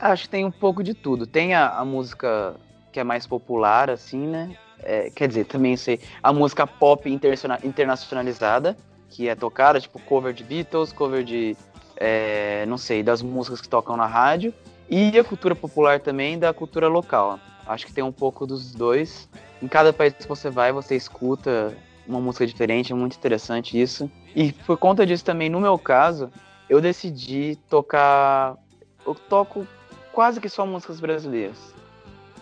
Acho 0.00 0.24
que 0.24 0.28
tem 0.28 0.44
um 0.44 0.52
pouco 0.52 0.82
de 0.82 0.94
tudo. 0.94 1.26
Tem 1.26 1.54
a, 1.54 1.70
a 1.70 1.84
música 1.84 2.54
que 2.94 3.00
é 3.00 3.04
mais 3.04 3.26
popular, 3.26 3.90
assim, 3.90 4.24
né? 4.24 4.56
É, 4.80 5.10
quer 5.10 5.26
dizer, 5.26 5.46
também 5.46 5.76
sei, 5.76 5.98
a 6.22 6.32
música 6.32 6.64
pop 6.64 7.10
internacionalizada, 7.10 8.76
que 9.10 9.28
é 9.28 9.34
tocada, 9.34 9.80
tipo 9.80 9.98
cover 9.98 10.32
de 10.32 10.44
Beatles, 10.44 10.92
cover 10.92 11.24
de, 11.24 11.56
é, 11.96 12.64
não 12.66 12.78
sei, 12.78 13.02
das 13.02 13.20
músicas 13.20 13.60
que 13.60 13.68
tocam 13.68 13.96
na 13.96 14.06
rádio, 14.06 14.54
e 14.88 15.18
a 15.18 15.24
cultura 15.24 15.56
popular 15.56 15.98
também 15.98 16.38
da 16.38 16.54
cultura 16.54 16.86
local. 16.86 17.40
Acho 17.66 17.84
que 17.86 17.92
tem 17.92 18.04
um 18.04 18.12
pouco 18.12 18.46
dos 18.46 18.72
dois. 18.72 19.28
Em 19.60 19.66
cada 19.66 19.92
país 19.92 20.12
que 20.12 20.28
você 20.28 20.48
vai, 20.48 20.70
você 20.70 20.94
escuta 20.94 21.76
uma 22.06 22.20
música 22.20 22.46
diferente, 22.46 22.92
é 22.92 22.94
muito 22.94 23.16
interessante 23.16 23.80
isso. 23.80 24.08
E 24.36 24.52
por 24.52 24.76
conta 24.78 25.04
disso 25.04 25.24
também, 25.24 25.48
no 25.50 25.60
meu 25.60 25.76
caso, 25.76 26.30
eu 26.68 26.80
decidi 26.80 27.58
tocar. 27.68 28.56
Eu 29.04 29.14
toco 29.14 29.66
quase 30.12 30.40
que 30.40 30.48
só 30.48 30.64
músicas 30.64 31.00
brasileiras. 31.00 31.73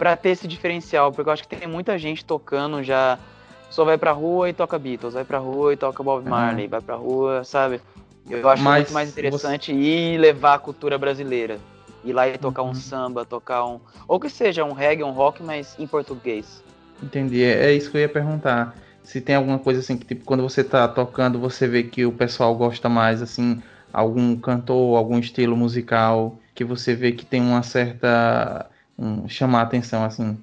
Pra 0.02 0.16
ter 0.16 0.30
esse 0.30 0.48
diferencial, 0.48 1.12
porque 1.12 1.28
eu 1.28 1.32
acho 1.32 1.46
que 1.46 1.54
tem 1.54 1.68
muita 1.68 1.96
gente 1.96 2.24
tocando 2.24 2.82
já. 2.82 3.20
Só 3.70 3.84
vai 3.84 3.96
pra 3.96 4.10
rua 4.10 4.48
e 4.48 4.52
toca 4.52 4.76
Beatles, 4.76 5.14
vai 5.14 5.24
pra 5.24 5.38
rua 5.38 5.74
e 5.74 5.76
toca 5.76 6.02
Bob 6.02 6.28
Marley, 6.28 6.64
uhum. 6.64 6.70
vai 6.70 6.80
pra 6.80 6.96
rua, 6.96 7.44
sabe? 7.44 7.80
Eu 8.28 8.48
acho 8.48 8.64
Mas 8.64 8.78
muito 8.78 8.92
mais 8.94 9.10
interessante 9.10 9.72
você... 9.72 9.78
ir 9.78 10.18
levar 10.18 10.54
a 10.54 10.58
cultura 10.58 10.98
brasileira. 10.98 11.60
Ir 12.04 12.12
lá 12.12 12.26
e 12.26 12.36
tocar 12.36 12.62
uhum. 12.62 12.70
um 12.70 12.74
samba, 12.74 13.24
tocar 13.24 13.64
um. 13.64 13.78
Ou 14.08 14.18
que 14.18 14.28
seja, 14.28 14.64
um 14.64 14.72
reggae, 14.72 15.04
um 15.04 15.12
rock, 15.12 15.40
mas 15.40 15.78
em 15.78 15.86
português. 15.86 16.64
Entendi. 17.00 17.44
É, 17.44 17.66
é 17.66 17.72
isso 17.72 17.88
que 17.88 17.96
eu 17.96 18.00
ia 18.00 18.08
perguntar. 18.08 18.76
Se 19.04 19.20
tem 19.20 19.36
alguma 19.36 19.60
coisa 19.60 19.78
assim 19.78 19.96
que, 19.96 20.04
tipo, 20.04 20.24
quando 20.24 20.42
você 20.42 20.64
tá 20.64 20.88
tocando, 20.88 21.38
você 21.38 21.68
vê 21.68 21.84
que 21.84 22.04
o 22.04 22.10
pessoal 22.10 22.52
gosta 22.56 22.88
mais, 22.88 23.22
assim, 23.22 23.62
algum 23.92 24.34
cantor, 24.34 24.96
algum 24.96 25.20
estilo 25.20 25.56
musical 25.56 26.36
que 26.56 26.64
você 26.64 26.92
vê 26.92 27.12
que 27.12 27.24
tem 27.24 27.40
uma 27.40 27.62
certa. 27.62 28.66
Um, 28.98 29.28
chamar 29.28 29.60
a 29.60 29.62
atenção, 29.62 30.04
assim? 30.04 30.38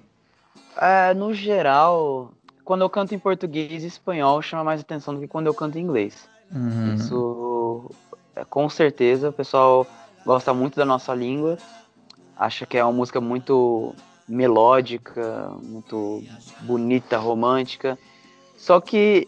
É, 0.78 1.14
no 1.14 1.34
geral, 1.34 2.32
quando 2.64 2.82
eu 2.82 2.90
canto 2.90 3.14
em 3.14 3.20
português 3.20 3.84
e 3.84 3.88
espanhol, 3.88 4.42
chama 4.42 4.64
mais 4.64 4.82
atenção 4.82 5.14
do 5.14 5.20
que 5.20 5.28
quando 5.28 5.48
eu 5.48 5.54
canto 5.54 5.78
em 5.78 5.82
inglês. 5.82 6.30
Uhum. 6.52 6.96
Isso 6.96 7.92
é, 8.36 8.46
com 8.46 8.70
certeza 8.70 9.30
o 9.30 9.34
pessoal 9.34 9.86
gosta 10.26 10.54
muito 10.54 10.76
da 10.76 10.86
nossa 10.86 11.14
língua, 11.14 11.58
acha 12.38 12.66
que 12.66 12.78
é 12.78 12.84
uma 12.84 12.94
música 12.94 13.20
muito 13.20 13.94
melódica, 14.28 15.50
muito 15.62 16.24
bonita, 16.62 17.18
romântica. 17.18 17.98
Só 18.56 18.80
que 18.80 19.28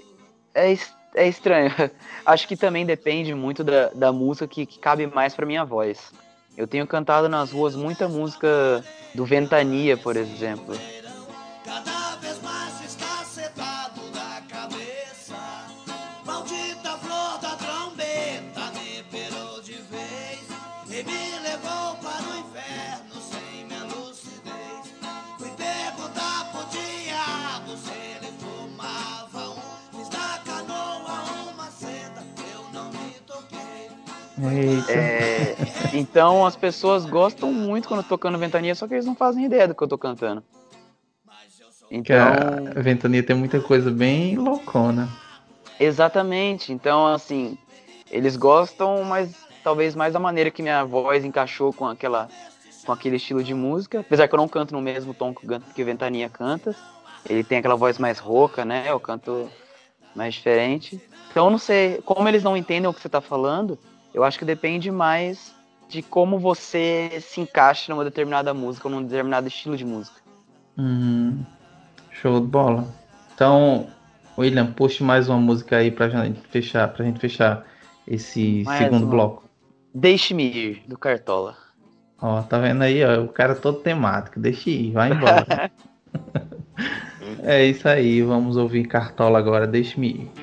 é, 0.54 0.74
é 1.16 1.28
estranho. 1.28 1.72
Acho 2.26 2.48
que 2.48 2.56
também 2.56 2.86
depende 2.86 3.34
muito 3.34 3.64
da, 3.64 3.90
da 3.90 4.12
música 4.12 4.48
que, 4.48 4.66
que 4.66 4.80
cabe 4.80 5.08
mais 5.08 5.34
para 5.34 5.46
minha 5.46 5.66
voz. 5.66 6.12
Eu 6.58 6.68
tenho 6.68 6.86
cantado 6.86 7.30
nas 7.30 7.52
ruas 7.52 7.76
muita 7.76 8.08
música 8.08 8.84
do 9.16 9.26
Ventania, 9.26 9.98
por 9.98 10.18
exemplo. 10.18 10.76
Cada 11.66 12.16
vez 12.18 12.42
mais 12.42 12.71
É, 34.90 35.56
então 35.94 36.46
as 36.46 36.56
pessoas 36.56 37.06
gostam 37.06 37.52
muito 37.52 37.88
quando 37.88 38.00
eu 38.00 38.04
tô 38.04 38.10
tocando 38.10 38.38
Ventania, 38.38 38.74
só 38.74 38.88
que 38.88 38.94
eles 38.94 39.06
não 39.06 39.16
fazem 39.16 39.46
ideia 39.46 39.68
do 39.68 39.76
que 39.76 39.84
eu 39.84 39.88
tô 39.88 39.98
cantando. 39.98 40.44
Então, 41.90 42.18
a 42.74 42.80
Ventania 42.80 43.22
tem 43.22 43.36
muita 43.36 43.60
coisa 43.60 43.92
bem 43.92 44.38
loucona. 44.38 45.10
Exatamente. 45.78 46.72
Então, 46.72 47.06
assim, 47.06 47.58
eles 48.10 48.38
gostam, 48.38 49.04
mas 49.04 49.36
talvez 49.62 49.94
mais 49.94 50.14
da 50.14 50.20
maneira 50.20 50.50
que 50.50 50.62
minha 50.62 50.86
voz 50.86 51.26
encaixou 51.26 51.74
com 51.74 51.86
aquela 51.86 52.30
com 52.86 52.92
aquele 52.92 53.18
estilo 53.18 53.44
de 53.44 53.54
música. 53.54 54.00
Apesar 54.00 54.28
que 54.28 54.34
eu 54.34 54.38
não 54.38 54.48
canto 54.48 54.74
no 54.74 54.82
mesmo 54.82 55.14
tom 55.14 55.34
que 55.76 55.84
Ventania 55.84 56.30
canta. 56.30 56.76
Ele 57.30 57.44
tem 57.44 57.60
aquela 57.60 57.76
voz 57.76 58.00
mais 58.00 58.18
rouca, 58.18 58.66
né? 58.66 58.86
Eu 58.88 59.00
canto 59.00 59.50
mais 60.16 60.34
diferente. 60.34 61.00
Então, 61.30 61.46
eu 61.46 61.52
não 61.52 61.60
sei, 61.60 62.02
como 62.04 62.28
eles 62.28 62.42
não 62.42 62.58
entendem 62.58 62.90
o 62.90 62.94
que 62.94 63.00
você 63.00 63.08
está 63.08 63.22
falando, 63.22 63.78
eu 64.14 64.24
acho 64.24 64.38
que 64.40 64.46
depende 64.46 64.92
mais 64.92 65.56
de 65.90 66.02
como 66.02 66.40
você 66.40 67.20
se 67.22 67.42
encaixa 67.42 67.92
numa 67.92 68.04
determinada 68.04 68.54
música 68.54 68.88
ou 68.88 68.94
num 68.94 69.04
determinado 69.04 69.48
estilo 69.48 69.76
de 69.76 69.86
música. 69.86 70.22
Uhum. 70.78 71.46
Show 72.12 72.40
de 72.40 72.48
bola. 72.48 72.88
Então, 73.34 73.88
William, 74.38 74.72
puxe 74.72 75.04
mais 75.04 75.28
uma 75.28 75.40
música 75.40 75.78
aí 75.78 75.92
pra 75.92 76.10
gente 76.10 76.40
fechar, 76.50 76.88
pra 76.88 77.06
gente 77.06 77.20
fechar 77.20 77.66
esse 78.08 78.64
mais 78.66 78.84
segundo 78.84 79.04
uma. 79.04 79.12
bloco. 79.12 79.44
Deixe-me 79.94 80.44
ir, 80.44 80.84
do 80.88 80.98
Cartola. 80.98 81.58
Ó, 82.22 82.42
tá 82.44 82.58
vendo 82.60 82.84
aí, 82.84 83.04
ó, 83.04 83.24
o 83.24 83.28
cara 83.28 83.56
todo 83.56 83.80
temático. 83.80 84.40
Deixe 84.40 84.70
ir, 84.70 84.92
vai 84.94 85.12
embora. 85.12 85.72
é 87.44 87.66
isso 87.66 87.88
aí, 87.88 88.22
vamos 88.22 88.58
ouvir 88.58 88.86
Cartola 88.86 89.40
agora, 89.40 89.68
deixe-me 89.68 90.08
ir. 90.10 90.41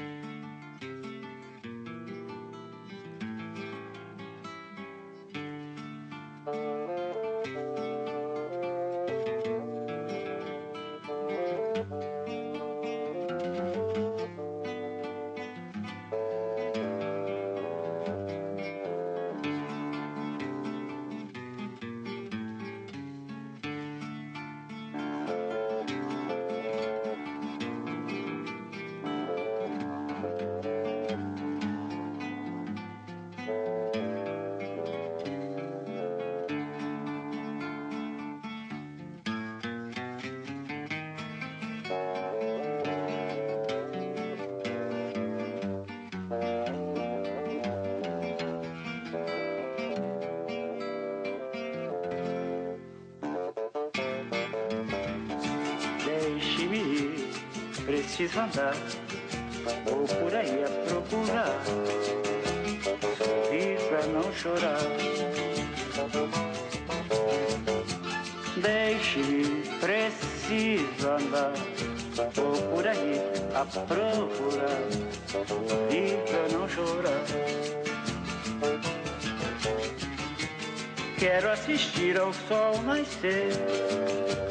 Quero 81.18 81.50
assistir 81.50 82.18
ao 82.18 82.32
sol 82.32 82.80
nascer, 82.82 83.52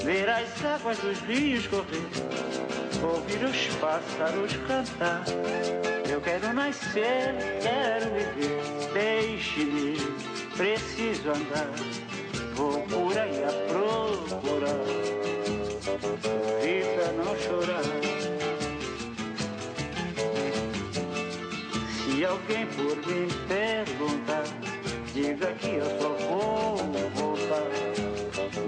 ver 0.04 0.30
as 0.30 0.66
águas 0.66 0.98
dos 1.00 1.20
rios 1.22 1.66
correr 1.68 2.38
ouvir 3.04 3.44
os 3.44 3.68
pássaros 3.76 4.54
cantar. 4.68 5.24
Eu 6.10 6.22
quero 6.22 6.54
nascer, 6.54 7.36
quero 7.62 8.06
viver, 8.14 8.62
deixe-me, 8.94 9.98
preciso 10.56 11.30
andar. 11.30 11.70
Vou 12.56 12.82
por 12.82 13.18
aí 13.18 13.44
a 13.44 13.52
procurar, 13.68 14.84
pra 16.96 17.12
não 17.14 17.38
chorar. 17.38 17.84
Se 22.04 22.26
alguém 22.26 22.66
por 22.68 22.96
mim 23.06 23.28
perguntar, 23.48 24.44
diga 25.18 25.48
que 25.54 25.78
eu 25.78 25.86
só 26.00 26.10
vou 26.30 26.78
voltar 27.16 27.64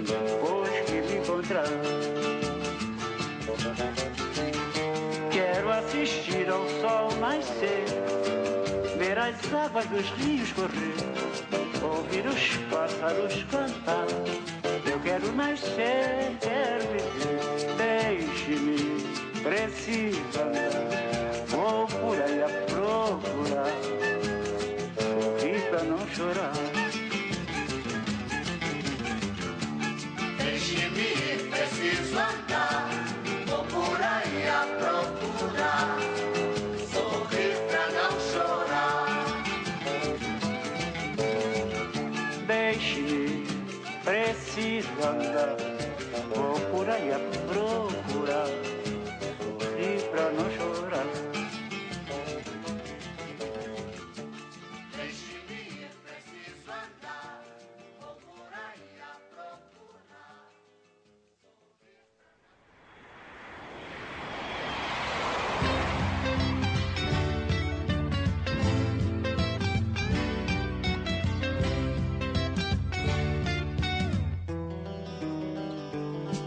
depois 0.02 0.70
que 0.86 1.00
me 1.00 1.18
encontrar. 1.20 1.68
Quero 5.30 5.70
assistir 5.70 6.48
ao 6.50 6.66
sol 6.80 7.16
nascer, 7.20 7.84
ver 8.98 9.16
as 9.16 9.54
águas 9.54 9.86
dos 9.86 10.10
rios 10.18 10.52
correr, 10.52 10.96
ouvir 11.84 12.26
os 12.26 12.56
pássaros 12.68 13.44
cantar. 13.44 14.06
Eu 14.90 14.98
quero 15.00 15.32
nascer, 15.32 16.36
quero 16.40 16.84
viver, 16.90 17.76
deixe-me, 17.78 19.04
preciso 19.44 20.40
andar. 20.42 20.90
Vou 21.46 21.86
por 21.86 22.20
aí 22.20 22.42
a 22.42 22.48
procurar, 22.66 24.19
pra 25.70 25.84
não 25.84 25.98
chorar. 26.08 26.52
Deixe-me, 30.38 31.48
preciso 31.48 32.18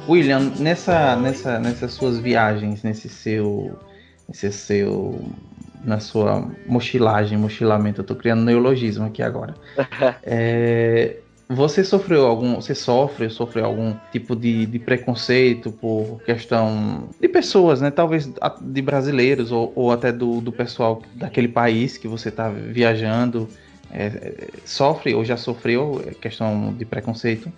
William, 0.08 0.52
nessa, 0.60 1.16
nessa, 1.16 1.60
nessas 1.60 1.94
suas 1.94 2.20
viagens, 2.20 2.84
nesse 2.84 3.08
seu, 3.08 3.78
nesse 4.28 4.52
seu 4.52 5.20
na 5.84 6.00
sua 6.00 6.50
mochilagem, 6.66 7.38
mochilamento. 7.38 8.02
Eu 8.02 8.06
tô 8.06 8.16
criando 8.16 8.44
neologismo 8.44 9.06
aqui 9.06 9.22
agora. 9.22 9.54
é, 10.24 11.18
você 11.50 11.84
sofreu 11.84 12.26
algum. 12.26 12.56
Você 12.56 12.74
sofre, 12.74 13.30
sofreu 13.30 13.66
algum 13.66 13.96
tipo 14.12 14.36
de, 14.36 14.66
de 14.66 14.80
preconceito 14.80 15.72
por 15.72 16.22
questão 16.26 17.10
de 17.20 17.28
pessoas, 17.28 17.82
né? 17.82 17.92
Talvez 17.92 18.32
de 18.62 18.82
brasileiros 18.82 19.52
ou, 19.52 19.72
ou 19.76 19.92
até 19.92 20.12
do, 20.12 20.40
do 20.40 20.52
pessoal 20.52 21.02
daquele 21.16 21.48
país 21.48 21.98
que 21.98 22.08
você 22.08 22.30
está 22.30 22.50
viajando. 22.50 23.48
É, 23.92 24.48
sofre 24.66 25.14
ou 25.14 25.24
já 25.24 25.38
sofreu 25.38 26.02
questão 26.20 26.74
de 26.74 26.84
preconceito? 26.84 27.52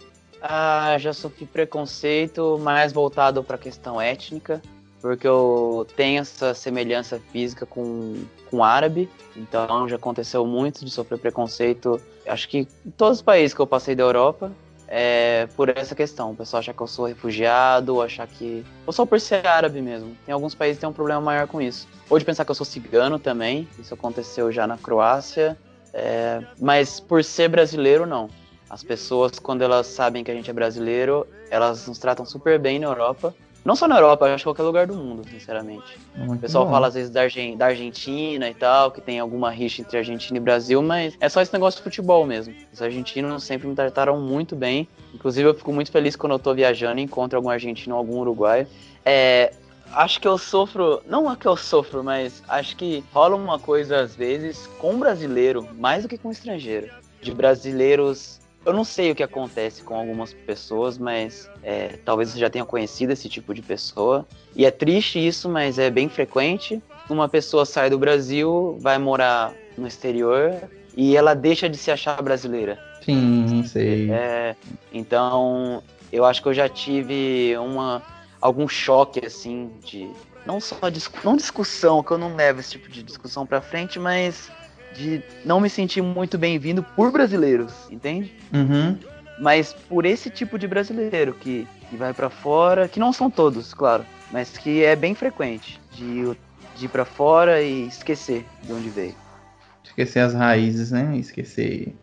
Ah, 0.48 0.96
já 1.00 1.12
sofri 1.12 1.46
preconceito 1.46 2.60
mais 2.60 2.93
voltado 2.93 3.43
para 3.43 3.56
a 3.56 3.60
questão 3.60 4.00
étnica, 4.00 4.62
porque 5.02 5.28
eu 5.28 5.88
tenho 5.96 6.22
essa 6.22 6.54
semelhança 6.54 7.20
física 7.32 7.66
com, 7.66 8.24
com 8.52 8.64
árabe, 8.64 9.10
então 9.36 9.89
já 9.89 9.96
aconteceu 9.96 10.46
muito 10.46 10.86
de 10.86 10.91
sofrer 10.91 11.18
preconceito 11.18 12.00
acho 12.28 12.48
que 12.48 12.68
em 12.86 12.91
todos 12.91 13.20
os 13.20 13.22
países 13.22 13.54
que 13.54 13.60
eu 13.60 13.68
passei 13.68 13.96
da 13.96 14.04
Europa, 14.04 14.52
é, 14.88 15.48
por 15.56 15.70
essa 15.70 15.96
questão. 15.96 16.32
O 16.32 16.36
pessoal 16.36 16.60
achar 16.60 16.74
que 16.74 16.82
eu 16.82 16.88
sou 16.88 17.06
refugiado, 17.06 18.02
achar 18.02 18.28
que. 18.28 18.64
Ou 18.86 18.93
só 18.93 19.06
por 19.06 19.20
ser 19.20 19.46
árabe 19.46 19.82
mesmo. 19.82 20.16
Em 20.28 20.32
alguns 20.32 20.54
países 20.54 20.80
tem 20.80 20.88
um 20.88 20.93
problema 20.93 21.22
maior 21.22 21.48
com 21.48 21.62
isso. 21.62 21.88
Ou 22.10 22.20
de 22.20 22.26
pensar 22.26 22.46
que 22.46 22.52
eu 22.52 22.56
sou 22.56 22.66
cigano 22.66 23.18
também. 23.18 23.68
Isso 23.80 23.93
aconteceu 23.93 24.52
já 24.52 24.68
na 24.68 24.78
Croácia. 24.78 25.58
É, 25.93 26.43
mas 26.60 27.00
por 27.00 27.24
ser 27.24 27.48
brasileiro, 27.48 28.06
não. 28.06 28.30
As 28.70 28.84
pessoas, 28.84 29.39
quando 29.39 29.61
elas 29.61 29.88
sabem 29.88 30.24
que 30.24 30.32
a 30.32 30.34
gente 30.34 30.49
é 30.49 30.53
brasileiro, 30.53 31.28
elas 31.49 31.88
nos 31.88 31.99
tratam 31.99 32.26
super 32.26 32.59
bem 32.59 32.80
na 32.80 32.88
Europa. 32.88 33.34
Não 33.66 33.76
só 33.76 33.88
na 33.88 33.95
Europa, 33.95 34.26
acho 34.26 34.43
que 34.43 34.43
qualquer 34.43 34.61
lugar 34.61 34.86
do 34.86 34.93
mundo, 34.93 35.28
sinceramente. 35.28 35.97
Muito 36.16 36.38
o 36.38 36.41
pessoal 36.41 36.66
bom. 36.66 36.72
fala 36.72 36.88
às 36.88 36.93
vezes 36.93 37.09
da, 37.09 37.22
Argen 37.22 37.57
da, 37.57 37.66
Argentina 37.66 38.47
e 38.47 38.53
tal, 38.53 38.91
que 38.91 39.01
tem 39.01 39.20
alguma 39.20 39.49
rixa 39.49 39.82
entre 39.82 39.97
Argentina 39.97 40.38
e 40.38 40.39
Brasil, 40.39 40.84
mas 40.84 41.18
é 41.20 41.28
só 41.28 41.41
esse 41.41 41.51
negócio 41.51 41.80
de 41.80 41.84
futebol 41.84 42.28
mesmo. 42.28 42.53
Os 42.72 42.80
argentinos 42.80 43.43
sempre 43.43 43.68
me 43.68 43.74
trataram 43.74 44.22
muito 44.22 44.55
bem. 44.55 44.88
Inclusive, 45.16 45.49
eu 45.49 45.53
fico 45.55 45.74
muito 45.74 45.91
feliz 45.91 46.16
quando 46.16 46.34
eu 46.34 46.39
tô 46.39 46.53
viajando 46.53 46.99
e 46.99 47.03
encontro 47.03 47.38
algum 47.38 47.49
argentino 47.49 47.95
ou 47.95 47.99
algum 47.99 48.20
uruguaio. 48.20 48.68
É, 49.03 49.51
acho 49.93 50.22
que 50.22 50.28
eu 50.28 50.38
sofro, 50.38 51.01
não 51.07 51.32
é 51.32 51.36
que 51.36 51.47
eu 51.47 51.57
sofro, 51.57 52.03
mas 52.03 52.43
acho 52.47 52.76
que 52.76 53.03
rola 53.11 53.36
uma 53.36 53.57
coisa 53.57 54.01
às 54.01 54.16
vezes 54.16 54.68
com 54.78 54.99
brasileiro, 54.99 55.68
mais 55.74 56.03
do 56.03 56.09
que 56.09 56.20
com 56.20 56.30
estrangeiro. 56.30 56.91
De 57.20 57.34
brasileiros 57.34 58.45
eu 58.66 58.74
não 58.74 58.84
sei 58.84 59.11
o 59.11 59.16
que 59.16 59.24
acontece 59.24 59.84
com 59.84 59.95
algumas 59.95 60.34
pessoas, 60.34 60.97
mas 60.97 61.49
é, 61.61 61.99
talvez 62.03 62.30
você 62.30 62.39
já 62.39 62.49
tenha 62.49 62.66
conhecido 62.66 63.13
esse 63.13 63.30
tipo 63.30 63.53
de 63.53 63.61
pessoa. 63.61 64.26
E 64.55 64.66
é 64.66 64.72
triste 64.72 65.26
isso, 65.26 65.47
mas 65.47 65.78
é 65.78 65.89
bem 65.89 66.09
frequente. 66.09 66.82
Uma 67.07 67.30
pessoa 67.30 67.66
sai 67.66 67.89
do 67.89 67.99
Brasil, 67.99 68.78
vai 68.80 68.97
morar 68.97 69.53
no 69.78 69.88
exterior 69.88 70.53
e 70.97 71.16
ela 71.16 71.36
deixa 71.36 71.70
de 71.70 71.78
se 71.78 71.91
achar 71.91 72.20
brasileira. 72.22 72.80
Sim, 73.01 73.63
sei. 73.66 74.09
É, 74.09 74.55
então, 74.91 75.84
eu 76.11 76.26
acho 76.26 76.41
que 76.41 76.47
eu 76.47 76.53
já 76.53 76.68
tive 76.68 77.55
uma 77.57 78.01
algum 78.41 78.68
choque 78.68 79.26
assim 79.26 79.72
de 79.84 80.09
não 80.45 80.59
só 80.59 80.78
não 81.24 81.36
discussão, 81.36 82.03
que 82.03 82.11
eu 82.11 82.18
não 82.18 82.36
levo 82.36 82.59
esse 82.59 82.72
tipo 82.72 82.89
de 82.89 83.01
discussão 83.03 83.45
para 83.45 83.61
frente, 83.61 83.99
mas 83.99 84.49
de 84.96 85.22
não 85.43 85.60
me 85.60 85.70
sentir 85.70 86.02
muito 86.02 86.38
bem-vindo 86.38 86.82
por 86.82 87.12
brasileiros, 87.12 87.74
entende? 87.91 88.34
Uhum. 88.54 88.98
Mas 89.39 89.74
por 89.74 90.06
esse 90.06 90.30
tipo 90.30 90.58
de 90.58 90.68
brasileiro 90.68 91.34
que, 91.34 91.68
que 91.89 91.98
vai 91.98 92.14
para 92.14 92.30
fora, 92.30 92.88
que 92.88 93.00
não 93.00 93.12
são 93.12 93.30
todos, 93.30 93.74
claro, 93.74 94.06
mas 94.32 94.58
que 94.58 94.84
é 94.84 94.96
bem 94.96 95.14
frequente 95.14 95.80
de, 95.91 96.24
de 96.76 96.86
ir 96.86 96.89
para 96.89 97.06
fora 97.06 97.62
e 97.62 97.88
esquecer 97.88 98.46
de 98.64 98.72
onde 98.72 98.89
veio. 98.89 99.16
Esquecer 99.84 100.20
as 100.20 100.34
raízes, 100.34 100.91
né? 100.91 101.18
Esquecer 101.18 101.93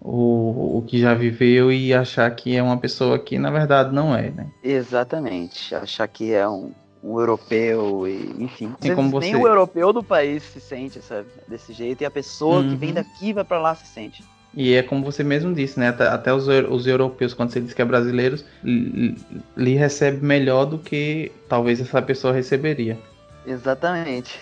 o, 0.00 0.78
o 0.78 0.82
que 0.82 0.98
já 0.98 1.14
viveu 1.14 1.70
e 1.70 1.92
achar 1.92 2.30
que 2.30 2.56
é 2.56 2.62
uma 2.62 2.78
pessoa 2.78 3.18
que 3.18 3.38
na 3.38 3.50
verdade 3.50 3.94
não 3.94 4.16
é, 4.16 4.30
né? 4.30 4.46
Exatamente. 4.62 5.74
Achar 5.74 6.08
que 6.08 6.32
é 6.32 6.48
um, 6.48 6.72
um 7.02 7.18
europeu 7.18 8.06
e 8.06 8.34
enfim. 8.38 8.74
Como 8.94 9.10
você... 9.10 9.32
Nem 9.32 9.36
o 9.36 9.46
europeu 9.46 9.92
do 9.92 10.02
país 10.02 10.42
se 10.42 10.60
sente, 10.60 11.00
sabe? 11.00 11.28
Desse 11.48 11.72
jeito 11.72 12.02
e 12.02 12.04
a 12.04 12.10
pessoa 12.10 12.60
uhum. 12.60 12.70
que 12.70 12.76
vem 12.76 12.92
daqui 12.92 13.32
vai 13.32 13.44
para 13.44 13.60
lá 13.60 13.74
se 13.74 13.86
sente. 13.86 14.24
E 14.54 14.74
é 14.74 14.82
como 14.82 15.04
você 15.04 15.22
mesmo 15.22 15.54
disse, 15.54 15.78
né? 15.78 15.88
Até, 15.88 16.32
os, 16.32 16.48
os, 16.48 16.86
europeus, 16.86 17.32
quando 17.32 17.52
você 17.52 17.60
diz 17.60 17.72
que 17.72 17.80
é 17.80 17.84
brasileiro, 17.84 18.36
lhe 18.64 19.74
recebe 19.76 20.24
melhor 20.24 20.64
do 20.64 20.76
que 20.76 21.30
talvez 21.48 21.80
essa 21.80 22.02
pessoa 22.02 22.32
receberia. 22.32 22.98
Exatamente. 23.46 24.38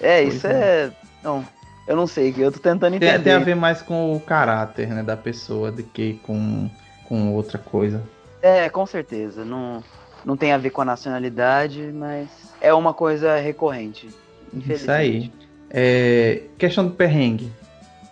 É, 0.00 0.22
pois 0.22 0.34
isso 0.34 0.46
é. 0.48 0.52
é. 0.52 0.92
Não, 1.22 1.46
eu 1.86 1.94
não 1.94 2.06
sei, 2.06 2.34
eu 2.36 2.50
tô 2.50 2.58
tentando 2.58 2.96
entender. 2.96 3.12
Tem, 3.12 3.22
tem, 3.22 3.32
a 3.32 3.38
ver 3.38 3.54
mais 3.54 3.80
com 3.80 4.14
o 4.14 4.20
caráter, 4.20 4.88
né, 4.88 5.02
da 5.04 5.16
pessoa 5.16 5.70
do 5.70 5.84
que 5.84 6.14
com, 6.24 6.68
com 7.08 7.32
outra 7.32 7.58
coisa. 7.58 8.02
É, 8.42 8.68
com 8.68 8.84
certeza. 8.84 9.44
Não, 9.44 9.82
não 10.24 10.36
tem 10.36 10.52
a 10.52 10.58
ver 10.58 10.70
com 10.70 10.82
a 10.82 10.84
nacionalidade, 10.84 11.82
mas 11.92 12.28
é 12.60 12.72
uma 12.72 12.94
coisa 12.94 13.36
recorrente. 13.38 14.08
Isso 14.68 14.90
aí. 14.90 15.30
É, 15.70 16.44
questão 16.56 16.86
do 16.86 16.94
perrengue, 16.94 17.52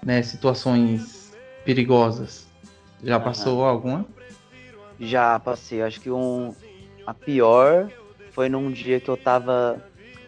né? 0.04 0.22
Situações 0.22 1.32
perigosas. 1.64 2.46
Já 3.02 3.18
passou 3.18 3.64
alguma? 3.64 4.04
Já 5.00 5.38
passei. 5.38 5.82
Acho 5.82 6.00
que 6.00 6.10
um, 6.10 6.54
a 7.06 7.14
pior 7.14 7.88
foi 8.32 8.48
num 8.48 8.70
dia 8.70 9.00
que 9.00 9.08
eu 9.08 9.16
tava. 9.16 9.82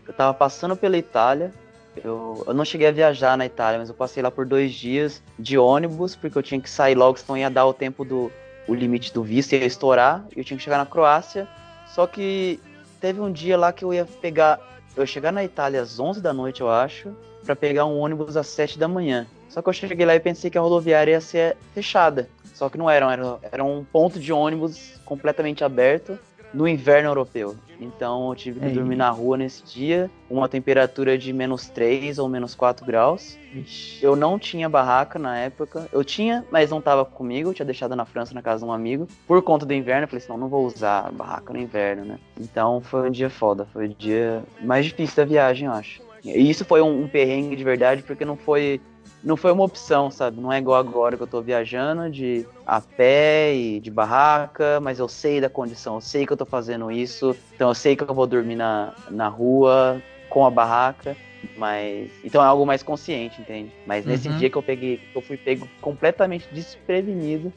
Eu 0.06 0.12
tava 0.12 0.32
passando 0.32 0.76
pela 0.76 0.96
Itália. 0.96 1.52
Eu, 1.96 2.42
eu 2.46 2.54
não 2.54 2.64
cheguei 2.64 2.88
a 2.88 2.92
viajar 2.92 3.36
na 3.36 3.46
Itália, 3.46 3.78
mas 3.78 3.88
eu 3.88 3.94
passei 3.94 4.22
lá 4.22 4.30
por 4.30 4.44
dois 4.44 4.72
dias 4.72 5.22
de 5.38 5.56
ônibus, 5.56 6.16
porque 6.16 6.36
eu 6.36 6.42
tinha 6.42 6.60
que 6.60 6.68
sair 6.68 6.96
logo, 6.96 7.16
senão 7.16 7.36
ia 7.36 7.48
dar 7.48 7.66
o 7.66 7.72
tempo 7.72 8.04
do 8.04 8.32
o 8.66 8.74
limite 8.74 9.12
do 9.12 9.22
visto, 9.22 9.52
ia 9.52 9.64
estourar. 9.64 10.24
E 10.34 10.40
eu 10.40 10.44
tinha 10.44 10.56
que 10.56 10.62
chegar 10.64 10.78
na 10.78 10.86
Croácia 10.86 11.46
só 11.94 12.08
que 12.08 12.58
teve 13.00 13.20
um 13.20 13.30
dia 13.30 13.56
lá 13.56 13.72
que 13.72 13.84
eu 13.84 13.94
ia 13.94 14.04
pegar. 14.04 14.58
Eu 14.96 15.04
ia 15.04 15.06
chegar 15.06 15.32
na 15.32 15.44
Itália 15.44 15.80
às 15.80 16.00
11 16.00 16.20
da 16.20 16.32
noite, 16.32 16.60
eu 16.60 16.68
acho, 16.68 17.14
para 17.44 17.54
pegar 17.54 17.86
um 17.86 17.98
ônibus 17.98 18.36
às 18.36 18.48
7 18.48 18.78
da 18.78 18.88
manhã. 18.88 19.28
Só 19.48 19.62
que 19.62 19.68
eu 19.68 19.72
cheguei 19.72 20.04
lá 20.04 20.14
e 20.16 20.20
pensei 20.20 20.50
que 20.50 20.58
a 20.58 20.60
rodoviária 20.60 21.12
ia 21.12 21.20
ser 21.20 21.56
fechada. 21.72 22.28
Só 22.52 22.68
que 22.68 22.76
não 22.76 22.90
era, 22.90 23.12
era, 23.12 23.38
era 23.52 23.64
um 23.64 23.84
ponto 23.84 24.18
de 24.18 24.32
ônibus 24.32 25.00
completamente 25.04 25.62
aberto 25.62 26.18
no 26.54 26.68
inverno 26.68 27.10
europeu. 27.10 27.56
Então 27.80 28.28
eu 28.28 28.34
tive 28.34 28.60
que 28.60 28.66
é 28.66 28.70
dormir 28.70 28.96
na 28.96 29.10
rua 29.10 29.36
nesse 29.36 29.64
dia, 29.64 30.10
uma 30.30 30.48
temperatura 30.48 31.18
de 31.18 31.32
menos 31.32 31.68
3 31.68 32.18
ou 32.18 32.28
menos 32.28 32.54
4 32.54 32.86
graus. 32.86 33.36
Ixi. 33.52 34.02
Eu 34.02 34.16
não 34.16 34.38
tinha 34.38 34.68
barraca 34.68 35.18
na 35.18 35.36
época. 35.36 35.88
Eu 35.92 36.04
tinha, 36.04 36.44
mas 36.50 36.70
não 36.70 36.78
estava 36.78 37.04
comigo. 37.04 37.50
Eu 37.50 37.54
tinha 37.54 37.66
deixado 37.66 37.94
na 37.96 38.04
França 38.04 38.32
na 38.32 38.40
casa 38.40 38.64
de 38.64 38.70
um 38.70 38.72
amigo. 38.72 39.06
Por 39.26 39.42
conta 39.42 39.66
do 39.66 39.74
inverno, 39.74 40.04
eu 40.04 40.08
falei 40.08 40.22
assim: 40.22 40.32
não, 40.32 40.38
não 40.38 40.48
vou 40.48 40.64
usar 40.64 41.10
barraca 41.12 41.52
no 41.52 41.58
inverno, 41.58 42.04
né? 42.04 42.18
Então 42.40 42.80
foi 42.80 43.08
um 43.08 43.10
dia 43.10 43.28
foda. 43.28 43.66
Foi 43.72 43.86
o 43.86 43.94
dia 43.94 44.44
mais 44.62 44.86
difícil 44.86 45.16
da 45.16 45.24
viagem, 45.24 45.66
eu 45.66 45.72
acho. 45.72 46.00
E 46.24 46.48
isso 46.48 46.64
foi 46.64 46.80
um, 46.80 47.02
um 47.02 47.08
perrengue 47.08 47.54
de 47.54 47.64
verdade, 47.64 48.02
porque 48.02 48.24
não 48.24 48.36
foi 48.36 48.80
não 49.24 49.36
foi 49.36 49.50
uma 49.50 49.64
opção, 49.64 50.10
sabe? 50.10 50.40
Não 50.40 50.52
é 50.52 50.58
igual 50.58 50.78
agora 50.78 51.16
que 51.16 51.22
eu 51.22 51.26
tô 51.26 51.40
viajando 51.40 52.10
de 52.10 52.46
a 52.66 52.80
pé 52.80 53.54
e 53.54 53.80
de 53.80 53.90
barraca, 53.90 54.78
mas 54.80 54.98
eu 54.98 55.08
sei 55.08 55.40
da 55.40 55.48
condição, 55.48 55.94
eu 55.94 56.00
sei 56.00 56.26
que 56.26 56.32
eu 56.32 56.36
tô 56.36 56.44
fazendo 56.44 56.90
isso, 56.92 57.34
então 57.54 57.70
eu 57.70 57.74
sei 57.74 57.96
que 57.96 58.04
eu 58.04 58.14
vou 58.14 58.26
dormir 58.26 58.56
na, 58.56 58.92
na 59.10 59.28
rua 59.28 60.00
com 60.28 60.44
a 60.44 60.50
barraca, 60.50 61.16
mas 61.56 62.10
então 62.22 62.42
é 62.42 62.46
algo 62.46 62.66
mais 62.66 62.82
consciente, 62.82 63.40
entende? 63.40 63.72
Mas 63.86 64.04
nesse 64.04 64.28
uhum. 64.28 64.36
dia 64.36 64.50
que 64.50 64.56
eu 64.56 64.62
peguei, 64.62 64.98
que 64.98 65.16
eu 65.16 65.22
fui 65.22 65.38
pego 65.38 65.66
completamente 65.80 66.46
desprevenido, 66.52 67.52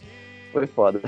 foi 0.53 0.67
foda. 0.67 1.01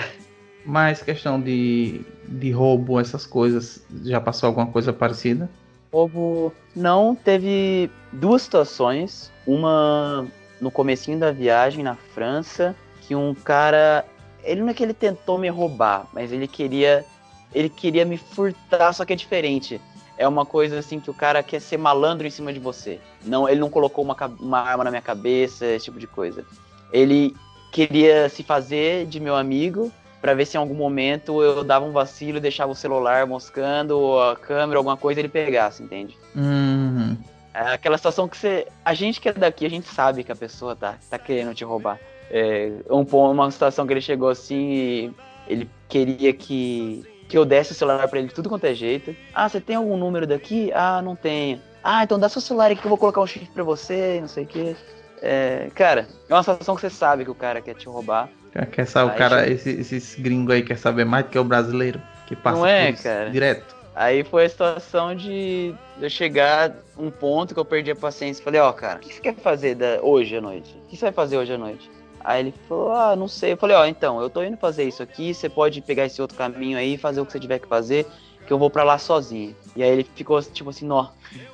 Mas 0.66 1.02
questão 1.02 1.40
de, 1.40 2.02
de 2.28 2.52
roubo, 2.52 3.00
essas 3.00 3.26
coisas, 3.26 3.84
já 4.04 4.20
passou 4.20 4.48
alguma 4.48 4.68
coisa 4.68 4.92
parecida? 4.92 5.50
Roubo 5.92 6.54
não 6.76 7.16
teve 7.16 7.90
duas 8.12 8.44
situações. 8.44 9.32
Uma 9.48 10.28
no 10.60 10.72
comecinho 10.72 11.20
da 11.20 11.32
viagem 11.32 11.84
na 11.84 11.96
França 11.96 12.76
que 13.02 13.16
um 13.16 13.34
cara, 13.34 14.06
ele 14.44 14.62
não 14.62 14.70
é 14.70 14.74
que 14.74 14.84
ele 14.84 14.94
tentou 14.94 15.38
me 15.38 15.50
roubar, 15.50 16.08
mas 16.14 16.32
ele 16.32 16.48
queria 16.48 17.06
ele 17.54 17.70
queria 17.70 18.06
me 18.06 18.18
furtar, 18.18 18.94
só 18.94 19.06
que 19.06 19.14
é 19.14 19.16
diferente. 19.16 19.82
É 20.18 20.28
uma 20.28 20.46
coisa 20.46 20.80
assim 20.80 21.00
que 21.00 21.10
o 21.10 21.14
cara 21.14 21.42
quer 21.42 21.60
ser 21.60 21.78
malandro 21.78 22.28
em 22.28 22.30
cima 22.30 22.52
de 22.52 22.60
você. 22.60 23.00
Não, 23.26 23.48
ele 23.48 23.60
não 23.60 23.70
colocou 23.70 24.04
uma, 24.04 24.16
uma 24.40 24.60
arma 24.60 24.84
na 24.84 24.92
minha 24.92 25.02
cabeça, 25.02 25.66
esse 25.66 25.86
tipo 25.86 26.00
de 26.00 26.08
coisa. 26.08 26.46
Ele 26.92 27.36
queria 27.72 28.28
se 28.30 28.44
fazer 28.44 29.06
de 29.06 29.20
meu 29.20 29.36
amigo 29.36 29.92
para 30.22 30.34
ver 30.34 30.46
se 30.46 30.58
em 30.58 30.60
algum 30.60 30.76
momento 30.76 31.42
eu 31.42 31.64
dava 31.64 31.86
um 31.86 31.92
vacilo, 31.92 32.40
deixava 32.40 32.72
o 32.72 32.76
celular 32.76 33.26
moscando, 33.26 33.98
ou 33.98 34.22
a 34.22 34.36
câmera, 34.36 34.78
alguma 34.78 34.98
coisa 34.98 35.22
ele 35.22 35.30
pegasse, 35.30 35.82
entende? 35.82 36.18
Uhum. 36.36 37.18
É 37.54 37.74
aquela 37.74 37.98
situação 37.98 38.28
que 38.28 38.38
você. 38.38 38.68
A 38.86 38.94
gente 38.94 39.20
que 39.20 39.30
é 39.30 39.34
daqui, 39.34 39.66
a 39.66 39.70
gente 39.70 39.88
sabe 39.88 40.24
que 40.24 40.32
a 40.32 40.36
pessoa 40.36 40.76
tá, 40.76 40.96
tá 41.10 41.18
querendo 41.18 41.54
te 41.54 41.64
roubar. 41.64 42.00
É 42.32 42.72
um, 42.90 43.02
uma 43.02 43.50
situação 43.50 43.88
que 43.88 43.94
ele 43.94 44.02
chegou 44.02 44.30
assim 44.30 44.72
e 44.72 45.12
ele 45.48 45.70
queria 45.88 46.32
que, 46.32 47.04
que 47.28 47.36
eu 47.38 47.44
desse 47.44 47.72
o 47.72 47.76
celular 47.76 48.08
para 48.08 48.20
ele 48.20 48.28
de 48.28 48.34
tudo 48.36 48.50
quanto 48.50 48.66
é 48.66 48.74
jeito. 48.74 49.16
Ah, 49.34 49.50
você 49.50 49.60
tem 49.60 49.76
algum 49.76 49.98
número 49.98 50.28
daqui? 50.28 50.72
Ah, 50.74 51.02
não 51.02 51.16
tenho. 51.16 51.60
Ah, 51.84 52.04
então 52.04 52.20
dá 52.20 52.30
seu 52.30 52.42
celular 52.42 52.70
aqui 52.72 52.82
que 52.82 52.86
eu 52.86 52.90
vou 52.90 52.98
colocar 52.98 53.22
um 53.22 53.26
chip 53.28 53.48
pra 53.48 53.64
você, 53.64 54.20
não 54.22 54.28
sei 54.28 54.44
o 54.44 54.48
quê. 54.48 54.76
É, 55.22 55.70
cara, 55.74 56.08
é 56.30 56.34
uma 56.34 56.44
situação 56.44 56.76
que 56.76 56.82
você 56.82 56.90
sabe 56.90 57.26
que 57.26 57.32
o 57.32 57.36
cara 57.36 57.62
quer 57.62 57.74
te 57.74 57.88
roubar. 57.90 58.30
Quer 58.72 58.86
saber, 58.86 59.12
o 59.12 59.18
cara, 59.18 59.42
chega- 59.42 59.52
esse- 59.54 59.80
esses 59.80 60.16
gringos 60.16 60.54
aí 60.54 60.62
quer 60.62 60.78
saber 60.78 61.06
mais 61.06 61.26
do 61.26 61.30
que 61.32 61.40
o 61.40 61.44
brasileiro, 61.44 62.02
que 62.28 62.36
passa 62.36 62.58
Não 62.58 62.66
é, 62.66 62.94
cara? 62.94 63.30
direto. 63.30 63.79
Aí 64.00 64.24
foi 64.24 64.46
a 64.46 64.50
situação 64.50 65.14
de 65.14 65.76
eu 66.00 66.10
chegar 66.10 66.74
um 66.98 67.12
ponto 67.12 67.54
que 67.54 67.60
eu 67.60 67.66
perdi 67.66 67.92
a 67.92 67.96
paciência. 67.98 68.42
Falei, 68.42 68.62
ó, 68.62 68.72
cara, 68.72 68.96
o 68.96 69.02
que 69.02 69.14
você 69.14 69.20
quer 69.20 69.36
fazer 69.36 69.76
da- 69.76 70.00
hoje 70.02 70.38
à 70.38 70.40
noite? 70.40 70.74
O 70.78 70.88
que 70.88 70.96
você 70.96 71.04
vai 71.08 71.12
fazer 71.12 71.38
hoje 71.38 71.52
à 71.52 71.58
noite? 71.58 71.92
Aí 72.22 72.40
ele 72.40 72.54
falou, 72.66 72.94
ah, 72.94 73.14
não 73.14 73.28
sei. 73.28 73.52
Eu 73.52 73.58
falei, 73.58 73.76
ó, 73.76 73.86
então, 73.86 74.22
eu 74.22 74.30
tô 74.30 74.42
indo 74.42 74.56
fazer 74.56 74.86
isso 74.86 75.04
aqui, 75.04 75.34
você 75.34 75.50
pode 75.50 75.82
pegar 75.82 76.06
esse 76.06 76.22
outro 76.22 76.38
caminho 76.38 76.78
aí, 76.78 76.98
fazer 76.98 77.20
o 77.20 77.26
que 77.26 77.34
você 77.34 77.42
tiver 77.42 77.60
que 77.60 77.68
fazer, 77.68 78.08
que 78.48 78.54
eu 78.54 78.58
vou 78.58 78.70
pra 78.70 78.86
lá 78.86 78.98
sozinho. 78.98 79.54
E 79.76 79.84
aí 79.84 79.90
ele 79.90 80.06
ficou 80.16 80.42
tipo 80.42 80.70
assim, 80.70 80.86
nó, 80.88 81.02
o 81.04 81.08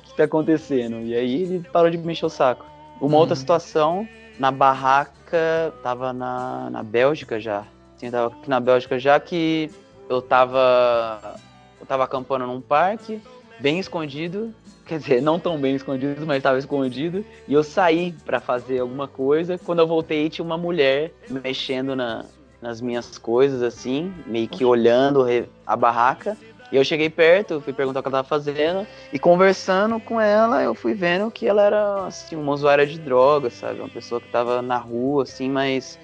que 0.04 0.16
tá 0.16 0.22
acontecendo? 0.22 1.00
E 1.00 1.16
aí 1.16 1.42
ele 1.42 1.64
parou 1.72 1.90
de 1.90 1.98
me 1.98 2.12
encher 2.12 2.26
o 2.26 2.30
saco. 2.30 2.64
Uma 3.00 3.16
outra 3.16 3.34
Uhum. 3.34 3.40
situação, 3.40 4.08
na 4.38 4.52
barraca, 4.52 5.74
tava 5.82 6.12
na, 6.12 6.70
na 6.70 6.82
Bélgica 6.84 7.40
já. 7.40 7.64
Sim, 7.96 8.06
eu 8.06 8.12
tava 8.12 8.34
aqui 8.36 8.48
na 8.48 8.60
Bélgica 8.60 9.00
já 9.00 9.18
que 9.18 9.68
eu 10.08 10.22
tava. 10.22 11.34
Eu 11.80 11.86
tava 11.86 12.04
acampando 12.04 12.46
num 12.46 12.60
parque, 12.60 13.20
bem 13.60 13.78
escondido. 13.78 14.54
Quer 14.86 14.98
dizer, 14.98 15.20
não 15.20 15.38
tão 15.38 15.58
bem 15.58 15.74
escondido, 15.74 16.24
mas 16.24 16.42
tava 16.42 16.58
escondido. 16.58 17.24
E 17.48 17.52
eu 17.52 17.64
saí 17.64 18.14
pra 18.24 18.40
fazer 18.40 18.78
alguma 18.78 19.08
coisa. 19.08 19.58
Quando 19.58 19.80
eu 19.80 19.86
voltei, 19.86 20.28
tinha 20.30 20.44
uma 20.44 20.56
mulher 20.56 21.12
mexendo 21.28 21.96
na, 21.96 22.24
nas 22.62 22.80
minhas 22.80 23.18
coisas, 23.18 23.62
assim, 23.62 24.14
meio 24.26 24.48
que 24.48 24.64
olhando 24.64 25.26
a 25.66 25.76
barraca. 25.76 26.36
E 26.70 26.76
eu 26.76 26.84
cheguei 26.84 27.08
perto, 27.08 27.60
fui 27.60 27.72
perguntar 27.72 28.00
o 28.00 28.02
que 28.02 28.08
ela 28.08 28.18
tava 28.18 28.28
fazendo. 28.28 28.86
E 29.12 29.18
conversando 29.18 30.00
com 30.00 30.20
ela, 30.20 30.62
eu 30.62 30.74
fui 30.74 30.94
vendo 30.94 31.30
que 31.30 31.46
ela 31.46 31.62
era, 31.62 32.06
assim, 32.06 32.34
uma 32.34 32.52
usuária 32.52 32.86
de 32.86 32.98
drogas, 32.98 33.54
sabe? 33.54 33.80
Uma 33.80 33.88
pessoa 33.88 34.20
que 34.20 34.28
tava 34.28 34.60
na 34.62 34.76
rua, 34.76 35.22
assim, 35.22 35.48
mas 35.48 35.98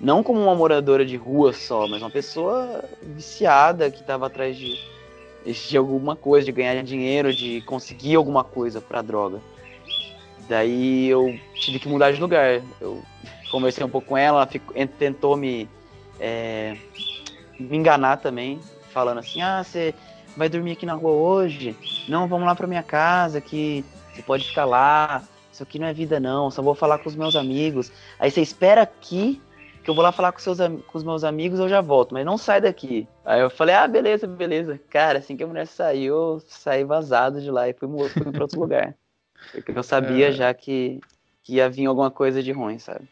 não 0.00 0.22
como 0.22 0.40
uma 0.40 0.54
moradora 0.54 1.04
de 1.04 1.16
rua 1.16 1.52
só, 1.52 1.86
mas 1.88 2.00
uma 2.00 2.10
pessoa 2.10 2.84
viciada 3.02 3.90
que 3.90 4.00
estava 4.00 4.26
atrás 4.26 4.56
de, 4.56 4.78
de 5.44 5.76
alguma 5.76 6.14
coisa, 6.14 6.46
de 6.46 6.52
ganhar 6.52 6.80
dinheiro, 6.82 7.34
de 7.34 7.60
conseguir 7.62 8.14
alguma 8.14 8.44
coisa 8.44 8.80
pra 8.80 9.02
droga. 9.02 9.40
Daí 10.48 11.08
eu 11.08 11.38
tive 11.54 11.78
que 11.78 11.88
mudar 11.88 12.12
de 12.12 12.20
lugar. 12.20 12.62
Eu 12.80 13.02
conversei 13.50 13.84
um 13.84 13.88
pouco 13.88 14.08
com 14.08 14.16
ela, 14.16 14.48
ela 14.74 14.86
tentou 14.86 15.36
me, 15.36 15.68
é, 16.20 16.76
me 17.58 17.76
enganar 17.76 18.18
também, 18.18 18.60
falando 18.92 19.18
assim: 19.18 19.42
ah, 19.42 19.64
você 19.64 19.94
vai 20.36 20.48
dormir 20.48 20.72
aqui 20.72 20.86
na 20.86 20.94
rua 20.94 21.10
hoje? 21.10 21.76
Não, 22.08 22.28
vamos 22.28 22.46
lá 22.46 22.54
pra 22.54 22.68
minha 22.68 22.82
casa 22.84 23.40
que 23.40 23.84
você 24.14 24.22
pode 24.22 24.46
ficar 24.46 24.64
lá. 24.64 25.24
Isso 25.52 25.64
aqui 25.64 25.76
não 25.76 25.88
é 25.88 25.92
vida, 25.92 26.20
não. 26.20 26.52
Só 26.52 26.62
vou 26.62 26.74
falar 26.74 26.98
com 26.98 27.08
os 27.08 27.16
meus 27.16 27.34
amigos. 27.34 27.90
Aí 28.16 28.30
você 28.30 28.40
espera 28.40 28.82
aqui 28.82 29.40
que 29.88 29.90
eu 29.90 29.94
vou 29.94 30.02
lá 30.04 30.12
falar 30.12 30.32
com, 30.32 30.38
seus, 30.40 30.58
com 30.86 30.98
os 30.98 31.04
meus 31.04 31.24
amigos, 31.24 31.58
eu 31.60 31.68
já 31.68 31.80
volto, 31.80 32.12
mas 32.14 32.24
não 32.26 32.36
sai 32.38 32.60
daqui. 32.60 33.10
Aí 33.24 33.40
eu 33.40 33.50
falei, 33.50 33.74
ah, 33.74 33.88
beleza, 33.88 34.26
beleza. 34.26 34.78
Cara, 34.90 35.18
assim 35.18 35.36
que 35.36 35.42
a 35.44 35.46
mulher 35.46 35.66
saiu, 35.66 36.14
eu 36.34 36.40
saí 36.40 36.84
vazado 36.84 37.40
de 37.40 37.50
lá 37.50 37.68
e 37.68 37.74
fui, 37.74 37.88
fui 38.22 38.32
pra 38.32 38.44
outro 38.44 38.60
lugar. 38.60 38.96
Porque 39.52 39.72
eu 39.76 39.82
sabia 39.84 40.30
É. 40.30 40.32
já 40.32 40.54
que, 40.54 41.04
que 41.42 41.54
ia 41.56 41.70
vir 41.70 41.86
alguma 41.86 42.10
coisa 42.10 42.42
de 42.42 42.52
ruim, 42.52 42.78
sabe? 42.78 43.08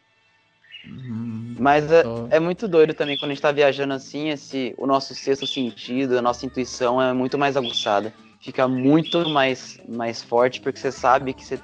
Hum, 0.83 1.59
Mas 1.59 1.91
é, 1.91 2.05
Só- 2.05 2.29
é 2.29 2.39
muito 2.39 2.67
doido 2.67 2.93
também 2.93 3.17
quando 3.17 3.31
a 3.31 3.33
gente 3.33 3.41
tá 3.41 3.51
viajando 3.51 3.93
assim, 3.93 4.29
esse, 4.29 4.73
o 4.77 4.85
nosso 4.85 5.15
sexto 5.15 5.47
sentido, 5.47 6.17
a 6.17 6.21
nossa 6.21 6.45
intuição 6.45 7.01
é 7.01 7.13
muito 7.13 7.37
mais 7.37 7.57
aguçada. 7.57 8.15
Fica 8.39 8.67
muito 8.67 9.27
mais, 9.29 9.77
mais 9.87 10.21
forte 10.23 10.61
porque 10.61 10.79
você 10.79 10.91
sabe 10.91 11.33
que 11.33 11.43
você, 11.45 11.63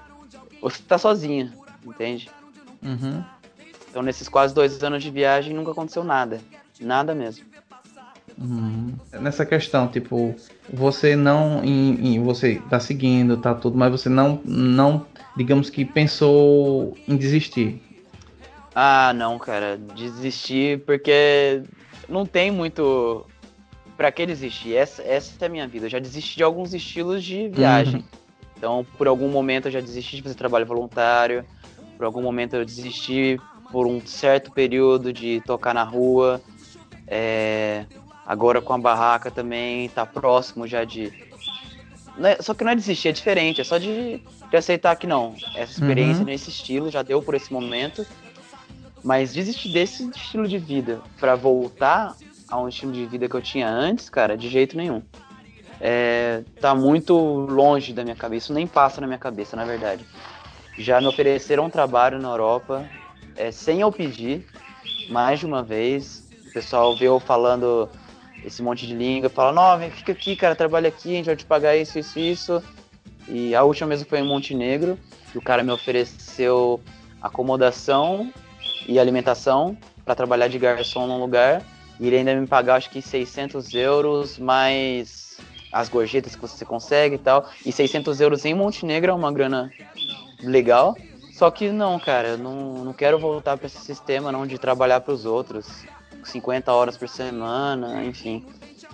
você 0.62 0.84
tá 0.84 0.98
sozinho, 0.98 1.58
entende? 1.84 2.34
uhum. 2.84 3.33
Então, 3.94 4.02
nesses 4.02 4.28
quase 4.28 4.56
dois 4.56 4.84
anos 4.84 5.04
de 5.04 5.12
viagem, 5.12 5.54
nunca 5.54 5.70
aconteceu 5.70 6.04
nada. 6.04 6.42
Nada 6.82 7.14
mesmo. 7.14 7.46
Hum, 8.42 8.92
Nessa 9.22 9.46
questão, 9.46 9.88
tipo, 9.88 10.36
você 10.68 11.16
não. 11.16 11.64
Em, 11.64 12.16
em- 12.16 12.24
você 12.24 12.56
tá 12.68 12.80
seguindo, 12.80 13.38
tá 13.38 13.54
tudo, 13.54 13.78
mas 13.78 13.92
você 13.92 14.10
não, 14.10 14.42
não, 14.44 15.06
digamos 15.38 15.70
que 15.70 15.86
pensou 15.86 16.98
em 17.08 17.16
desistir. 17.16 17.80
Ah, 18.74 19.14
não, 19.14 19.38
cara. 19.38 19.78
Desistir 19.96 20.80
porque 20.88 21.62
não 22.10 22.26
tem 22.26 22.50
muito. 22.50 23.28
Pra 23.96 24.12
que 24.12 24.26
desistir? 24.26 24.74
Essa, 24.76 25.04
essa 25.04 25.34
é 25.40 25.46
a 25.46 25.50
minha 25.50 25.68
vida. 25.68 25.86
Eu 25.86 25.90
já 25.92 26.00
desisti 26.00 26.36
de 26.38 26.42
alguns 26.44 26.74
estilos 26.74 27.24
de 27.24 27.48
viagem. 27.48 27.98
Uhum. 27.98 28.04
Então, 28.58 28.86
por 28.98 29.08
algum 29.08 29.30
momento, 29.30 29.68
eu 29.68 29.72
já 29.72 29.80
desisti 29.82 30.16
de 30.16 30.24
fazer 30.24 30.34
trabalho 30.34 30.66
voluntário. 30.66 31.46
Por 31.96 32.08
algum 32.08 32.24
momento, 32.24 32.56
eu 32.56 32.66
desisti 32.66 33.40
por 33.74 33.88
um 33.88 34.06
certo 34.06 34.52
período 34.52 35.12
de 35.12 35.42
tocar 35.42 35.74
na 35.74 35.84
rua. 35.84 36.40
É, 37.08 37.86
Agora 38.26 38.62
com 38.62 38.72
a 38.72 38.78
barraca 38.78 39.30
também, 39.30 39.90
tá 39.90 40.06
próximo 40.06 40.66
já 40.66 40.86
de. 40.86 41.12
É- 42.24 42.42
Só 42.42 42.54
que 42.54 42.64
não 42.64 42.72
é 42.72 42.76
desistir, 42.76 43.10
é 43.10 43.12
diferente. 43.12 43.60
É 43.60 43.64
só 43.66 43.78
de, 43.78 44.22
de 44.50 44.56
aceitar 44.56 44.96
que 44.96 45.06
não. 45.06 45.36
Essa 45.54 45.74
experiência 45.74 46.22
Uhum. 46.22 46.28
nesse 46.28 46.50
estilo 46.50 46.90
já 46.90 47.02
deu 47.02 47.22
por 47.22 47.36
esse 47.36 47.52
momento. 47.52 48.06
Mas 49.04 49.34
desistir 49.34 49.68
desse 49.70 50.10
estilo 50.12 50.48
de 50.48 50.58
vida 50.58 51.02
pra 51.20 51.36
voltar 51.36 52.16
a 52.48 52.58
um 52.62 52.70
estilo 52.70 52.94
de 52.94 53.06
vida 53.06 53.28
que 53.28 53.36
eu 53.36 53.42
tinha 53.42 53.68
antes, 53.68 54.10
cara, 54.10 54.38
de 54.38 54.48
jeito 54.48 54.78
nenhum. 54.78 55.02
É, 55.82 56.44
tá 56.62 56.74
muito 56.74 57.14
longe 57.14 57.92
da 57.92 58.04
minha 58.04 58.16
cabeça, 58.16 58.46
isso 58.46 58.54
nem 58.54 58.66
passa 58.66 59.02
na 59.02 59.08
minha 59.08 59.20
cabeça, 59.20 59.58
na 59.58 59.66
verdade. 59.66 60.06
Já 60.78 61.02
me 61.02 61.08
ofereceram 61.08 61.66
um 61.66 61.70
trabalho 61.70 62.20
na 62.20 62.30
Europa, 62.30 62.90
é, 63.36 63.52
sem 63.52 63.82
eu 63.82 63.92
pedir, 63.92 64.46
mais 65.10 65.40
de 65.40 65.46
uma 65.46 65.64
vez. 65.64 66.30
O 66.48 66.54
pessoal 66.54 66.96
viu 66.96 67.14
eu 67.14 67.20
falando 67.20 67.90
esse 68.46 68.62
monte 68.62 68.86
de 68.86 68.94
língua, 68.94 69.30
fala, 69.30 69.52
não, 69.52 69.80
vem, 69.80 69.90
fica 69.90 70.12
aqui, 70.12 70.36
cara, 70.36 70.56
trabalha 70.56 70.90
aqui, 70.90 71.12
a 71.12 71.16
gente 71.16 71.26
vai 71.26 71.36
te 71.36 71.46
pagar 71.46 71.76
isso, 71.76 71.98
isso, 71.98 72.20
isso. 72.20 72.64
E 73.28 73.56
a 73.56 73.64
última 73.64 73.88
mesmo 73.88 74.08
foi 74.08 74.20
em 74.20 74.28
Montenegro, 74.28 75.00
que 75.32 75.38
o 75.38 75.42
cara 75.42 75.64
me 75.64 75.72
ofereceu 75.72 76.82
acomodação 77.22 78.32
e 78.88 79.00
alimentação 79.00 79.78
para 80.04 80.14
trabalhar 80.14 80.50
de 80.50 80.60
garçom 80.60 81.08
num 81.08 81.20
lugar. 81.20 81.64
E 82.00 82.08
ele 82.08 82.18
ainda 82.18 82.36
me 82.36 82.48
pagar, 82.48 82.76
acho 82.76 82.90
que 82.90 83.02
600 83.02 83.74
euros, 83.74 84.38
mais 84.38 85.38
as 85.72 85.90
gorjetas 85.90 86.36
que 86.36 86.42
você 86.42 86.66
consegue 86.66 87.16
e 87.16 87.18
tal. 87.18 87.50
E 87.66 87.72
600 87.72 88.20
euros 88.20 88.46
em 88.46 88.54
Montenegro 88.54 89.12
é 89.12 89.14
uma 89.14 89.32
grana 89.32 89.72
legal. 90.42 90.96
Só 91.34 91.50
que 91.50 91.72
não, 91.72 92.00
cara, 92.00 92.30
eu 92.30 92.38
não, 92.38 92.86
não 92.86 92.94
quero 92.94 93.18
voltar 93.18 93.58
para 93.58 93.66
esse 93.66 93.80
sistema 93.80 94.32
não 94.32 94.46
de 94.46 94.60
trabalhar 94.60 95.02
para 95.02 95.14
os 95.14 95.26
outros. 95.26 95.84
50 96.24 96.72
horas 96.72 96.96
por 96.96 97.10
semana, 97.10 98.06
enfim. 98.06 98.46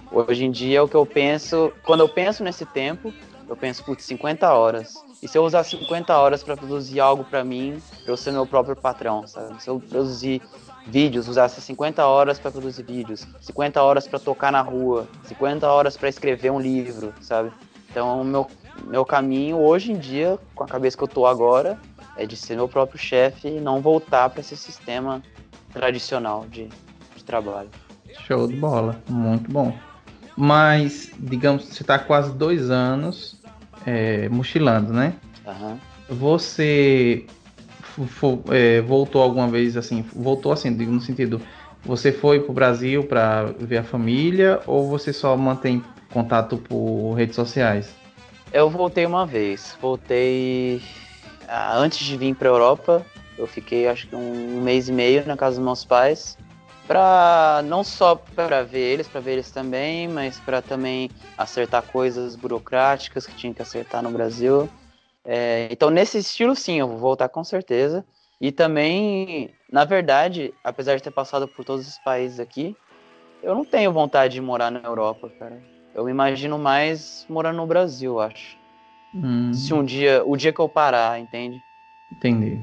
Hoje 0.10 0.46
em 0.46 0.52
dia, 0.52 0.82
o 0.82 0.88
que 0.88 0.96
eu 0.96 1.06
penso, 1.06 1.72
quando 1.84 2.00
eu 2.00 2.08
penso 2.08 2.42
nesse 2.42 2.66
tempo, 2.66 3.14
eu 3.48 3.58
penso, 3.58 3.84
putz, 3.84 4.06
50 4.06 4.52
horas. 4.54 4.94
E 5.22 5.28
se 5.28 5.38
eu 5.38 5.44
usar 5.44 5.64
50 5.64 6.18
horas 6.18 6.42
para 6.42 6.56
produzir 6.56 7.02
algo 7.02 7.26
para 7.26 7.44
mim, 7.44 7.82
eu 8.08 8.16
ser 8.16 8.32
meu 8.32 8.48
próprio 8.48 8.76
patrão, 8.76 9.28
sabe? 9.28 9.62
Se 9.62 9.70
eu 9.70 9.78
produzir 9.78 10.42
vídeos, 10.88 11.28
usar 11.28 11.44
essas 11.44 11.64
50 11.66 12.06
horas 12.06 12.40
para 12.40 12.52
produzir 12.52 12.84
vídeos, 12.84 13.28
50 13.42 13.84
horas 13.84 14.08
para 14.08 14.18
tocar 14.18 14.50
na 14.50 14.62
rua, 14.62 15.08
50 15.26 15.68
horas 15.68 15.98
para 15.98 16.08
escrever 16.08 16.52
um 16.52 16.60
livro, 16.60 17.14
sabe? 17.22 17.52
Então, 17.92 18.24
meu, 18.24 18.48
meu 18.86 19.04
caminho 19.04 19.58
hoje 19.60 19.92
em 19.92 19.98
dia, 19.98 20.40
com 20.56 20.64
a 20.64 20.68
cabeça 20.68 20.98
que 20.98 21.04
eu 21.04 21.08
tô 21.08 21.26
agora, 21.26 21.78
é 22.20 22.26
de 22.26 22.36
ser 22.36 22.56
meu 22.56 22.68
próprio 22.68 23.00
chefe 23.00 23.48
e 23.48 23.60
não 23.62 23.82
voltar 23.82 24.30
para 24.30 24.42
esse 24.42 24.58
sistema 24.58 25.24
tradicional 25.72 26.46
de, 26.52 26.68
de 27.16 27.24
trabalho. 27.24 27.70
Show 28.28 28.46
de 28.48 28.56
bola, 28.58 29.02
muito 29.08 29.50
bom. 29.50 29.74
Mas, 30.36 31.12
digamos, 31.18 31.64
você 31.64 31.84
tá 31.84 31.98
quase 31.98 32.34
dois 32.34 32.70
anos 32.70 33.42
é, 33.86 34.28
mochilando, 34.28 34.92
né? 34.92 35.14
Aham. 35.48 35.80
Você 36.10 37.26
é, 38.52 38.82
voltou 38.82 39.22
alguma 39.22 39.48
vez 39.48 39.78
assim? 39.78 40.04
Voltou 40.14 40.52
assim, 40.52 40.76
digo 40.76 40.92
no 40.92 41.02
sentido, 41.02 41.42
você 41.84 42.12
foi 42.12 42.42
pro 42.42 42.52
Brasil 42.52 43.04
para 43.06 43.46
ver 43.60 43.78
a 43.78 43.84
família 43.84 44.60
ou 44.68 44.90
você 44.90 45.14
só 45.14 45.38
mantém 45.38 45.82
contato 46.12 46.58
por 46.58 47.14
redes 47.14 47.36
sociais? 47.36 47.94
Eu 48.52 48.70
voltei 48.70 49.06
uma 49.06 49.26
vez. 49.26 49.78
Voltei 49.80 50.82
antes 51.52 52.00
de 52.00 52.18
vir 52.18 52.36
para 52.36 52.48
Europa. 52.48 53.06
Eu 53.38 53.48
fiquei 53.48 53.88
acho 53.88 54.08
que 54.08 54.16
um 54.16 54.62
mês 54.62 54.90
e 54.90 54.92
meio 54.92 55.26
na 55.26 55.38
casa 55.38 55.56
dos 55.56 55.66
meus 55.66 55.86
pais. 55.86 56.38
Pra, 56.88 57.62
não 57.66 57.84
só 57.84 58.16
para 58.16 58.64
ver 58.64 58.80
eles, 58.80 59.08
para 59.08 59.22
ver 59.22 59.34
eles 59.34 59.52
também, 59.52 60.08
mas 60.08 60.40
para 60.40 60.62
também 60.62 61.10
acertar 61.38 61.84
coisas 61.84 62.36
burocráticas 62.36 63.28
que 63.28 63.36
tinha 63.36 63.54
que 63.54 63.62
acertar 63.62 64.02
no 64.02 64.10
Brasil. 64.10 64.68
É, 65.24 65.68
então, 65.70 65.92
nesse 65.92 66.18
estilo, 66.18 66.56
sim, 66.56 66.80
eu 66.80 66.88
vou 66.88 66.98
voltar 66.98 67.30
com 67.30 67.44
certeza. 67.44 68.04
E 68.42 68.52
também, 68.52 69.54
na 69.72 69.86
verdade, 69.86 70.54
apesar 70.64 70.96
de 70.96 71.04
ter 71.04 71.12
passado 71.12 71.48
por 71.48 71.64
todos 71.64 71.88
os 71.88 71.98
países 72.00 72.40
aqui, 72.40 72.76
eu 73.44 73.54
não 73.54 73.64
tenho 73.64 73.92
vontade 73.94 74.34
de 74.34 74.42
morar 74.42 74.72
na 74.72 74.80
Europa, 74.80 75.32
cara. 75.38 75.62
Eu 75.94 76.06
me 76.06 76.12
imagino 76.12 76.58
mais 76.58 77.26
morando 77.30 77.58
no 77.58 77.68
Brasil, 77.68 78.20
acho. 78.20 78.59
Hum, 79.14 79.54
Se 79.54 79.74
um 79.74 79.84
dia, 79.84 80.24
o 80.26 80.36
dia 80.38 80.54
que 80.54 80.60
eu 80.60 80.70
parar, 80.70 81.20
entende? 81.20 81.64
entendi. 82.12 82.62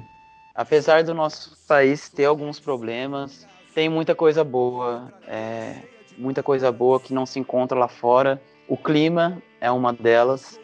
Apesar 0.54 1.04
do 1.04 1.12
nosso 1.12 1.56
país 1.66 2.08
ter 2.08 2.24
alguns 2.24 2.58
problemas, 2.58 3.46
tem 3.74 3.88
muita 3.88 4.14
coisa 4.14 4.42
boa, 4.42 5.12
é, 5.26 5.82
muita 6.16 6.42
coisa 6.42 6.72
boa 6.72 6.98
que 6.98 7.12
não 7.12 7.26
se 7.26 7.38
encontra 7.38 7.78
lá 7.78 7.88
fora. 7.88 8.40
O 8.66 8.76
clima 8.76 9.42
é 9.60 9.70
uma 9.70 9.92
delas, 9.92 10.58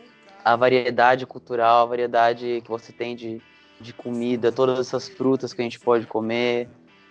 a 0.45 0.57
variedade 0.57 1.26
cultural, 1.26 1.83
a 1.83 1.87
variedade 1.87 2.62
que 2.64 2.70
você 2.70 2.91
tem 2.91 3.14
de, 3.14 3.43
de 3.80 3.93
comida, 3.93 4.51
todas 4.51 4.78
essas 4.78 5.09
frutas 5.09 5.53
que 5.53 5.61
a 5.61 5.64
gente 5.64 5.78
pode 5.78 6.07
comer 6.07 6.68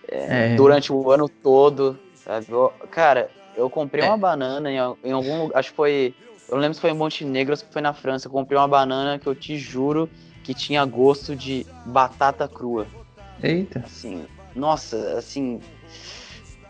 é, 0.08 0.52
É. 0.52 0.56
durante 0.56 0.92
o 0.92 1.10
ano 1.10 1.28
todo, 1.28 1.98
sabe? 2.14 2.46
Cara, 2.90 3.30
eu 3.56 3.70
comprei 3.70 4.02
É. 4.02 4.08
uma 4.08 4.16
banana 4.18 4.70
em, 4.70 4.76
em 5.04 5.12
algum 5.12 5.42
lugar, 5.42 5.58
acho 5.58 5.70
que 5.70 5.76
foi, 5.76 6.16
eu 6.52 6.56
não 6.56 6.60
lembro 6.62 6.74
se 6.74 6.80
foi 6.82 6.90
em 6.90 6.94
Montenegro 6.94 7.52
ou 7.54 7.56
se 7.56 7.64
foi 7.70 7.80
na 7.80 7.94
França, 7.94 8.28
eu 8.28 8.30
comprei 8.30 8.58
uma 8.58 8.68
banana 8.68 9.18
que 9.18 9.26
eu 9.26 9.34
te 9.34 9.56
juro 9.56 10.08
que 10.44 10.52
tinha 10.52 10.84
gosto 10.84 11.34
de 11.34 11.66
batata 11.86 12.46
crua 12.46 12.86
Eita. 13.42 13.80
assim, 13.84 14.26
nossa, 14.54 15.16
assim, 15.16 15.60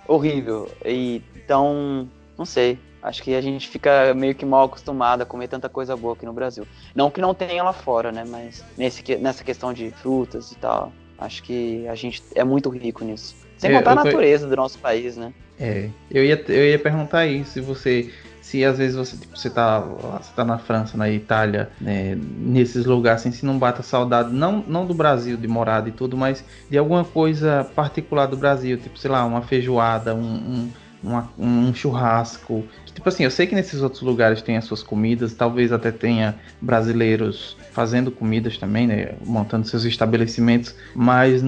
horrível. 0.06 0.70
E, 0.84 1.20
então, 1.36 2.08
não 2.38 2.44
sei. 2.46 2.78
Acho 3.02 3.20
que 3.24 3.34
a 3.34 3.40
gente 3.40 3.66
fica 3.68 4.14
meio 4.14 4.34
que 4.36 4.44
mal 4.46 4.66
acostumado 4.66 5.22
a 5.22 5.26
comer 5.26 5.48
tanta 5.48 5.68
coisa 5.68 5.96
boa 5.96 6.14
aqui 6.14 6.24
no 6.24 6.32
Brasil. 6.32 6.64
Não 6.94 7.10
que 7.10 7.20
não 7.20 7.34
tenha 7.34 7.64
lá 7.64 7.72
fora, 7.72 8.12
né? 8.12 8.24
Mas 8.24 8.64
nesse, 8.78 9.02
nessa 9.16 9.42
questão 9.42 9.72
de 9.72 9.90
frutas 9.90 10.52
e 10.52 10.54
tal, 10.56 10.92
acho 11.18 11.42
que 11.42 11.88
a 11.88 11.96
gente 11.96 12.22
é 12.36 12.44
muito 12.44 12.68
rico 12.70 13.04
nisso. 13.04 13.34
Sem 13.58 13.70
Eu- 13.72 13.78
contar 13.78 13.90
a 13.90 13.94
eu 13.94 13.98
tô- 13.98 14.04
natureza 14.04 14.46
do 14.46 14.54
nosso 14.54 14.78
país, 14.78 15.16
né? 15.16 15.32
É, 15.58 15.88
eu 16.08 16.24
ia, 16.24 16.40
eu 16.48 16.64
ia 16.70 16.78
perguntar 16.78 17.26
isso, 17.26 17.52
se 17.54 17.60
você, 17.60 18.12
se 18.42 18.64
às 18.64 18.76
vezes 18.76 18.96
você, 18.96 19.16
tipo, 19.16 19.38
você 19.38 19.48
tá, 19.48 19.78
você 19.80 20.32
tá 20.34 20.44
na 20.44 20.58
França, 20.58 20.96
na 20.98 21.08
Itália, 21.08 21.70
né, 21.80 22.18
nesses 22.20 22.84
lugares, 22.84 23.22
assim, 23.22 23.30
se 23.30 23.46
não 23.46 23.56
bata 23.56 23.82
saudade, 23.84 24.34
não, 24.34 24.62
não 24.66 24.84
do 24.84 24.92
Brasil, 24.92 25.36
de 25.36 25.46
morada 25.46 25.88
e 25.88 25.92
tudo, 25.92 26.16
mas 26.16 26.44
de 26.68 26.76
alguma 26.76 27.04
coisa 27.04 27.64
particular 27.76 28.26
do 28.26 28.36
Brasil, 28.36 28.76
tipo, 28.76 28.98
sei 28.98 29.10
lá, 29.10 29.24
uma 29.24 29.42
feijoada, 29.42 30.12
um, 30.12 30.20
um, 30.20 30.70
uma- 31.02 31.30
um 31.38 31.72
churrasco, 31.72 32.64
tipo 32.92 33.08
assim, 33.08 33.22
eu 33.22 33.30
sei 33.30 33.46
que 33.46 33.54
nesses 33.54 33.80
outros 33.80 34.02
lugares 34.02 34.42
tem 34.42 34.56
as 34.56 34.64
suas 34.64 34.82
comidas, 34.82 35.34
talvez 35.34 35.70
até 35.72 35.92
tenha 35.92 36.34
brasileiros 36.60 37.56
fazendo 37.72 38.10
comidas 38.10 38.58
também, 38.58 38.88
né, 38.88 39.14
montando 39.24 39.66
seus 39.68 39.84
estabelecimentos, 39.84 40.74
mas 40.96 41.42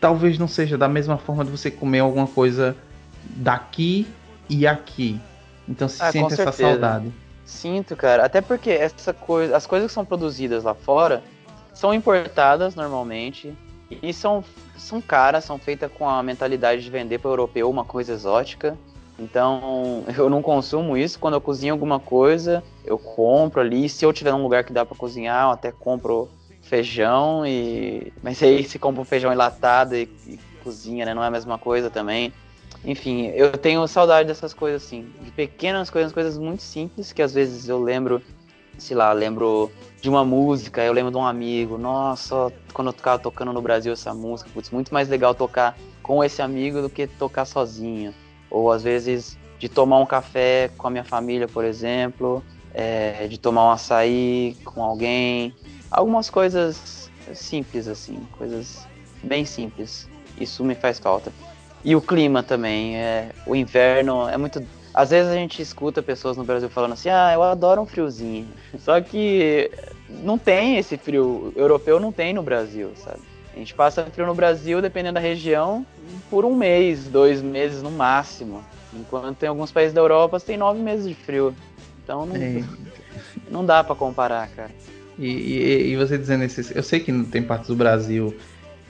talvez 0.00 0.38
não 0.38 0.46
seja 0.46 0.78
da 0.78 0.88
mesma 0.88 1.18
forma 1.18 1.44
de 1.44 1.50
você 1.50 1.68
comer 1.68 1.98
alguma 1.98 2.28
coisa 2.28 2.76
daqui 3.36 4.06
e 4.48 4.66
aqui. 4.66 5.20
Então 5.68 5.88
se 5.88 6.02
Ah, 6.02 6.12
sente 6.12 6.34
essa 6.34 6.44
certeza. 6.44 6.70
saudade. 6.70 7.12
Sinto, 7.44 7.94
cara. 7.96 8.24
Até 8.24 8.40
porque 8.40 8.70
essa 8.70 9.12
coisa, 9.12 9.56
as 9.56 9.66
coisas 9.66 9.88
que 9.88 9.94
são 9.94 10.04
produzidas 10.04 10.64
lá 10.64 10.74
fora 10.74 11.22
são 11.72 11.92
importadas 11.94 12.74
normalmente 12.74 13.54
e 14.02 14.12
são, 14.12 14.42
são 14.76 15.00
caras, 15.00 15.44
são 15.44 15.58
feitas 15.58 15.90
com 15.92 16.08
a 16.08 16.22
mentalidade 16.22 16.82
de 16.82 16.90
vender 16.90 17.18
para 17.18 17.28
o 17.28 17.32
europeu 17.32 17.70
uma 17.70 17.84
coisa 17.84 18.12
exótica. 18.12 18.76
Então 19.18 20.04
eu 20.16 20.28
não 20.28 20.42
consumo 20.42 20.96
isso. 20.96 21.18
Quando 21.18 21.34
eu 21.34 21.40
cozinho 21.40 21.72
alguma 21.74 22.00
coisa, 22.00 22.62
eu 22.84 22.98
compro 22.98 23.60
ali. 23.60 23.88
Se 23.88 24.04
eu 24.04 24.12
tiver 24.12 24.34
um 24.34 24.42
lugar 24.42 24.64
que 24.64 24.72
dá 24.72 24.84
para 24.84 24.96
cozinhar, 24.96 25.46
eu 25.46 25.50
até 25.50 25.70
compro 25.70 26.28
feijão 26.62 27.46
e. 27.46 28.12
Mas 28.22 28.42
aí 28.42 28.64
se 28.64 28.78
compra 28.78 29.00
um 29.00 29.04
feijão 29.04 29.32
enlatado 29.32 29.94
e, 29.94 30.08
e 30.26 30.38
cozinha, 30.64 31.06
né? 31.06 31.14
Não 31.14 31.22
é 31.22 31.28
a 31.28 31.30
mesma 31.30 31.58
coisa 31.58 31.88
também. 31.90 32.32
Enfim, 32.84 33.26
eu 33.34 33.52
tenho 33.52 33.86
saudade 33.86 34.28
dessas 34.28 34.54
coisas 34.54 34.84
assim, 34.84 35.10
de 35.20 35.30
pequenas 35.30 35.90
coisas, 35.90 36.12
coisas 36.12 36.38
muito 36.38 36.62
simples 36.62 37.12
que 37.12 37.22
às 37.22 37.34
vezes 37.34 37.68
eu 37.68 37.80
lembro, 37.80 38.22
sei 38.78 38.96
lá, 38.96 39.12
lembro 39.12 39.70
de 40.00 40.08
uma 40.08 40.24
música, 40.24 40.82
eu 40.84 40.92
lembro 40.92 41.10
de 41.10 41.16
um 41.16 41.26
amigo, 41.26 41.76
nossa, 41.78 42.52
quando 42.72 42.88
eu 42.88 42.92
ficava 42.92 43.18
tocando 43.18 43.52
no 43.52 43.60
Brasil 43.60 43.92
essa 43.92 44.14
música, 44.14 44.50
putz, 44.52 44.70
muito 44.70 44.94
mais 44.94 45.08
legal 45.08 45.34
tocar 45.34 45.76
com 46.02 46.22
esse 46.22 46.40
amigo 46.40 46.80
do 46.80 46.88
que 46.88 47.06
tocar 47.06 47.44
sozinho. 47.44 48.14
Ou 48.48 48.70
às 48.70 48.82
vezes 48.82 49.36
de 49.58 49.68
tomar 49.68 49.98
um 49.98 50.06
café 50.06 50.70
com 50.76 50.86
a 50.86 50.90
minha 50.90 51.04
família, 51.04 51.48
por 51.48 51.64
exemplo, 51.64 52.44
é, 52.72 53.26
de 53.26 53.38
tomar 53.38 53.64
um 53.64 53.70
açaí 53.70 54.56
com 54.64 54.82
alguém, 54.82 55.52
algumas 55.90 56.30
coisas 56.30 57.10
simples 57.34 57.88
assim, 57.88 58.20
coisas 58.38 58.86
bem 59.22 59.44
simples. 59.44 60.08
Isso 60.38 60.62
me 60.62 60.74
faz 60.74 60.98
falta. 60.98 61.32
E 61.86 61.94
o 61.94 62.00
clima 62.02 62.42
também, 62.42 62.96
é, 62.96 63.28
o 63.46 63.54
inverno 63.54 64.28
é 64.28 64.36
muito. 64.36 64.60
Às 64.92 65.10
vezes 65.10 65.30
a 65.30 65.36
gente 65.36 65.62
escuta 65.62 66.02
pessoas 66.02 66.36
no 66.36 66.42
Brasil 66.42 66.68
falando 66.68 66.94
assim, 66.94 67.08
ah, 67.08 67.30
eu 67.32 67.44
adoro 67.44 67.80
um 67.80 67.86
friozinho. 67.86 68.48
Só 68.76 69.00
que 69.00 69.70
não 70.08 70.36
tem 70.36 70.78
esse 70.78 70.96
frio, 70.96 71.52
europeu 71.54 72.00
não 72.00 72.10
tem 72.10 72.34
no 72.34 72.42
Brasil, 72.42 72.90
sabe? 72.96 73.20
A 73.54 73.58
gente 73.58 73.72
passa 73.72 74.04
frio 74.06 74.26
no 74.26 74.34
Brasil, 74.34 74.82
dependendo 74.82 75.14
da 75.14 75.20
região, 75.20 75.86
por 76.28 76.44
um 76.44 76.56
mês, 76.56 77.06
dois 77.06 77.40
meses 77.40 77.84
no 77.84 77.90
máximo. 77.92 78.64
Enquanto 78.92 79.36
tem 79.36 79.48
alguns 79.48 79.70
países 79.70 79.94
da 79.94 80.00
Europa 80.00 80.40
tem 80.40 80.56
nove 80.56 80.80
meses 80.80 81.06
de 81.06 81.14
frio. 81.14 81.54
Então 82.02 82.26
não, 82.26 82.34
É, 82.36 82.64
não 83.48 83.64
dá 83.64 83.84
pra 83.84 83.94
comparar, 83.94 84.48
cara. 84.48 84.70
E, 85.16 85.26
e- 85.28 85.88
e 85.92 85.96
você 85.96 86.18
dizendo 86.18 86.42
isso, 86.42 86.72
eu 86.74 86.82
sei 86.82 86.98
que 86.98 87.12
tem 87.26 87.42
partes 87.44 87.68
do 87.68 87.76
Brasil 87.76 88.36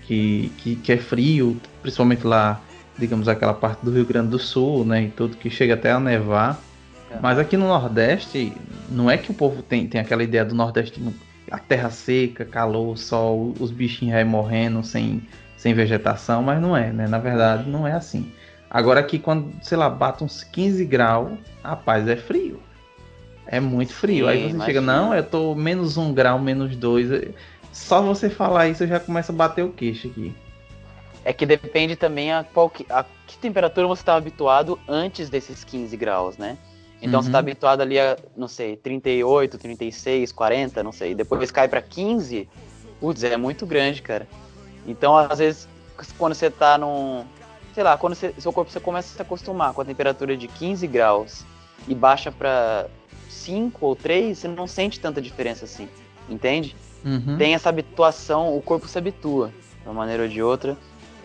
que, 0.07 0.51
que, 0.59 0.77
que 0.77 0.93
é 0.93 0.97
frio, 0.97 1.61
principalmente 1.83 2.27
lá, 2.27 2.63
digamos, 2.99 3.29
aquela 3.29 3.55
parte 3.55 3.85
do 3.85 3.91
Rio 3.91 4.05
Grande 4.05 4.29
do 4.29 4.39
Sul, 4.39 4.85
né, 4.85 5.05
e 5.05 5.09
tudo, 5.09 5.37
que 5.37 5.51
chega 5.51 5.75
até 5.75 5.91
a 5.91 6.01
nevar. 6.01 6.61
É. 7.11 7.19
Mas 7.21 7.39
aqui 7.39 7.57
no 7.57 7.69
Nordeste, 7.69 8.53
não 8.89 9.11
é 9.11 9.17
que 9.17 9.31
o 9.31 9.35
povo 9.35 9.63
tem, 9.63 9.87
tem 9.87 10.01
aquela 10.01 10.23
ideia 10.23 10.45
do 10.45 10.55
Nordeste, 10.55 11.01
a 11.51 11.59
terra 11.59 11.91
seca, 11.91 12.45
calor, 12.45 12.97
sol, 12.97 13.55
os 13.61 13.71
bichinhos 13.71 14.17
aí 14.17 14.25
morrendo 14.25 14.83
sem, 14.83 15.23
sem 15.57 15.75
vegetação, 15.75 16.43
mas 16.43 16.61
não 16.61 16.77
é, 16.77 16.93
né? 16.93 17.07
Na 17.07 17.19
verdade, 17.19 17.69
não 17.69 17.87
é 17.87 17.93
assim. 17.93 18.31
Agora 18.69 19.01
aqui, 19.01 19.19
quando, 19.19 19.53
sei 19.63 19.79
lá, 19.79 19.89
bate 19.89 20.25
uns 20.25 20.43
15 20.43 20.85
graus, 20.85 21.33
rapaz, 21.63 22.09
é 22.09 22.17
frio. 22.17 22.61
É 23.47 23.61
muito 23.61 23.93
frio. 23.93 24.27
Sim, 24.27 24.31
aí 24.31 24.43
você 24.43 24.49
chega, 24.49 24.81
imagino. 24.81 24.87
não, 24.87 25.15
eu 25.15 25.23
tô 25.23 25.55
menos 25.55 25.97
um 25.97 26.13
grau, 26.13 26.39
menos 26.39 26.75
dois. 26.75 27.09
Só 27.73 28.03
você 28.03 28.29
falar 28.29 28.69
isso, 28.69 28.83
eu 28.83 28.89
já 28.89 28.99
começa 28.99 29.31
a 29.31 29.35
bater 29.35 29.63
o 29.63 29.71
queixo 29.71 30.09
aqui. 30.09 30.35
É 31.29 31.33
que 31.33 31.45
depende 31.45 31.97
também 31.97 32.33
a, 32.33 32.45
qual 32.45 32.71
que, 32.71 32.87
a 32.89 33.05
que 33.27 33.37
temperatura 33.39 33.85
você 33.89 34.01
estava 34.01 34.19
habituado 34.19 34.79
antes 34.89 35.29
desses 35.29 35.65
15 35.65 35.97
graus, 35.97 36.37
né? 36.39 36.57
Então 37.03 37.21
você 37.21 37.27
Uhum. 37.29 37.33
tá 37.33 37.39
habituado 37.41 37.81
ali 37.81 37.99
a, 37.99 38.17
não 38.37 38.47
sei, 38.47 38.77
38, 38.77 39.59
36, 39.59 40.31
40, 40.31 40.85
não 40.85 40.93
sei. 40.93 41.17
Depois 41.17 41.51
cai 41.51 41.67
pra 41.67 41.83
15, 41.83 42.49
putz, 43.01 43.25
é 43.25 43.37
muito 43.37 43.67
grande, 43.67 44.03
cara. 44.03 44.29
Então, 44.87 45.17
às 45.17 45.39
vezes, 45.41 45.69
quando 46.17 46.33
você 46.35 46.49
tá 46.49 46.79
num. 46.79 47.25
Sei 47.75 47.83
lá, 47.83 47.97
quando 47.99 48.15
você- 48.15 48.33
seu 48.39 48.53
corpo 48.53 48.71
você 48.71 48.79
começa 48.79 49.13
a 49.13 49.17
se 49.17 49.21
acostumar 49.21 49.75
com 49.75 49.81
a 49.81 49.85
temperatura 49.85 50.37
de 50.37 50.47
15 50.47 50.87
graus 50.87 51.45
e 51.89 51.95
baixa 51.95 52.31
pra 52.31 52.87
5 53.29 53.85
ou 53.85 53.97
3, 53.97 54.39
você 54.39 54.47
não 54.49 54.69
sente 54.69 55.01
tanta 55.01 55.21
diferença 55.21 55.65
assim. 55.65 55.89
Entende? 56.29 56.77
Uhum. 57.05 57.37
tem 57.37 57.55
essa 57.55 57.69
habituação, 57.69 58.57
o 58.57 58.61
corpo 58.63 58.89
se 58.89 58.97
habitua 58.99 59.53
de 59.83 59.87
uma 59.89 59.95
maneira 59.95 60.23
ou 60.25 60.29
de 60.29 60.43
outra. 60.43 60.77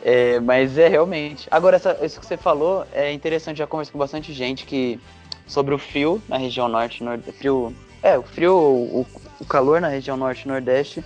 É, 0.03 0.39
mas 0.39 0.77
é 0.77 0.87
realmente. 0.87 1.47
Agora, 1.51 1.75
essa- 1.75 1.97
isso 2.03 2.19
que 2.19 2.25
você 2.25 2.37
falou 2.37 2.85
é 2.91 3.11
interessante, 3.11 3.57
já 3.57 3.67
conversei 3.67 3.91
com 3.91 3.99
bastante 3.99 4.33
gente 4.33 4.65
que 4.65 4.99
sobre 5.45 5.73
o 5.73 5.77
frio 5.77 6.21
na 6.27 6.37
região 6.37 6.67
norte, 6.67 7.03
nordeste. 7.03 7.33
Frio. 7.37 7.73
É, 8.01 8.17
o 8.17 8.23
frio, 8.23 8.55
o, 8.57 9.05
o 9.39 9.45
calor 9.45 9.79
na 9.79 9.87
região 9.89 10.17
norte 10.17 10.43
e 10.45 10.47
nordeste. 10.47 11.03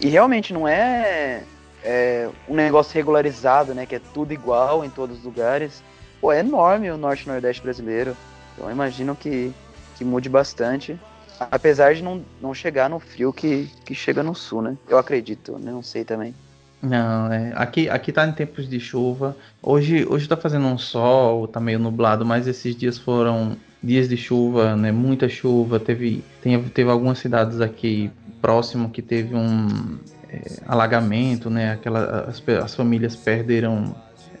E 0.00 0.08
realmente 0.08 0.52
não 0.52 0.66
é, 0.66 1.44
é 1.84 2.28
um 2.48 2.54
negócio 2.54 2.92
regularizado, 2.94 3.72
né? 3.72 3.86
Que 3.86 3.96
é 3.96 4.00
tudo 4.12 4.32
igual 4.32 4.84
em 4.84 4.90
todos 4.90 5.18
os 5.18 5.24
lugares. 5.24 5.82
Pô, 6.20 6.32
é 6.32 6.40
enorme 6.40 6.90
o 6.90 6.96
norte 6.96 7.24
e 7.24 7.28
nordeste 7.28 7.62
brasileiro. 7.62 8.16
Então 8.54 8.68
imagino 8.70 9.14
que, 9.14 9.52
que 9.96 10.04
mude 10.04 10.28
bastante. 10.28 10.98
Apesar 11.38 11.94
de 11.94 12.02
não, 12.02 12.24
não 12.40 12.52
chegar 12.54 12.88
no 12.90 12.98
frio 12.98 13.32
que, 13.32 13.68
que 13.84 13.94
chega 13.94 14.22
no 14.22 14.34
sul, 14.34 14.60
né? 14.62 14.76
Eu 14.88 14.98
acredito, 14.98 15.58
né? 15.58 15.70
Não 15.70 15.82
sei 15.82 16.04
também. 16.04 16.34
Não, 16.82 17.32
é. 17.32 17.52
Aqui, 17.54 17.88
aqui 17.88 18.10
tá 18.10 18.26
em 18.26 18.32
tempos 18.32 18.68
de 18.68 18.80
chuva. 18.80 19.36
Hoje, 19.62 20.04
hoje 20.04 20.28
tá 20.28 20.36
fazendo 20.36 20.66
um 20.66 20.76
sol, 20.76 21.46
tá 21.46 21.60
meio 21.60 21.78
nublado, 21.78 22.26
mas 22.26 22.48
esses 22.48 22.74
dias 22.74 22.98
foram 22.98 23.56
dias 23.80 24.08
de 24.08 24.16
chuva, 24.16 24.74
né? 24.74 24.90
Muita 24.90 25.28
chuva. 25.28 25.78
Teve, 25.78 26.24
tem, 26.42 26.60
teve 26.64 26.90
algumas 26.90 27.18
cidades 27.18 27.60
aqui 27.60 28.10
próximo 28.40 28.90
que 28.90 29.00
teve 29.00 29.32
um 29.32 29.96
é, 30.28 30.60
alagamento, 30.66 31.48
né? 31.48 31.72
Aquela, 31.72 32.26
as, 32.28 32.42
as 32.48 32.74
famílias 32.74 33.14
perderam. 33.14 33.94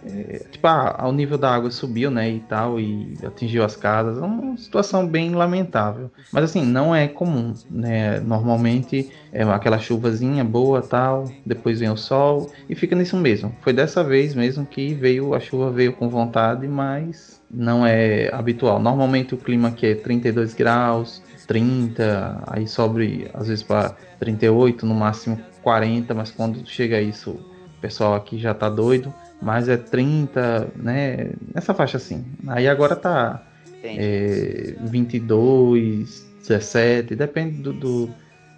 É, 0.04 0.44
tipo, 0.50 0.66
ah, 0.66 1.06
o 1.06 1.12
nível 1.12 1.38
da 1.38 1.54
água 1.54 1.70
subiu, 1.70 2.10
né? 2.10 2.28
E 2.30 2.40
tal, 2.40 2.80
e 2.80 3.16
atingiu 3.24 3.64
as 3.64 3.76
casas. 3.76 4.18
É 4.18 4.20
uma 4.20 4.56
situação 4.56 5.06
bem 5.06 5.34
lamentável. 5.34 6.10
Mas 6.32 6.44
assim, 6.44 6.64
não 6.64 6.94
é 6.94 7.06
comum, 7.06 7.54
né? 7.70 8.20
Normalmente 8.20 9.10
é 9.32 9.42
aquela 9.44 9.78
chuvazinha 9.78 10.44
boa 10.44 10.82
tal, 10.82 11.32
depois 11.46 11.80
vem 11.80 11.90
o 11.90 11.96
sol 11.96 12.50
e 12.68 12.74
fica 12.74 12.96
nisso 12.96 13.16
mesmo. 13.16 13.54
Foi 13.60 13.72
dessa 13.72 14.02
vez 14.02 14.34
mesmo 14.34 14.66
que 14.66 14.94
veio 14.94 15.34
a 15.34 15.40
chuva 15.40 15.70
veio 15.70 15.92
com 15.92 16.08
vontade, 16.08 16.66
mas 16.66 17.40
não 17.50 17.86
é 17.86 18.28
habitual. 18.34 18.80
Normalmente 18.80 19.34
o 19.34 19.38
clima 19.38 19.68
aqui 19.68 19.86
é 19.86 19.94
32 19.94 20.54
graus, 20.54 21.22
30, 21.46 22.42
aí 22.46 22.66
sobe 22.66 23.28
às 23.34 23.48
vezes 23.48 23.62
para 23.62 23.96
38, 24.18 24.84
no 24.86 24.94
máximo 24.94 25.38
40, 25.62 26.14
mas 26.14 26.30
quando 26.30 26.66
chega 26.66 27.00
isso, 27.00 27.30
o 27.30 27.80
pessoal 27.80 28.14
aqui 28.14 28.38
já 28.38 28.52
tá 28.54 28.68
doido. 28.68 29.12
Mas 29.42 29.68
é 29.68 29.76
30, 29.76 30.68
né? 30.76 31.32
Nessa 31.52 31.74
faixa 31.74 31.96
assim. 31.96 32.24
Aí 32.46 32.68
agora 32.68 32.94
tá 32.94 33.42
é, 33.82 34.74
22, 34.80 36.24
17, 36.46 37.16
depende 37.16 37.60
do, 37.60 37.72
do, 37.72 38.10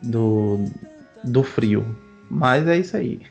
do, 0.03 0.65
do 1.25 1.43
frio. 1.43 1.97
Mas 2.31 2.69
é 2.69 2.77
isso 2.77 2.97
aí. 2.97 3.23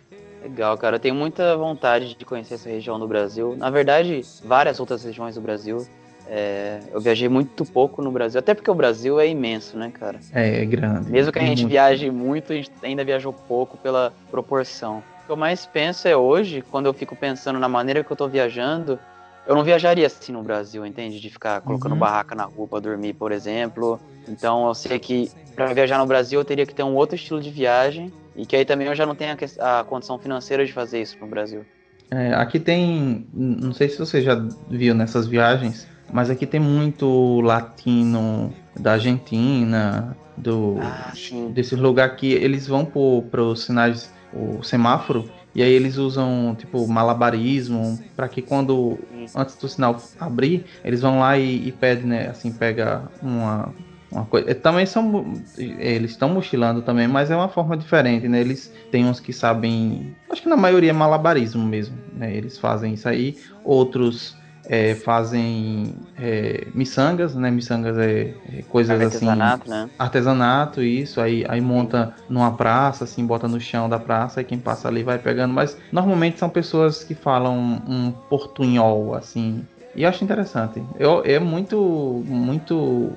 Legal, 0.41 0.77
cara. 0.77 0.95
Eu 0.95 0.99
tenho 0.99 1.15
muita 1.15 1.55
vontade 1.55 2.15
de 2.15 2.25
conhecer 2.25 2.55
essa 2.55 2.69
região 2.69 2.99
do 2.99 3.07
Brasil. 3.07 3.55
Na 3.55 3.69
verdade, 3.69 4.21
várias 4.43 4.79
outras 4.79 5.03
regiões 5.03 5.35
do 5.35 5.41
Brasil. 5.41 5.85
É, 6.27 6.79
eu 6.91 6.99
viajei 6.99 7.29
muito 7.29 7.65
pouco 7.65 8.01
no 8.01 8.09
Brasil, 8.11 8.39
até 8.39 8.53
porque 8.53 8.71
o 8.71 8.73
Brasil 8.73 9.19
é 9.19 9.27
imenso, 9.27 9.77
né, 9.77 9.91
cara? 9.93 10.19
É, 10.31 10.61
é 10.61 10.65
grande. 10.65 11.11
Mesmo 11.11 11.31
que 11.31 11.39
a 11.39 11.45
gente 11.45 11.61
muito. 11.61 11.71
viaje 11.71 12.09
muito, 12.09 12.53
a 12.53 12.55
gente 12.55 12.71
ainda 12.81 13.03
viajou 13.03 13.33
pouco 13.33 13.77
pela 13.77 14.13
proporção. 14.31 15.03
O 15.23 15.25
que 15.25 15.31
eu 15.31 15.37
mais 15.37 15.65
penso 15.65 16.07
é 16.07 16.15
hoje, 16.17 16.61
quando 16.61 16.87
eu 16.87 16.93
fico 16.93 17.15
pensando 17.15 17.57
na 17.57 17.69
maneira 17.69 18.03
que 18.03 18.11
eu 18.11 18.15
tô 18.15 18.27
viajando, 18.27 18.99
eu 19.47 19.55
não 19.55 19.63
viajaria 19.63 20.07
assim 20.07 20.33
no 20.33 20.43
Brasil, 20.43 20.85
entende? 20.85 21.19
De 21.19 21.29
ficar 21.29 21.61
colocando 21.61 21.93
Uhum. 21.93 21.99
barraca 21.99 22.35
na 22.35 22.43
rua 22.43 22.67
pra 22.67 22.79
dormir, 22.79 23.13
por 23.13 23.31
exemplo. 23.31 23.99
Então 24.27 24.67
eu 24.67 24.73
sei 24.75 24.99
que 24.99 25.31
para 25.55 25.73
viajar 25.73 25.97
no 25.97 26.05
Brasil 26.05 26.39
eu 26.39 26.45
teria 26.45 26.65
que 26.65 26.73
ter 26.75 26.83
um 26.83 26.95
outro 26.95 27.15
estilo 27.15 27.39
de 27.39 27.49
viagem 27.49 28.11
e 28.35 28.45
que 28.45 28.55
aí 28.55 28.65
também 28.65 28.87
eu 28.87 28.95
já 28.95 29.05
não 29.05 29.15
tenho 29.15 29.35
a, 29.59 29.79
a 29.79 29.83
condição 29.83 30.17
financeira 30.17 30.65
de 30.65 30.73
fazer 30.73 31.01
isso 31.01 31.15
no 31.21 31.27
Brasil. 31.27 31.65
É, 32.11 32.33
aqui 32.33 32.59
tem, 32.59 33.25
não 33.33 33.73
sei 33.73 33.89
se 33.89 33.97
você 33.97 34.21
já 34.21 34.35
viu 34.69 34.93
nessas 34.93 35.25
viagens, 35.25 35.87
mas 36.11 36.29
aqui 36.29 36.45
tem 36.45 36.59
muito 36.59 37.41
latino 37.41 38.53
da 38.79 38.93
Argentina, 38.93 40.15
do 40.37 40.75
Ah, 40.79 41.11
sim. 41.15 41.51
desse 41.51 41.75
lugar 41.75 42.05
aqui, 42.05 42.31
eles 42.33 42.67
vão 42.67 42.85
para 42.85 43.41
os 43.41 43.63
sinais, 43.63 44.11
o 44.33 44.63
semáforo, 44.63 45.31
e 45.53 45.61
aí 45.63 45.71
eles 45.71 45.97
usam 45.97 46.55
tipo 46.57 46.87
malabarismo 46.87 48.03
para 48.15 48.27
que 48.29 48.41
quando 48.41 49.09
antes 49.35 49.57
do 49.57 49.67
sinal 49.69 50.13
abrir, 50.19 50.65
eles 50.83 51.01
vão 51.01 51.19
lá 51.19 51.37
e, 51.37 51.67
e 51.67 51.71
pedem, 51.71 52.05
né, 52.07 52.29
assim, 52.29 52.51
pega 52.57 53.11
uma 53.21 53.75
uma 54.11 54.27
coisa, 54.27 54.49
eh, 54.51 54.53
também 54.53 54.85
são 54.85 55.01
mo- 55.03 55.49
eles 55.57 56.11
estão 56.11 56.29
mochilando 56.29 56.83
também, 56.83 57.07
mas 57.07 57.31
é 57.31 57.35
uma 57.35 57.49
forma 57.49 57.75
diferente, 57.75 58.27
né? 58.27 58.41
Eles 58.41 58.71
tem 58.91 59.05
uns 59.05 59.19
que 59.19 59.33
sabem, 59.33 60.15
acho 60.29 60.43
que 60.43 60.49
na 60.49 60.55
maioria 60.57 60.91
é 60.91 60.93
malabarismo 60.93 61.65
mesmo, 61.65 62.03
né? 62.11 62.35
Eles 62.35 62.59
fazem 62.59 62.93
isso 62.93 63.09
aí, 63.09 63.37
outros 63.63 64.42
eh, 64.65 64.95
fazem 64.95 65.93
eh, 66.17 66.71
miçangas, 66.73 67.35
né? 67.35 67.51
Miçangas 67.51 67.97
é, 67.97 68.35
é 68.45 68.63
coisas 68.63 69.01
assim 69.01 69.25
Artesanato, 69.25 69.69
né? 69.69 69.89
artesanato, 69.97 70.81
isso, 70.81 71.21
aí, 71.21 71.45
aí 71.47 71.61
monta 71.61 72.15
numa 72.27 72.55
praça, 72.55 73.03
assim, 73.03 73.25
bota 73.25 73.47
no 73.47 73.59
chão 73.59 73.87
da 73.87 73.99
praça, 73.99 74.41
e 74.41 74.43
quem 74.43 74.59
passa 74.59 74.87
ali 74.87 75.03
vai 75.03 75.19
pegando, 75.19 75.53
mas 75.53 75.77
normalmente 75.91 76.39
são 76.39 76.49
pessoas 76.49 77.03
que 77.03 77.15
falam 77.15 77.57
um 77.87 78.11
portunhol, 78.29 79.13
assim, 79.15 79.65
e 79.95 80.03
eu 80.03 80.09
acho 80.09 80.23
interessante. 80.23 80.81
Eu, 80.95 81.23
é 81.23 81.39
muito, 81.39 82.23
muito 82.27 83.11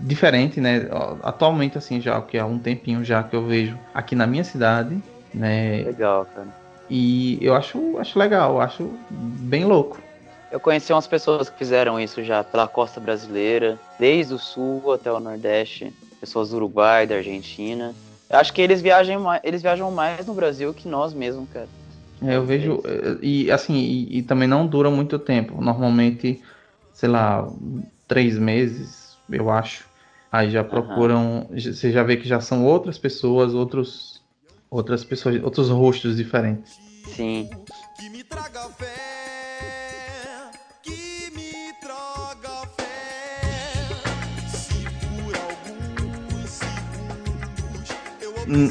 diferente, 0.00 0.60
né, 0.60 0.88
atualmente, 1.22 1.78
assim, 1.78 2.00
já, 2.00 2.20
que 2.20 2.36
há 2.36 2.44
um 2.44 2.58
tempinho 2.58 3.04
já 3.04 3.22
que 3.22 3.34
eu 3.36 3.46
vejo 3.46 3.78
aqui 3.94 4.14
na 4.14 4.26
minha 4.26 4.44
cidade, 4.44 5.00
né, 5.32 5.82
Legal, 5.84 6.26
cara. 6.26 6.48
e 6.88 7.38
eu 7.40 7.54
acho, 7.54 7.96
acho 7.98 8.18
legal, 8.18 8.60
acho 8.60 8.98
bem 9.10 9.64
louco. 9.64 10.03
Eu 10.54 10.60
conheci 10.60 10.92
umas 10.92 11.08
pessoas 11.08 11.50
que 11.50 11.58
fizeram 11.58 11.98
isso 11.98 12.22
já 12.22 12.44
pela 12.44 12.68
costa 12.68 13.00
brasileira, 13.00 13.76
desde 13.98 14.34
o 14.34 14.38
sul 14.38 14.92
até 14.92 15.10
o 15.10 15.18
nordeste, 15.18 15.92
pessoas 16.20 16.50
do 16.50 16.56
Uruguai, 16.58 17.08
da 17.08 17.16
Argentina. 17.16 17.92
Eu 18.30 18.38
acho 18.38 18.52
que 18.52 18.62
eles 18.62 18.80
viajam 18.80 19.20
mais, 19.20 19.40
eles 19.42 19.62
viajam 19.62 19.90
mais 19.90 20.24
no 20.24 20.32
Brasil 20.32 20.72
que 20.72 20.86
nós 20.86 21.12
mesmos, 21.12 21.48
cara. 21.52 21.66
É, 22.22 22.36
eu 22.36 22.44
vejo, 22.46 22.80
eh, 22.84 23.18
e 23.20 23.50
assim, 23.50 23.74
e, 23.74 24.18
e 24.18 24.22
também 24.22 24.46
não 24.46 24.64
dura 24.64 24.88
muito 24.92 25.18
tempo. 25.18 25.60
Normalmente, 25.60 26.40
sei 26.92 27.08
lá, 27.08 27.50
três 28.06 28.38
meses, 28.38 29.18
eu 29.28 29.50
acho. 29.50 29.84
Aí 30.30 30.52
já 30.52 30.62
procuram, 30.62 31.48
já- 31.54 31.72
você 31.72 31.90
já 31.90 32.04
vê 32.04 32.16
que 32.16 32.28
já 32.28 32.40
são 32.40 32.64
outras 32.64 32.96
pessoas, 32.96 33.54
outros, 33.54 34.22
outras 34.70 35.04
pessoas, 35.04 35.42
outros 35.42 35.68
rostos 35.68 36.16
diferentes. 36.16 36.78
Sim. 37.08 37.50
Que 37.98 38.08
me 38.08 38.22
traga 38.22 38.60
fé, 38.70 39.03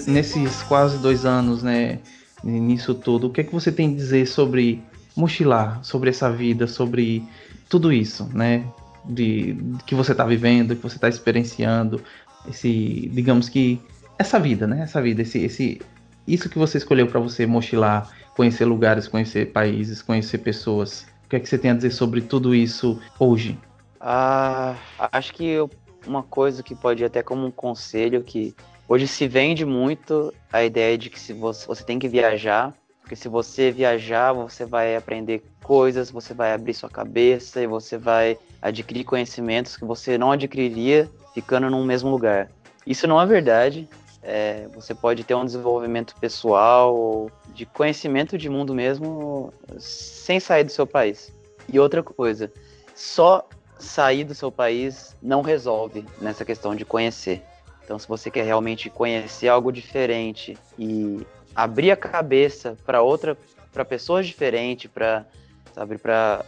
Nesses 0.08 0.64
quase 0.64 0.98
dois 0.98 1.26
anos, 1.26 1.62
né, 1.62 2.00
nisso 2.44 2.94
tudo, 2.96 3.28
o 3.28 3.30
que 3.30 3.42
é 3.42 3.44
que 3.44 3.54
você 3.54 3.72
tem 3.72 3.92
a 3.92 3.96
dizer 3.96 4.26
sobre 4.28 4.82
mochilar, 5.16 5.84
sobre 5.84 6.10
essa 6.10 6.32
vida, 6.32 6.68
sobre 6.68 7.24
tudo 7.70 7.92
isso, 7.92 8.30
né, 8.34 8.66
de, 9.06 9.54
de 9.54 9.84
que 9.84 9.96
você 9.96 10.12
está 10.14 10.26
vivendo, 10.26 10.76
que 10.76 10.82
você 10.82 10.96
está 10.96 11.10
experienciando, 11.10 12.02
esse, 12.50 13.10
digamos 13.14 13.50
que 13.50 13.82
essa 14.18 14.40
vida, 14.40 14.66
né, 14.68 14.82
essa 14.82 15.02
vida, 15.02 15.22
esse, 15.22 15.40
esse, 15.40 15.82
isso 16.28 16.50
que 16.50 16.58
você 16.58 16.78
escolheu 16.78 17.08
para 17.08 17.20
você 17.20 17.46
mochilar, 17.46 18.10
conhecer 18.36 18.66
lugares, 18.66 19.08
conhecer 19.08 19.52
países, 19.52 20.02
conhecer 20.02 20.40
pessoas. 20.40 21.06
O 21.26 21.30
que 21.30 21.36
é 21.36 21.40
que 21.40 21.48
você 21.50 21.58
tem 21.58 21.72
a 21.72 21.74
dizer 21.74 21.92
sobre 21.92 22.22
tudo 22.22 22.54
isso 22.54 23.00
hoje? 23.20 23.58
Ah, 24.00 24.76
acho 25.12 25.34
que 25.34 25.46
eu- 25.46 25.70
uma 26.06 26.22
coisa 26.24 26.62
que 26.62 26.76
pode 26.76 27.02
ir 27.02 27.06
até 27.06 27.24
como 27.24 27.46
um 27.46 27.52
conselho 27.52 28.22
que 28.22 28.54
hoje 28.88 29.08
se 29.08 29.28
vende 29.28 29.66
muito 29.66 30.34
a 30.52 30.64
ideia 30.64 30.98
de 30.98 31.10
que 31.10 31.20
se 31.20 31.34
você, 31.34 31.66
você 31.66 31.84
tem 31.84 32.00
que 32.00 32.08
viajar, 32.08 32.74
porque 33.02 33.16
se 33.16 33.28
você 33.28 33.70
viajar, 33.70 34.32
você 34.34 34.66
vai 34.66 34.96
aprender 34.96 35.44
coisas, 35.62 36.10
você 36.10 36.34
vai 36.34 36.54
abrir 36.54 36.74
sua 36.74 36.90
cabeça 36.90 37.62
e 37.62 37.68
você 37.68 37.98
vai 37.98 38.38
adquirir 38.62 39.04
conhecimentos 39.04 39.76
que 39.76 39.86
você 39.86 40.18
não 40.18 40.32
adquiriria 40.32 41.10
ficando 41.34 41.70
num 41.70 41.84
mesmo 41.84 42.10
lugar. 42.10 42.50
Isso 42.88 43.08
não 43.08 43.22
é 43.22 43.26
verdade. 43.26 43.88
É, 44.22 44.68
você 44.74 44.96
pode 44.96 45.24
ter 45.26 45.36
um 45.36 45.44
desenvolvimento 45.44 46.16
pessoal, 46.16 47.30
de 47.54 47.66
conhecimento 47.66 48.38
de 48.38 48.50
mundo 48.50 48.74
mesmo, 48.74 49.54
sem 49.78 50.40
sair 50.40 50.64
do 50.64 50.72
seu 50.72 50.88
país. 50.88 51.32
E 51.72 51.78
outra 51.78 52.02
coisa, 52.02 52.52
só 52.96 53.48
sair 53.78 54.24
do 54.24 54.34
seu 54.34 54.50
país 54.50 55.16
não 55.22 55.42
resolve 55.42 56.06
nessa 56.22 56.46
questão 56.46 56.74
de 56.74 56.86
conhecer. 56.86 57.44
Então, 57.84 58.00
se 58.00 58.08
você 58.08 58.32
quer 58.32 58.44
realmente 58.44 58.90
conhecer 58.90 59.48
algo 59.48 59.72
diferente 59.72 60.58
e 60.80 61.26
abrir 61.56 61.92
a 61.92 61.98
cabeça 61.98 62.78
para 62.86 63.02
outra, 63.02 63.38
para 63.72 63.84
pessoas 63.84 64.26
diferentes, 64.26 64.90
para 64.90 65.26
sabe, 65.74 65.98
para 65.98 66.46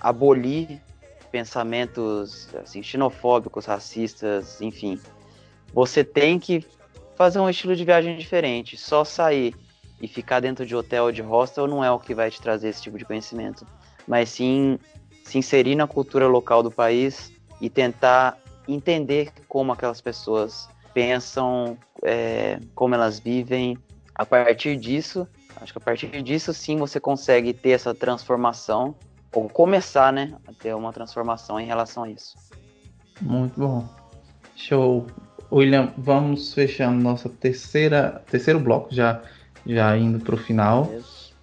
abolir 0.00 0.80
pensamentos 1.30 2.48
assim 2.54 2.82
xenofóbicos, 2.82 3.64
racistas, 3.66 4.60
enfim, 4.60 5.00
você 5.72 6.02
tem 6.02 6.38
que 6.38 6.66
fazer 7.16 7.38
um 7.38 7.48
estilo 7.48 7.76
de 7.76 7.84
viagem 7.84 8.16
diferente. 8.16 8.76
Só 8.76 9.04
sair 9.04 9.54
e 10.00 10.08
ficar 10.08 10.40
dentro 10.40 10.66
de 10.66 10.74
hotel 10.74 11.04
ou 11.04 11.12
de 11.12 11.22
hostel 11.22 11.66
não 11.66 11.84
é 11.84 11.90
o 11.90 11.98
que 11.98 12.14
vai 12.14 12.30
te 12.30 12.40
trazer 12.40 12.68
esse 12.68 12.82
tipo 12.82 12.98
de 12.98 13.04
conhecimento, 13.04 13.66
mas 14.06 14.30
sim 14.30 14.78
se 15.24 15.38
inserir 15.38 15.76
na 15.76 15.86
cultura 15.86 16.26
local 16.26 16.62
do 16.62 16.70
país 16.70 17.32
e 17.60 17.70
tentar 17.70 18.36
entender 18.68 19.32
como 19.48 19.72
aquelas 19.72 20.00
pessoas 20.00 20.68
pensam, 20.94 21.76
é, 22.02 22.58
como 22.74 22.94
elas 22.94 23.18
vivem. 23.18 23.76
A 24.14 24.26
partir 24.26 24.76
disso, 24.76 25.26
acho 25.60 25.72
que 25.72 25.78
a 25.78 25.80
partir 25.80 26.22
disso 26.22 26.52
sim 26.52 26.76
você 26.76 27.00
consegue 27.00 27.52
ter 27.52 27.70
essa 27.70 27.94
transformação 27.94 28.94
ou 29.32 29.48
começar, 29.48 30.12
né, 30.12 30.34
a 30.46 30.52
ter 30.52 30.74
uma 30.74 30.92
transformação 30.92 31.58
em 31.58 31.64
relação 31.64 32.04
a 32.04 32.10
isso. 32.10 32.36
Muito 33.20 33.58
bom. 33.58 33.88
Show. 34.54 35.06
William, 35.50 35.92
vamos 35.98 36.54
fechando 36.54 37.02
nossa 37.02 37.28
terceira 37.28 38.22
terceiro 38.30 38.58
bloco 38.58 38.94
já 38.94 39.22
já 39.66 39.96
indo 39.96 40.18
pro 40.18 40.36
final. 40.36 40.90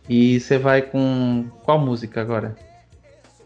E 0.07 0.39
você 0.39 0.57
vai 0.57 0.82
com 0.82 1.47
qual 1.63 1.80
música 1.80 2.22
agora? 2.22 2.55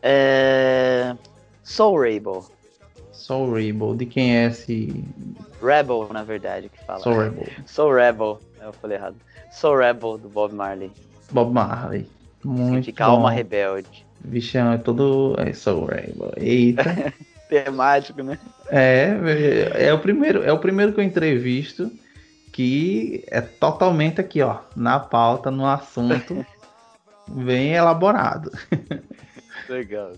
É... 0.02 1.16
Soul 1.64 2.00
Rebel. 2.00 2.46
Soul 3.24 3.54
Rebel. 3.54 3.96
De 3.96 4.06
quem 4.06 4.36
é 4.36 4.48
esse 4.48 5.02
Rebel, 5.62 6.10
na 6.12 6.24
verdade, 6.24 6.68
que 6.68 6.84
fala. 6.86 7.00
Soul 7.00 7.20
Rebel? 7.20 7.48
Soul 7.66 7.96
Rebel. 7.96 8.40
Eu 8.62 8.74
falei 8.74 8.98
errado. 8.98 9.16
Soul 9.50 9.78
Rebel, 9.78 10.18
do 10.18 10.28
Bob 10.28 10.54
Marley. 10.54 10.92
Bob 11.32 11.54
Marley. 11.54 12.06
Muito 12.44 12.66
Significa 12.66 13.06
bom. 13.06 13.12
alma 13.14 13.32
rebelde. 13.32 14.06
Bichão, 14.20 14.74
é 14.74 14.78
todo. 14.78 15.36
É 15.40 15.54
Soul 15.54 15.86
Rebel. 15.86 16.34
Eita. 16.36 17.14
Temático, 17.48 18.22
né? 18.24 18.38
é, 18.70 19.16
é 19.88 19.94
o 19.94 20.00
primeiro, 20.00 20.44
é 20.44 20.52
o 20.52 20.58
primeiro 20.58 20.92
que 20.92 21.00
eu 21.00 21.04
entrevisto 21.04 21.92
que 22.52 23.24
é 23.28 23.42
totalmente 23.42 24.20
aqui, 24.20 24.42
ó, 24.42 24.60
na 24.76 25.00
pauta, 25.00 25.50
no 25.50 25.66
assunto, 25.66 26.46
bem 27.28 27.74
elaborado. 27.74 28.52
Legal. 29.70 30.14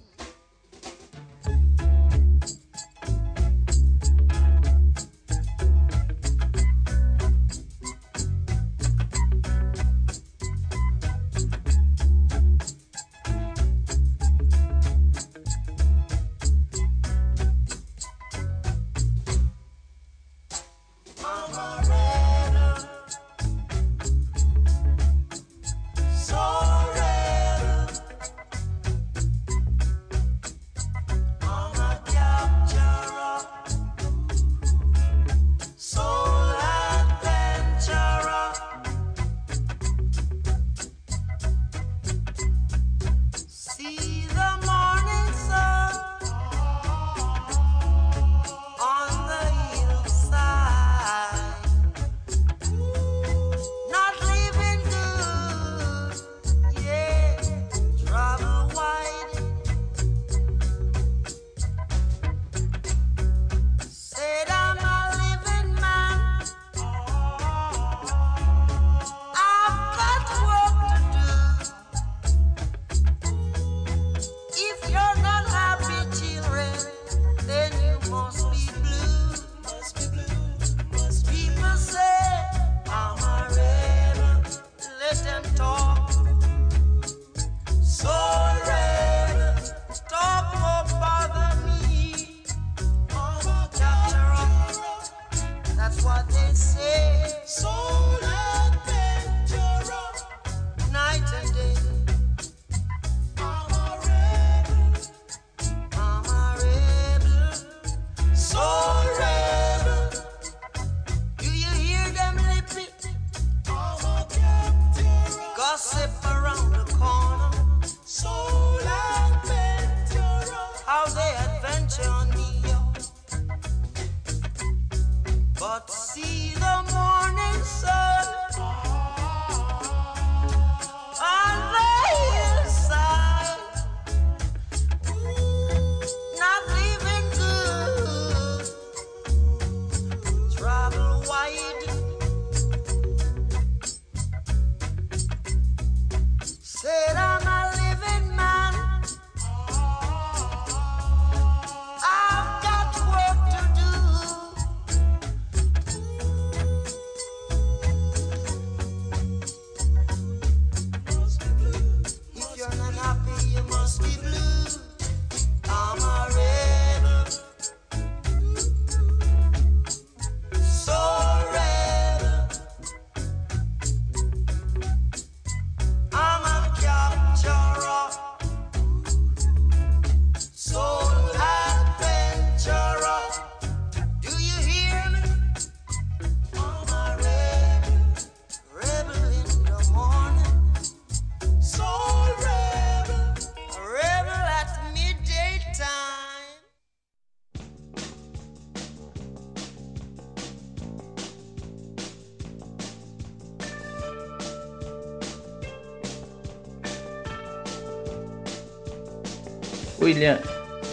William, 210.06 210.38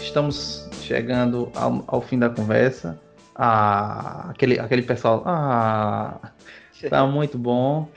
estamos 0.01 0.67
chegando 0.81 1.51
ao, 1.53 1.83
ao 1.85 2.01
fim 2.01 2.17
da 2.17 2.31
conversa. 2.31 2.99
Ah, 3.35 4.31
aquele, 4.31 4.59
aquele 4.59 4.81
pessoal. 4.81 5.21
Ah, 5.23 6.31
tá 6.89 7.05
muito 7.05 7.37
bom. 7.37 7.87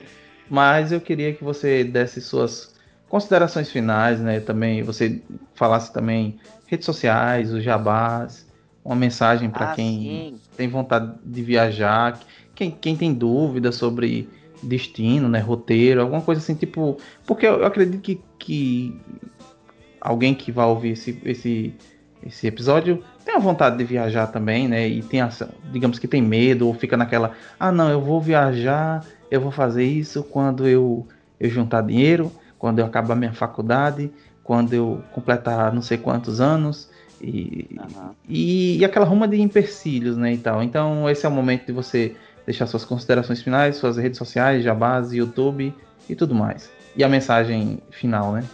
Mas 0.47 0.91
eu 0.91 1.01
queria 1.01 1.33
que 1.33 1.43
você 1.43 1.83
desse 1.83 2.21
suas 2.21 2.75
considerações 3.09 3.71
finais, 3.71 4.19
né? 4.19 4.39
Também 4.39 4.83
você 4.83 5.19
falasse 5.55 5.91
também 5.91 6.37
redes 6.67 6.85
sociais, 6.85 7.51
os 7.51 7.63
jabás, 7.63 8.45
uma 8.85 8.95
mensagem 8.95 9.49
para 9.49 9.71
Ah, 9.71 9.73
quem 9.73 9.95
sim. 9.95 10.39
tem 10.55 10.67
vontade 10.67 11.15
de 11.25 11.41
viajar, 11.41 12.19
quem, 12.53 12.69
quem 12.69 12.95
tem 12.95 13.11
dúvida 13.11 13.71
sobre 13.71 14.29
destino, 14.61 15.27
né? 15.27 15.39
Roteiro, 15.39 15.99
alguma 15.99 16.21
coisa 16.21 16.41
assim, 16.41 16.53
tipo. 16.53 16.99
Porque 17.25 17.47
eu, 17.47 17.65
acredito 17.65 18.01
que, 18.01 18.21
que 18.37 19.01
alguém 20.01 20.33
que 20.33 20.51
vai 20.51 20.65
ouvir 20.65 20.91
esse, 20.91 21.19
esse, 21.23 21.73
esse 22.23 22.47
episódio 22.47 23.03
tem 23.27 23.35
a 23.35 23.39
vontade 23.39 23.77
de 23.77 23.83
viajar 23.83 24.27
também, 24.27 24.69
né? 24.69 24.87
E 24.87 25.01
tem, 25.01 25.19
digamos 25.69 25.99
que 25.99 26.07
tem 26.07 26.21
medo, 26.21 26.65
ou 26.65 26.73
fica 26.73 26.95
naquela, 26.95 27.33
ah, 27.59 27.73
não, 27.73 27.89
eu 27.89 27.99
vou 27.99 28.21
viajar, 28.21 29.05
eu 29.29 29.41
vou 29.41 29.51
fazer 29.51 29.83
isso 29.83 30.23
quando 30.23 30.65
eu, 30.65 31.05
eu 31.37 31.49
juntar 31.49 31.81
dinheiro, 31.81 32.31
quando 32.57 32.79
eu 32.79 32.85
acabar 32.85 33.15
minha 33.15 33.33
faculdade, 33.33 34.09
quando 34.45 34.73
eu 34.73 35.03
completar 35.11 35.73
não 35.73 35.81
sei 35.81 35.97
quantos 35.97 36.39
anos, 36.39 36.89
e, 37.19 37.67
Aham. 37.77 38.15
e, 38.29 38.77
e 38.77 38.85
aquela 38.85 39.05
ruma 39.05 39.27
de 39.27 39.41
empecilhos, 39.41 40.15
né, 40.15 40.33
e 40.33 40.37
tal. 40.37 40.63
Então, 40.63 41.09
esse 41.09 41.25
é 41.25 41.29
o 41.29 41.31
momento 41.31 41.65
de 41.65 41.73
você 41.73 42.15
deixar 42.45 42.65
suas 42.65 42.85
considerações 42.85 43.41
finais, 43.41 43.75
suas 43.75 43.97
redes 43.97 44.17
sociais, 44.17 44.63
jabás, 44.63 45.11
YouTube 45.11 45.73
e 46.07 46.15
tudo 46.15 46.33
mais. 46.33 46.71
E 46.95 47.03
a 47.03 47.09
mensagem 47.09 47.79
final, 47.91 48.31
né? 48.31 48.45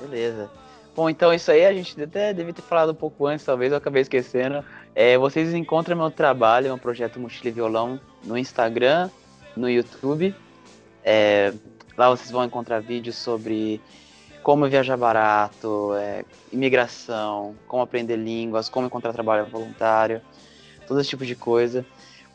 Beleza. 0.00 0.48
Bom, 0.94 1.08
então 1.08 1.32
isso 1.32 1.50
aí 1.50 1.64
a 1.64 1.72
gente 1.72 2.00
até 2.02 2.34
devia 2.34 2.52
ter 2.52 2.60
falado 2.60 2.92
um 2.92 2.94
pouco 2.94 3.26
antes, 3.26 3.46
talvez 3.46 3.72
eu 3.72 3.78
acabei 3.78 4.02
esquecendo. 4.02 4.62
É, 4.94 5.16
vocês 5.16 5.54
encontram 5.54 5.96
meu 5.96 6.10
trabalho, 6.10 6.66
meu 6.66 6.76
projeto 6.76 7.18
Mochila 7.18 7.48
e 7.48 7.52
Violão, 7.52 7.98
no 8.22 8.36
Instagram, 8.36 9.08
no 9.56 9.70
YouTube. 9.70 10.34
É, 11.02 11.54
lá 11.96 12.10
vocês 12.10 12.30
vão 12.30 12.44
encontrar 12.44 12.80
vídeos 12.80 13.16
sobre 13.16 13.80
como 14.42 14.68
viajar 14.68 14.98
barato, 14.98 15.94
é, 15.94 16.24
imigração, 16.52 17.54
como 17.66 17.82
aprender 17.82 18.16
línguas, 18.16 18.68
como 18.68 18.86
encontrar 18.86 19.14
trabalho 19.14 19.46
voluntário, 19.46 20.20
todo 20.86 21.00
esse 21.00 21.08
tipo 21.08 21.24
de 21.24 21.34
coisa. 21.34 21.86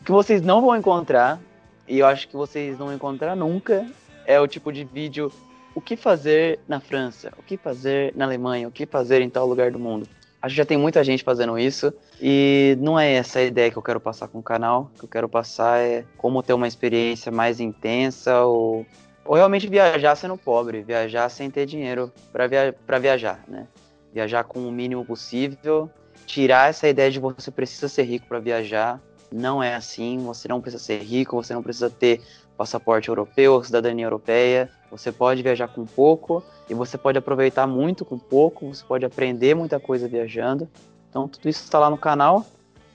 O 0.01 0.03
que 0.03 0.11
vocês 0.11 0.41
não 0.41 0.61
vão 0.61 0.75
encontrar, 0.75 1.39
e 1.87 1.99
eu 1.99 2.07
acho 2.07 2.27
que 2.27 2.35
vocês 2.35 2.79
não 2.79 2.87
vão 2.87 2.95
encontrar 2.95 3.35
nunca, 3.35 3.85
é 4.25 4.39
o 4.39 4.47
tipo 4.47 4.71
de 4.71 4.83
vídeo 4.83 5.31
o 5.77 5.81
que 5.81 5.95
fazer 5.95 6.59
na 6.67 6.79
França, 6.79 7.31
o 7.37 7.43
que 7.43 7.55
fazer 7.55 8.11
na 8.15 8.25
Alemanha, 8.25 8.67
o 8.67 8.71
que 8.71 8.87
fazer 8.87 9.21
em 9.21 9.29
tal 9.29 9.45
lugar 9.45 9.69
do 9.69 9.77
mundo. 9.77 10.07
Acho 10.41 10.53
que 10.53 10.57
já 10.57 10.65
tem 10.65 10.75
muita 10.75 11.03
gente 11.03 11.23
fazendo 11.23 11.55
isso 11.59 11.93
e 12.19 12.75
não 12.81 12.99
é 12.99 13.13
essa 13.13 13.37
a 13.37 13.43
ideia 13.43 13.69
que 13.69 13.77
eu 13.77 13.83
quero 13.83 13.99
passar 13.99 14.27
com 14.27 14.39
o 14.39 14.43
canal. 14.43 14.89
O 14.95 14.97
que 14.97 15.05
eu 15.05 15.07
quero 15.07 15.29
passar 15.29 15.79
é 15.79 16.03
como 16.17 16.41
ter 16.41 16.53
uma 16.53 16.67
experiência 16.67 17.31
mais 17.31 17.59
intensa 17.59 18.41
ou, 18.41 18.87
ou 19.23 19.35
realmente 19.35 19.67
viajar 19.67 20.15
sendo 20.15 20.35
pobre, 20.35 20.81
viajar 20.81 21.29
sem 21.29 21.47
ter 21.47 21.67
dinheiro 21.67 22.11
para 22.33 22.47
via 22.47 22.73
viajar, 22.99 23.43
né? 23.47 23.67
Viajar 24.11 24.45
com 24.45 24.67
o 24.67 24.71
mínimo 24.71 25.05
possível, 25.05 25.87
tirar 26.25 26.71
essa 26.71 26.87
ideia 26.87 27.11
de 27.11 27.19
você 27.19 27.51
precisa 27.51 27.87
ser 27.87 28.01
rico 28.01 28.25
para 28.27 28.39
viajar. 28.39 28.99
Não 29.31 29.61
é 29.61 29.75
assim, 29.75 30.17
você 30.25 30.47
não 30.47 30.59
precisa 30.59 30.83
ser 30.83 31.03
rico, 31.03 31.35
você 31.35 31.53
não 31.53 31.61
precisa 31.61 31.87
ter 31.87 32.19
passaporte 32.57 33.09
europeu, 33.09 33.63
cidadania 33.63 34.07
europeia. 34.07 34.71
Você 34.91 35.11
pode 35.11 35.41
viajar 35.43 35.67
com 35.67 35.85
pouco 35.85 36.43
e 36.69 36.73
você 36.73 36.97
pode 36.97 37.17
aproveitar 37.17 37.67
muito 37.67 38.05
com 38.05 38.17
pouco, 38.17 38.73
você 38.73 38.83
pode 38.85 39.05
aprender 39.05 39.53
muita 39.53 39.79
coisa 39.79 40.07
viajando. 40.07 40.67
Então, 41.09 41.27
tudo 41.27 41.49
isso 41.49 41.63
está 41.63 41.77
lá 41.79 41.89
no 41.89 41.97
canal. 41.97 42.45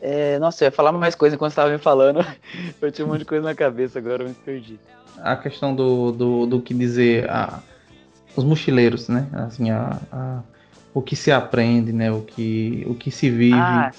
É, 0.00 0.38
nossa, 0.38 0.64
eu 0.64 0.66
ia 0.66 0.72
falar 0.72 0.90
mais 0.92 1.14
coisa 1.14 1.36
enquanto 1.36 1.50
você 1.52 1.60
estava 1.60 1.70
me 1.72 1.78
falando. 1.78 2.20
Eu 2.80 2.90
tinha 2.90 3.06
um 3.06 3.10
monte 3.10 3.20
de 3.20 3.24
coisa 3.24 3.44
na 3.44 3.54
cabeça, 3.54 3.98
agora 4.00 4.24
eu 4.24 4.28
me 4.28 4.34
perdi. 4.34 4.78
A 5.18 5.36
questão 5.36 5.74
do, 5.74 6.10
do, 6.10 6.46
do 6.46 6.60
que 6.60 6.74
dizer 6.74 7.30
a, 7.30 7.62
os 8.34 8.42
mochileiros, 8.42 9.08
né? 9.08 9.28
Assim, 9.32 9.70
a, 9.70 10.00
a- 10.10 10.42
o 10.92 11.00
que 11.00 11.14
se 11.14 11.30
aprende, 11.30 11.92
né? 11.92 12.10
O 12.10 12.22
que, 12.22 12.84
o 12.88 12.94
que 12.94 13.10
se 13.12 13.30
vive 13.30 13.56
Ah, 13.56 13.90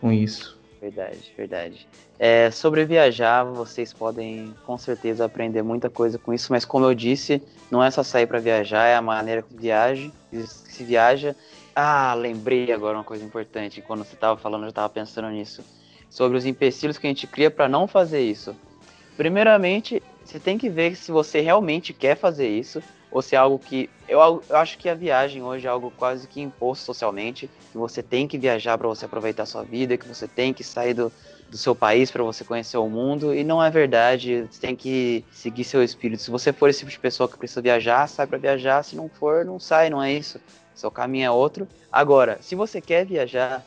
com 0.00 0.10
isso. 0.10 0.58
Verdade, 0.80 1.32
verdade. 1.36 1.88
É, 2.18 2.50
sobre 2.50 2.84
viajar, 2.84 3.44
vocês 3.44 3.92
podem 3.92 4.54
com 4.64 4.78
certeza 4.78 5.24
aprender 5.24 5.62
muita 5.62 5.90
coisa 5.90 6.18
com 6.18 6.32
isso, 6.32 6.50
mas 6.50 6.64
como 6.64 6.86
eu 6.86 6.94
disse, 6.94 7.42
não 7.70 7.82
é 7.82 7.90
só 7.90 8.02
sair 8.02 8.26
para 8.26 8.38
viajar, 8.38 8.86
é 8.86 8.94
a 8.94 9.02
maneira 9.02 9.42
que 9.42 9.54
viaje, 9.54 10.12
que 10.30 10.46
se 10.46 10.84
viaja. 10.84 11.36
Ah, 11.74 12.14
lembrei 12.14 12.72
agora 12.72 12.96
uma 12.96 13.04
coisa 13.04 13.24
importante. 13.24 13.82
Quando 13.82 14.04
você 14.04 14.14
estava 14.14 14.38
falando, 14.38 14.64
eu 14.64 14.70
estava 14.70 14.88
pensando 14.88 15.28
nisso. 15.28 15.62
Sobre 16.08 16.36
os 16.36 16.44
empecilhos 16.44 16.98
que 16.98 17.06
a 17.06 17.10
gente 17.10 17.26
cria 17.26 17.50
para 17.50 17.68
não 17.68 17.86
fazer 17.86 18.20
isso. 18.20 18.56
Primeiramente, 19.16 20.02
você 20.24 20.40
tem 20.40 20.58
que 20.58 20.68
ver 20.68 20.96
se 20.96 21.12
você 21.12 21.40
realmente 21.40 21.92
quer 21.92 22.16
fazer 22.16 22.48
isso, 22.48 22.82
ou 23.10 23.20
se 23.20 23.34
é 23.34 23.38
algo 23.38 23.58
que. 23.58 23.90
Eu, 24.08 24.42
eu 24.48 24.56
acho 24.56 24.78
que 24.78 24.88
a 24.88 24.94
viagem 24.94 25.42
hoje 25.42 25.66
é 25.66 25.70
algo 25.70 25.92
quase 25.96 26.26
que 26.26 26.40
imposto 26.40 26.84
socialmente, 26.84 27.50
que 27.72 27.78
você 27.78 28.02
tem 28.02 28.26
que 28.26 28.38
viajar 28.38 28.76
para 28.78 28.88
você 28.88 29.04
aproveitar 29.04 29.44
a 29.44 29.46
sua 29.46 29.62
vida, 29.62 29.96
que 29.96 30.06
você 30.06 30.28
tem 30.28 30.52
que 30.52 30.62
sair 30.62 30.94
do, 30.94 31.12
do 31.48 31.56
seu 31.56 31.74
país 31.74 32.10
para 32.10 32.22
você 32.22 32.44
conhecer 32.44 32.76
o 32.76 32.88
mundo, 32.88 33.34
e 33.34 33.42
não 33.42 33.62
é 33.62 33.70
verdade. 33.70 34.46
Você 34.50 34.60
tem 34.60 34.76
que 34.76 35.24
seguir 35.32 35.64
seu 35.64 35.82
espírito. 35.82 36.22
Se 36.22 36.30
você 36.30 36.52
for 36.52 36.68
esse 36.68 36.80
tipo 36.80 36.90
de 36.90 36.98
pessoa 36.98 37.28
que 37.28 37.36
precisa 37.38 37.60
viajar, 37.60 38.06
sai 38.08 38.26
para 38.26 38.38
viajar. 38.38 38.82
Se 38.82 38.94
não 38.94 39.08
for, 39.08 39.44
não 39.44 39.58
sai, 39.58 39.90
não 39.90 40.02
é 40.02 40.12
isso. 40.12 40.40
Seu 40.74 40.90
caminho 40.90 41.26
é 41.26 41.30
outro. 41.30 41.68
Agora, 41.92 42.38
se 42.40 42.54
você 42.54 42.80
quer 42.80 43.04
viajar, 43.04 43.64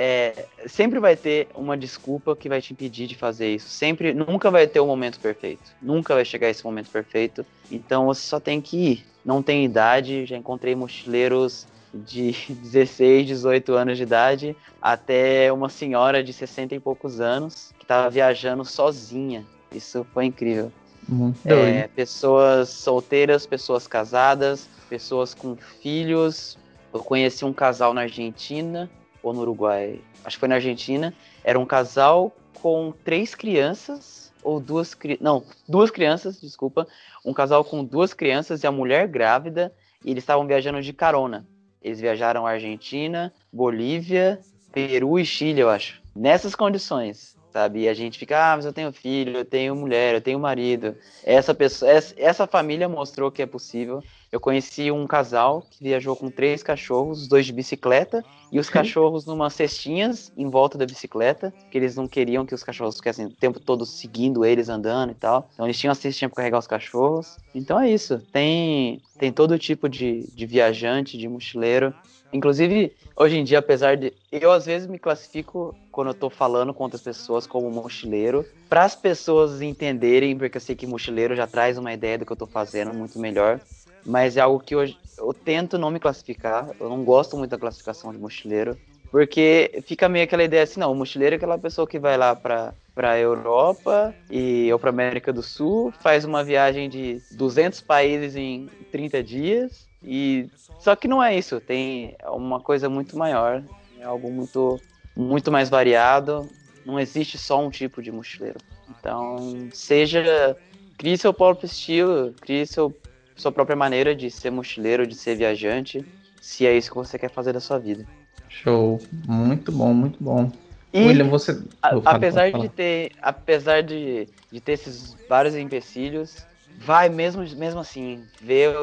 é, 0.00 0.46
sempre 0.68 1.00
vai 1.00 1.16
ter 1.16 1.48
uma 1.56 1.76
desculpa 1.76 2.36
que 2.36 2.48
vai 2.48 2.62
te 2.62 2.72
impedir 2.72 3.08
de 3.08 3.16
fazer 3.16 3.52
isso. 3.52 3.68
Sempre, 3.68 4.14
nunca 4.14 4.48
vai 4.48 4.64
ter 4.68 4.78
o 4.78 4.86
momento 4.86 5.18
perfeito. 5.18 5.72
Nunca 5.82 6.14
vai 6.14 6.24
chegar 6.24 6.48
esse 6.48 6.62
momento 6.64 6.88
perfeito. 6.88 7.44
Então 7.68 8.06
você 8.06 8.20
só 8.20 8.38
tem 8.38 8.60
que 8.60 8.76
ir. 8.76 9.04
Não 9.24 9.42
tem 9.42 9.64
idade. 9.64 10.24
Já 10.24 10.36
encontrei 10.36 10.76
mochileiros 10.76 11.66
de 11.92 12.30
16, 12.48 13.26
18 13.26 13.72
anos 13.74 13.96
de 13.96 14.04
idade 14.04 14.56
até 14.80 15.52
uma 15.52 15.68
senhora 15.68 16.22
de 16.22 16.32
60 16.32 16.76
e 16.76 16.80
poucos 16.80 17.20
anos 17.20 17.72
que 17.76 17.84
estava 17.84 18.08
viajando 18.08 18.64
sozinha. 18.64 19.44
Isso 19.74 20.06
foi 20.14 20.26
incrível. 20.26 20.70
Muito 21.08 21.44
É, 21.44 21.48
doido. 21.54 21.88
pessoas 21.96 22.68
solteiras, 22.68 23.46
pessoas 23.46 23.88
casadas, 23.88 24.68
pessoas 24.88 25.34
com 25.34 25.56
filhos. 25.82 26.56
Eu 26.94 27.00
conheci 27.00 27.44
um 27.44 27.52
casal 27.52 27.92
na 27.92 28.02
Argentina 28.02 28.88
ou 29.22 29.32
no 29.32 29.40
Uruguai, 29.40 30.00
acho 30.24 30.36
que 30.36 30.40
foi 30.40 30.48
na 30.48 30.56
Argentina. 30.56 31.14
Era 31.42 31.58
um 31.58 31.66
casal 31.66 32.32
com 32.54 32.92
três 33.04 33.34
crianças, 33.34 34.32
ou 34.42 34.60
duas. 34.60 34.96
Não, 35.20 35.44
duas 35.68 35.90
crianças, 35.90 36.40
desculpa. 36.40 36.86
Um 37.24 37.32
casal 37.32 37.64
com 37.64 37.84
duas 37.84 38.14
crianças 38.14 38.62
e 38.62 38.66
a 38.66 38.72
mulher 38.72 39.08
grávida. 39.08 39.72
E 40.04 40.10
eles 40.10 40.22
estavam 40.22 40.46
viajando 40.46 40.80
de 40.80 40.92
carona. 40.92 41.46
Eles 41.82 42.00
viajaram 42.00 42.46
Argentina, 42.46 43.32
Bolívia, 43.52 44.40
Peru 44.72 45.18
e 45.18 45.24
Chile, 45.24 45.60
eu 45.60 45.70
acho. 45.70 46.00
Nessas 46.14 46.54
condições, 46.54 47.36
sabe? 47.52 47.80
E 47.80 47.88
a 47.88 47.94
gente 47.94 48.18
fica, 48.18 48.52
ah, 48.52 48.56
mas 48.56 48.64
eu 48.64 48.72
tenho 48.72 48.92
filho, 48.92 49.38
eu 49.38 49.44
tenho 49.44 49.74
mulher, 49.74 50.14
eu 50.14 50.20
tenho 50.20 50.38
marido. 50.38 50.96
Essa 51.24 51.54
pessoa, 51.54 51.90
essa 51.90 52.46
família 52.46 52.88
mostrou 52.88 53.30
que 53.30 53.42
é 53.42 53.46
possível. 53.46 54.02
Eu 54.30 54.40
conheci 54.40 54.90
um 54.90 55.06
casal 55.06 55.66
que 55.70 55.82
viajou 55.82 56.14
com 56.14 56.30
três 56.30 56.62
cachorros, 56.62 57.22
os 57.22 57.28
dois 57.28 57.46
de 57.46 57.52
bicicleta, 57.52 58.22
e 58.50 58.58
os 58.58 58.68
cachorros 58.68 59.26
numa 59.26 59.50
cestinhas 59.50 60.32
em 60.36 60.48
volta 60.48 60.76
da 60.76 60.86
bicicleta, 60.86 61.52
que 61.70 61.78
eles 61.78 61.96
não 61.96 62.06
queriam 62.06 62.46
que 62.46 62.54
os 62.54 62.62
cachorros 62.62 62.96
ficassem 62.96 63.26
o 63.26 63.30
tempo 63.30 63.60
todo 63.60 63.84
seguindo 63.86 64.44
eles 64.44 64.68
andando 64.68 65.12
e 65.12 65.14
tal. 65.14 65.48
Então 65.52 65.66
eles 65.66 65.78
tinham 65.78 65.90
uma 65.90 65.94
cestinha 65.94 66.28
para 66.28 66.36
carregar 66.36 66.58
os 66.58 66.66
cachorros. 66.66 67.38
Então 67.54 67.80
é 67.80 67.90
isso. 67.90 68.18
Tem, 68.32 69.00
tem 69.18 69.32
todo 69.32 69.58
tipo 69.58 69.88
de, 69.88 70.28
de 70.34 70.46
viajante, 70.46 71.18
de 71.18 71.28
mochileiro. 71.28 71.94
Inclusive, 72.32 72.92
hoje 73.16 73.38
em 73.38 73.44
dia, 73.44 73.58
apesar 73.58 73.96
de. 73.96 74.12
Eu 74.30 74.52
às 74.52 74.66
vezes 74.66 74.86
me 74.86 74.98
classifico, 74.98 75.74
quando 75.90 76.08
eu 76.08 76.14
tô 76.14 76.28
falando 76.28 76.74
com 76.74 76.84
outras 76.84 77.00
pessoas, 77.00 77.46
como 77.46 77.70
mochileiro, 77.70 78.44
para 78.68 78.84
as 78.84 78.94
pessoas 78.94 79.62
entenderem, 79.62 80.36
porque 80.36 80.58
eu 80.58 80.60
sei 80.60 80.76
que 80.76 80.86
mochileiro 80.86 81.34
já 81.34 81.46
traz 81.46 81.78
uma 81.78 81.92
ideia 81.92 82.18
do 82.18 82.26
que 82.26 82.32
eu 82.32 82.36
tô 82.36 82.46
fazendo 82.46 82.92
muito 82.92 83.18
melhor 83.18 83.60
mas 84.08 84.38
é 84.38 84.40
algo 84.40 84.58
que 84.58 84.74
eu, 84.74 84.82
eu 85.18 85.34
tento 85.34 85.76
não 85.76 85.90
me 85.90 86.00
classificar. 86.00 86.70
Eu 86.80 86.88
não 86.88 87.04
gosto 87.04 87.36
muito 87.36 87.50
da 87.50 87.58
classificação 87.58 88.10
de 88.10 88.18
mochileiro, 88.18 88.76
porque 89.12 89.82
fica 89.86 90.08
meio 90.08 90.24
aquela 90.24 90.42
ideia 90.42 90.62
assim, 90.62 90.80
não, 90.80 90.90
o 90.90 90.94
mochileiro 90.94 91.34
é 91.34 91.36
aquela 91.36 91.58
pessoa 91.58 91.86
que 91.86 91.98
vai 91.98 92.16
lá 92.16 92.34
para 92.34 92.74
para 92.94 93.16
Europa 93.16 94.12
e 94.28 94.72
ou 94.72 94.78
para 94.78 94.90
América 94.90 95.32
do 95.32 95.40
Sul, 95.40 95.92
faz 96.00 96.24
uma 96.24 96.42
viagem 96.42 96.88
de 96.88 97.22
200 97.30 97.80
países 97.82 98.34
em 98.34 98.68
30 98.90 99.22
dias 99.22 99.86
e 100.02 100.50
só 100.80 100.96
que 100.96 101.06
não 101.06 101.22
é 101.22 101.38
isso, 101.38 101.60
tem 101.60 102.16
uma 102.24 102.58
coisa 102.58 102.88
muito 102.88 103.16
maior, 103.16 103.62
é 104.00 104.02
algo 104.02 104.28
muito 104.32 104.80
muito 105.14 105.52
mais 105.52 105.68
variado, 105.68 106.48
não 106.84 106.98
existe 106.98 107.38
só 107.38 107.64
um 107.64 107.70
tipo 107.70 108.02
de 108.02 108.10
mochileiro. 108.10 108.58
Então, 108.90 109.68
seja 109.72 110.56
crie 110.96 111.16
seu 111.16 111.32
próprio 111.32 111.66
estilo, 111.66 112.34
crie 112.40 112.66
seu 112.66 112.92
sua 113.38 113.52
própria 113.52 113.76
maneira 113.76 114.14
de 114.14 114.30
ser 114.30 114.50
mochileiro, 114.50 115.06
de 115.06 115.14
ser 115.14 115.36
viajante, 115.36 116.04
se 116.40 116.66
é 116.66 116.76
isso 116.76 116.90
que 116.90 116.96
você 116.96 117.18
quer 117.18 117.30
fazer 117.30 117.52
da 117.52 117.60
sua 117.60 117.78
vida. 117.78 118.04
Show, 118.48 119.00
muito 119.26 119.70
bom, 119.70 119.94
muito 119.94 120.22
bom. 120.22 120.50
E, 120.92 121.06
William, 121.06 121.28
você. 121.28 121.58
A, 121.82 121.96
apesar 122.04 122.50
de 122.50 122.68
ter, 122.68 123.12
apesar 123.22 123.82
de, 123.82 124.28
de 124.50 124.60
ter 124.60 124.72
esses 124.72 125.16
vários 125.28 125.54
empecilhos, 125.54 126.36
vai 126.78 127.08
mesmo, 127.08 127.44
mesmo 127.56 127.80
assim, 127.80 128.22
ver, 128.40 128.74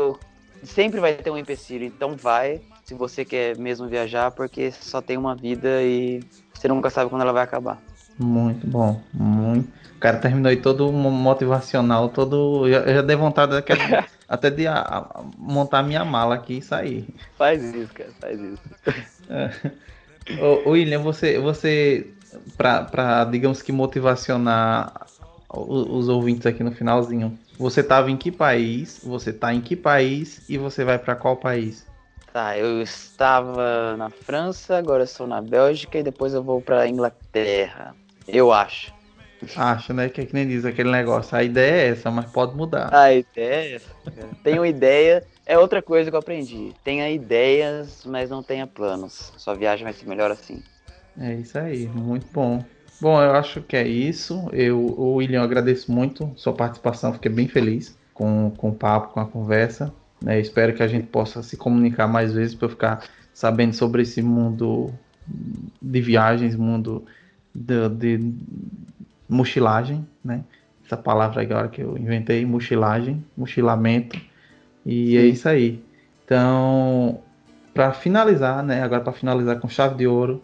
sempre 0.63 0.99
vai 0.99 1.15
ter 1.15 1.29
um 1.29 1.37
empecilho, 1.37 1.85
então 1.85 2.15
vai, 2.15 2.61
se 2.85 2.93
você 2.93 3.25
quer 3.25 3.57
mesmo 3.57 3.87
viajar, 3.87 4.31
porque 4.31 4.71
só 4.71 5.01
tem 5.01 5.17
uma 5.17 5.35
vida 5.35 5.81
e 5.81 6.21
você 6.53 6.67
nunca 6.67 6.89
sabe 6.89 7.09
quando 7.09 7.23
ela 7.23 7.33
vai 7.33 7.43
acabar. 7.43 7.81
Muito 8.17 8.65
bom, 8.67 9.01
muito. 9.13 9.67
O 9.95 9.99
cara 9.99 10.17
terminou 10.19 10.49
aí 10.49 10.57
todo 10.57 10.91
motivacional, 10.91 12.09
todo. 12.09 12.67
Eu 12.67 12.95
já 12.95 13.01
dei 13.01 13.15
vontade 13.15 13.53
até 14.27 14.49
de 14.49 14.67
a, 14.67 14.79
a, 14.79 15.23
montar 15.37 15.83
minha 15.83 16.03
mala 16.03 16.35
aqui 16.35 16.57
e 16.57 16.61
sair. 16.61 17.07
Faz 17.37 17.63
isso, 17.63 17.93
cara, 17.93 18.11
faz 18.19 18.39
isso. 18.39 18.61
É. 19.29 19.51
Ô, 20.41 20.71
William, 20.71 20.99
você, 20.99 21.39
você 21.39 22.13
para 22.57 23.25
digamos 23.25 23.61
que 23.61 23.71
motivacionar 23.71 25.07
os, 25.49 25.87
os, 25.87 26.09
ouvintes 26.09 26.45
aqui 26.45 26.63
no 26.63 26.71
finalzinho, 26.71 27.37
você 27.57 27.83
tava 27.83 28.09
em 28.11 28.17
que 28.17 28.31
país? 28.31 29.01
Você 29.03 29.31
tá 29.31 29.53
em 29.53 29.61
que 29.61 29.75
país 29.75 30.41
e 30.49 30.57
você 30.57 30.83
vai 30.83 30.97
para 30.97 31.15
qual 31.15 31.37
país? 31.37 31.85
Tá, 32.33 32.57
eu 32.57 32.81
estava 32.81 33.95
na 33.95 34.09
França, 34.09 34.77
agora 34.77 35.03
estou 35.03 35.25
na 35.25 35.41
Bélgica 35.41 35.99
e 35.99 36.03
depois 36.03 36.33
eu 36.33 36.43
vou 36.43 36.59
para 36.59 36.87
Inglaterra. 36.87 37.95
Eu 38.27 38.51
acho. 38.51 38.94
Acho, 39.55 39.93
né? 39.93 40.09
Que, 40.09 40.21
é 40.21 40.25
que 40.25 40.33
nem 40.33 40.47
diz 40.47 40.65
aquele 40.65 40.91
negócio. 40.91 41.35
A 41.37 41.43
ideia 41.43 41.71
é 41.71 41.87
essa, 41.89 42.09
mas 42.11 42.25
pode 42.25 42.55
mudar. 42.55 42.93
A 42.93 43.13
ideia 43.13 43.71
é 43.71 43.75
essa. 43.75 43.89
Tenho 44.43 44.65
ideia. 44.65 45.23
É 45.45 45.57
outra 45.57 45.81
coisa 45.81 46.09
que 46.09 46.15
eu 46.15 46.19
aprendi. 46.19 46.73
Tenha 46.83 47.09
ideias, 47.09 48.03
mas 48.05 48.29
não 48.29 48.41
tenha 48.41 48.65
planos. 48.65 49.33
Sua 49.37 49.53
viagem 49.53 49.83
vai 49.83 49.93
ser 49.93 50.07
melhor 50.07 50.31
assim. 50.31 50.63
É 51.19 51.33
isso 51.35 51.57
aí, 51.57 51.87
muito 51.87 52.27
bom. 52.33 52.63
Bom, 52.99 53.21
eu 53.21 53.31
acho 53.31 53.61
que 53.61 53.75
é 53.75 53.87
isso. 53.87 54.49
Eu, 54.51 54.79
o 54.79 55.15
William, 55.15 55.39
eu 55.39 55.43
agradeço 55.43 55.91
muito 55.91 56.31
sua 56.35 56.53
participação. 56.53 57.13
Fiquei 57.13 57.31
bem 57.31 57.47
feliz 57.47 57.97
com, 58.13 58.51
com 58.57 58.69
o 58.69 58.75
papo, 58.75 59.13
com 59.13 59.19
a 59.19 59.25
conversa. 59.25 59.93
Né? 60.21 60.39
Espero 60.39 60.73
que 60.73 60.81
a 60.81 60.87
gente 60.87 61.07
possa 61.07 61.43
se 61.43 61.57
comunicar 61.57 62.07
mais 62.07 62.33
vezes 62.33 62.55
para 62.55 62.65
eu 62.65 62.69
ficar 62.69 63.07
sabendo 63.33 63.73
sobre 63.73 64.01
esse 64.01 64.21
mundo 64.21 64.93
de 65.81 66.01
viagens, 66.01 66.55
mundo 66.55 67.05
de, 67.53 67.89
de 67.89 68.33
mochilagem, 69.27 70.07
né? 70.23 70.43
Essa 70.85 70.97
palavra 70.97 71.41
agora 71.41 71.67
que 71.67 71.81
eu 71.81 71.97
inventei, 71.97 72.45
mochilagem, 72.45 73.23
mochilamento. 73.35 74.19
E 74.85 75.11
Sim. 75.11 75.17
é 75.17 75.25
isso 75.25 75.49
aí. 75.49 75.83
Então, 76.23 77.19
para 77.73 77.91
finalizar, 77.91 78.63
né? 78.63 78.83
Agora 78.83 79.01
para 79.01 79.13
finalizar 79.13 79.59
com 79.59 79.67
chave 79.67 79.95
de 79.95 80.07
ouro, 80.07 80.43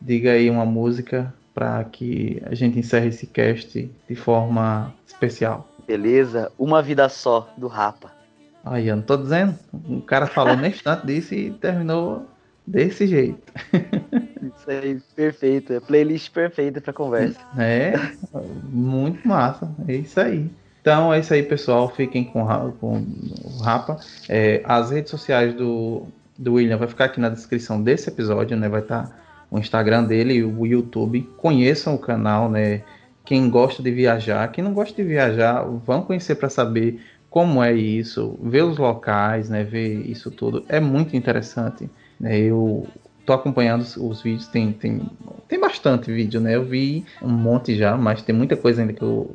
diga 0.00 0.32
aí 0.32 0.50
uma 0.50 0.66
música 0.66 1.32
para 1.54 1.82
que 1.84 2.42
a 2.46 2.54
gente 2.54 2.78
encerre 2.78 3.08
esse 3.08 3.26
cast 3.26 3.90
de 4.08 4.14
forma 4.14 4.94
especial. 5.06 5.68
Beleza, 5.86 6.52
Uma 6.58 6.80
Vida 6.82 7.08
Só, 7.08 7.52
do 7.56 7.66
Rapa. 7.66 8.12
Aí, 8.64 8.88
eu 8.88 8.96
não 8.96 9.02
tô 9.02 9.16
dizendo. 9.16 9.58
O 9.72 10.02
cara 10.02 10.26
falou 10.26 10.56
nem 10.56 10.70
instante 10.70 11.06
disso 11.06 11.34
e 11.34 11.50
terminou 11.50 12.26
desse 12.70 13.06
jeito. 13.06 13.52
Isso 13.72 14.70
aí, 14.70 15.00
perfeito. 15.16 15.72
É 15.72 15.80
playlist 15.80 16.30
perfeita 16.30 16.80
para 16.80 16.92
conversa. 16.92 17.38
É, 17.58 17.94
muito 18.64 19.26
massa. 19.26 19.70
É 19.88 19.94
isso 19.94 20.20
aí. 20.20 20.48
Então 20.80 21.12
é 21.12 21.18
isso 21.18 21.34
aí, 21.34 21.42
pessoal. 21.42 21.88
Fiquem 21.88 22.24
com, 22.24 22.46
com 22.80 23.04
o 23.44 23.62
Rapa. 23.62 23.98
É, 24.28 24.62
as 24.64 24.90
redes 24.90 25.10
sociais 25.10 25.52
do, 25.54 26.06
do 26.38 26.54
William 26.54 26.76
vai 26.76 26.88
ficar 26.88 27.06
aqui 27.06 27.20
na 27.20 27.28
descrição 27.28 27.82
desse 27.82 28.08
episódio, 28.08 28.56
né? 28.56 28.68
Vai 28.68 28.80
estar 28.80 29.08
tá 29.08 29.16
o 29.50 29.58
Instagram 29.58 30.04
dele 30.04 30.34
e 30.34 30.44
o 30.44 30.64
YouTube. 30.64 31.28
Conheçam 31.36 31.94
o 31.94 31.98
canal, 31.98 32.48
né? 32.48 32.82
Quem 33.24 33.50
gosta 33.50 33.82
de 33.82 33.90
viajar, 33.90 34.50
quem 34.50 34.64
não 34.64 34.72
gosta 34.72 34.94
de 34.94 35.06
viajar, 35.06 35.62
vão 35.62 36.02
conhecer 36.02 36.36
para 36.36 36.48
saber 36.48 37.00
como 37.28 37.62
é 37.62 37.72
isso, 37.72 38.36
ver 38.42 38.62
os 38.62 38.78
locais, 38.78 39.48
né? 39.50 39.62
Ver 39.62 40.08
isso 40.08 40.30
tudo. 40.30 40.64
É 40.68 40.80
muito 40.80 41.16
interessante. 41.16 41.88
Né? 42.20 42.38
Eu 42.38 42.86
tô 43.24 43.32
acompanhando 43.32 43.80
os, 43.82 43.96
os, 43.96 44.22
vídeos, 44.22 44.48
tem, 44.48 44.72
tem, 44.72 45.00
tem 45.48 45.58
bastante 45.58 46.12
vídeo, 46.12 46.40
né? 46.40 46.54
Eu 46.54 46.64
vi 46.64 47.04
um 47.22 47.28
monte 47.28 47.76
já, 47.76 47.96
mas 47.96 48.22
tem 48.22 48.34
muita 48.34 48.56
coisa 48.56 48.82
ainda 48.82 48.92
que 48.92 49.02
eu 49.02 49.34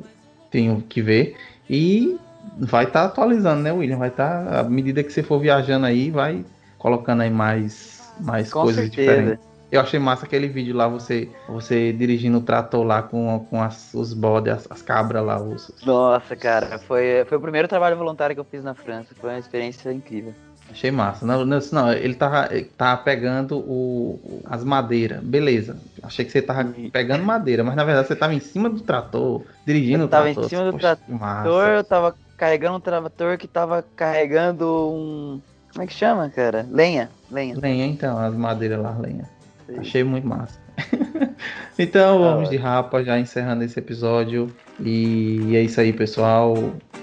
tenho 0.50 0.82
que 0.88 1.02
ver. 1.02 1.36
E 1.68 2.16
vai 2.58 2.84
estar 2.84 3.00
tá 3.00 3.06
atualizando, 3.06 3.62
né, 3.62 3.72
William? 3.72 3.98
Vai 3.98 4.08
estar, 4.08 4.44
tá, 4.44 4.60
à 4.60 4.62
medida 4.62 5.02
que 5.02 5.12
você 5.12 5.22
for 5.22 5.40
viajando 5.40 5.86
aí, 5.86 6.10
vai 6.10 6.44
colocando 6.78 7.22
aí 7.22 7.30
mais, 7.30 8.12
mais 8.20 8.52
coisas 8.52 8.84
certeza. 8.84 9.12
diferentes. 9.12 9.46
Eu 9.70 9.80
achei 9.80 9.98
massa 9.98 10.24
aquele 10.24 10.46
vídeo 10.46 10.76
lá, 10.76 10.86
você 10.86 11.28
você 11.48 11.92
dirigindo 11.92 12.38
o 12.38 12.40
trator 12.40 12.84
lá 12.84 13.02
com, 13.02 13.44
com 13.50 13.60
as, 13.60 13.92
os 13.94 14.14
bodes, 14.14 14.52
as, 14.52 14.70
as 14.70 14.80
cabras 14.80 15.24
lá. 15.24 15.42
Os... 15.42 15.72
Nossa, 15.84 16.36
cara, 16.36 16.78
foi, 16.78 17.24
foi 17.26 17.36
o 17.36 17.40
primeiro 17.40 17.66
trabalho 17.66 17.96
voluntário 17.96 18.36
que 18.36 18.40
eu 18.40 18.44
fiz 18.44 18.62
na 18.62 18.74
França. 18.74 19.12
Foi 19.20 19.30
uma 19.30 19.38
experiência 19.40 19.92
incrível. 19.92 20.32
Achei 20.70 20.90
massa. 20.90 21.24
Não, 21.24 21.44
não, 21.44 21.58
não 21.72 21.92
ele 21.92 22.14
tava, 22.14 22.48
ele 22.50 22.64
tava 22.76 23.02
pegando 23.02 23.58
o, 23.58 24.42
as 24.44 24.62
madeiras. 24.64 25.22
Beleza. 25.22 25.76
Achei 26.02 26.24
que 26.24 26.30
você 26.30 26.42
tava 26.42 26.72
pegando 26.92 27.24
madeira, 27.24 27.64
mas 27.64 27.76
na 27.76 27.84
verdade 27.84 28.08
você 28.08 28.16
tava 28.16 28.34
em 28.34 28.40
cima 28.40 28.68
do 28.68 28.80
trator, 28.80 29.42
dirigindo 29.64 30.02
eu 30.02 30.06
o 30.06 30.08
trator. 30.08 30.34
Tava 30.34 30.46
em 30.46 30.48
cima 30.48 30.64
do 30.64 30.72
Poxa, 30.72 30.96
trator, 30.96 31.18
massa. 31.18 31.48
eu 31.48 31.84
tava 31.84 32.14
carregando 32.36 32.76
um 32.76 32.80
trator 32.80 33.38
que 33.38 33.48
tava 33.48 33.84
carregando 33.94 34.66
um. 34.66 35.40
Como 35.72 35.84
é 35.84 35.86
que 35.86 35.94
chama, 35.94 36.28
cara? 36.30 36.66
Lenha. 36.70 37.10
Lenha. 37.30 37.56
Lenha, 37.58 37.86
então, 37.86 38.18
as 38.18 38.34
madeiras 38.34 38.80
lá, 38.80 38.96
lenha. 38.98 39.24
Sim. 39.66 39.78
Achei 39.78 40.04
muito 40.04 40.26
massa. 40.26 40.58
então 41.78 42.18
vamos 42.18 42.50
de 42.50 42.56
rapa, 42.56 43.02
já 43.02 43.18
encerrando 43.18 43.64
esse 43.64 43.78
episódio. 43.78 44.54
E 44.80 45.56
é 45.56 45.62
isso 45.62 45.80
aí, 45.80 45.92
pessoal. 45.92 46.54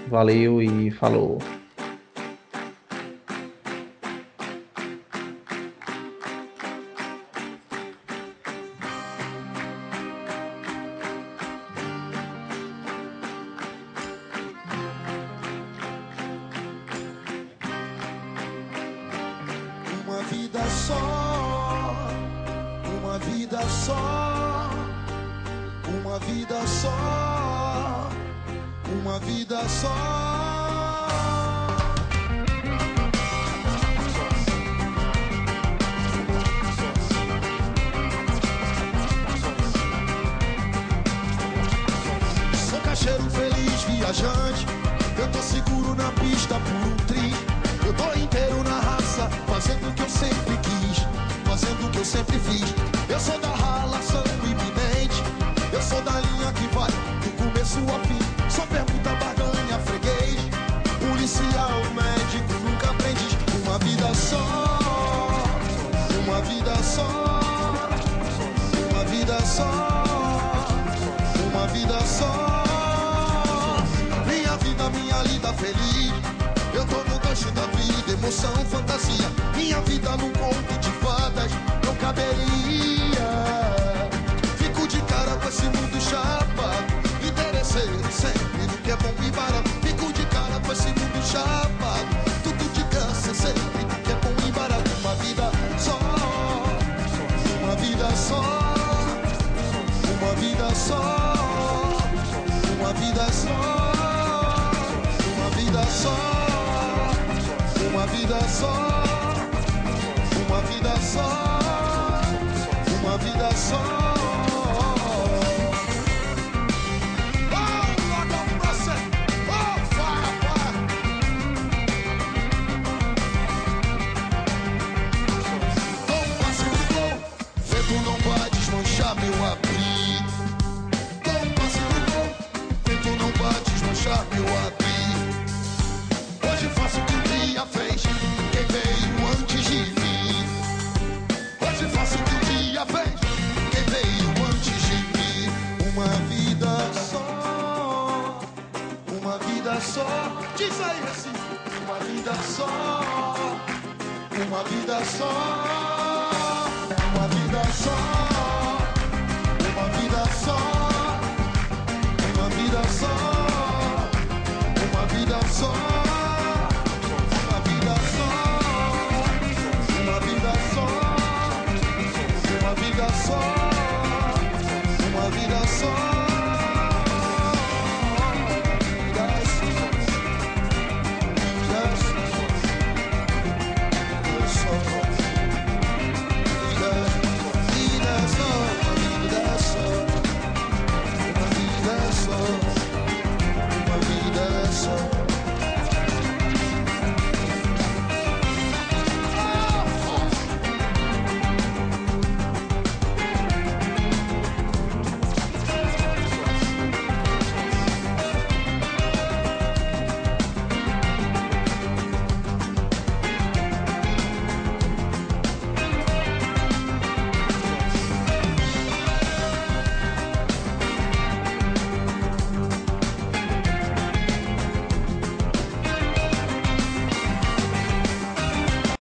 Valeu 0.08 0.62
e 0.62 0.90
falou. 0.92 1.38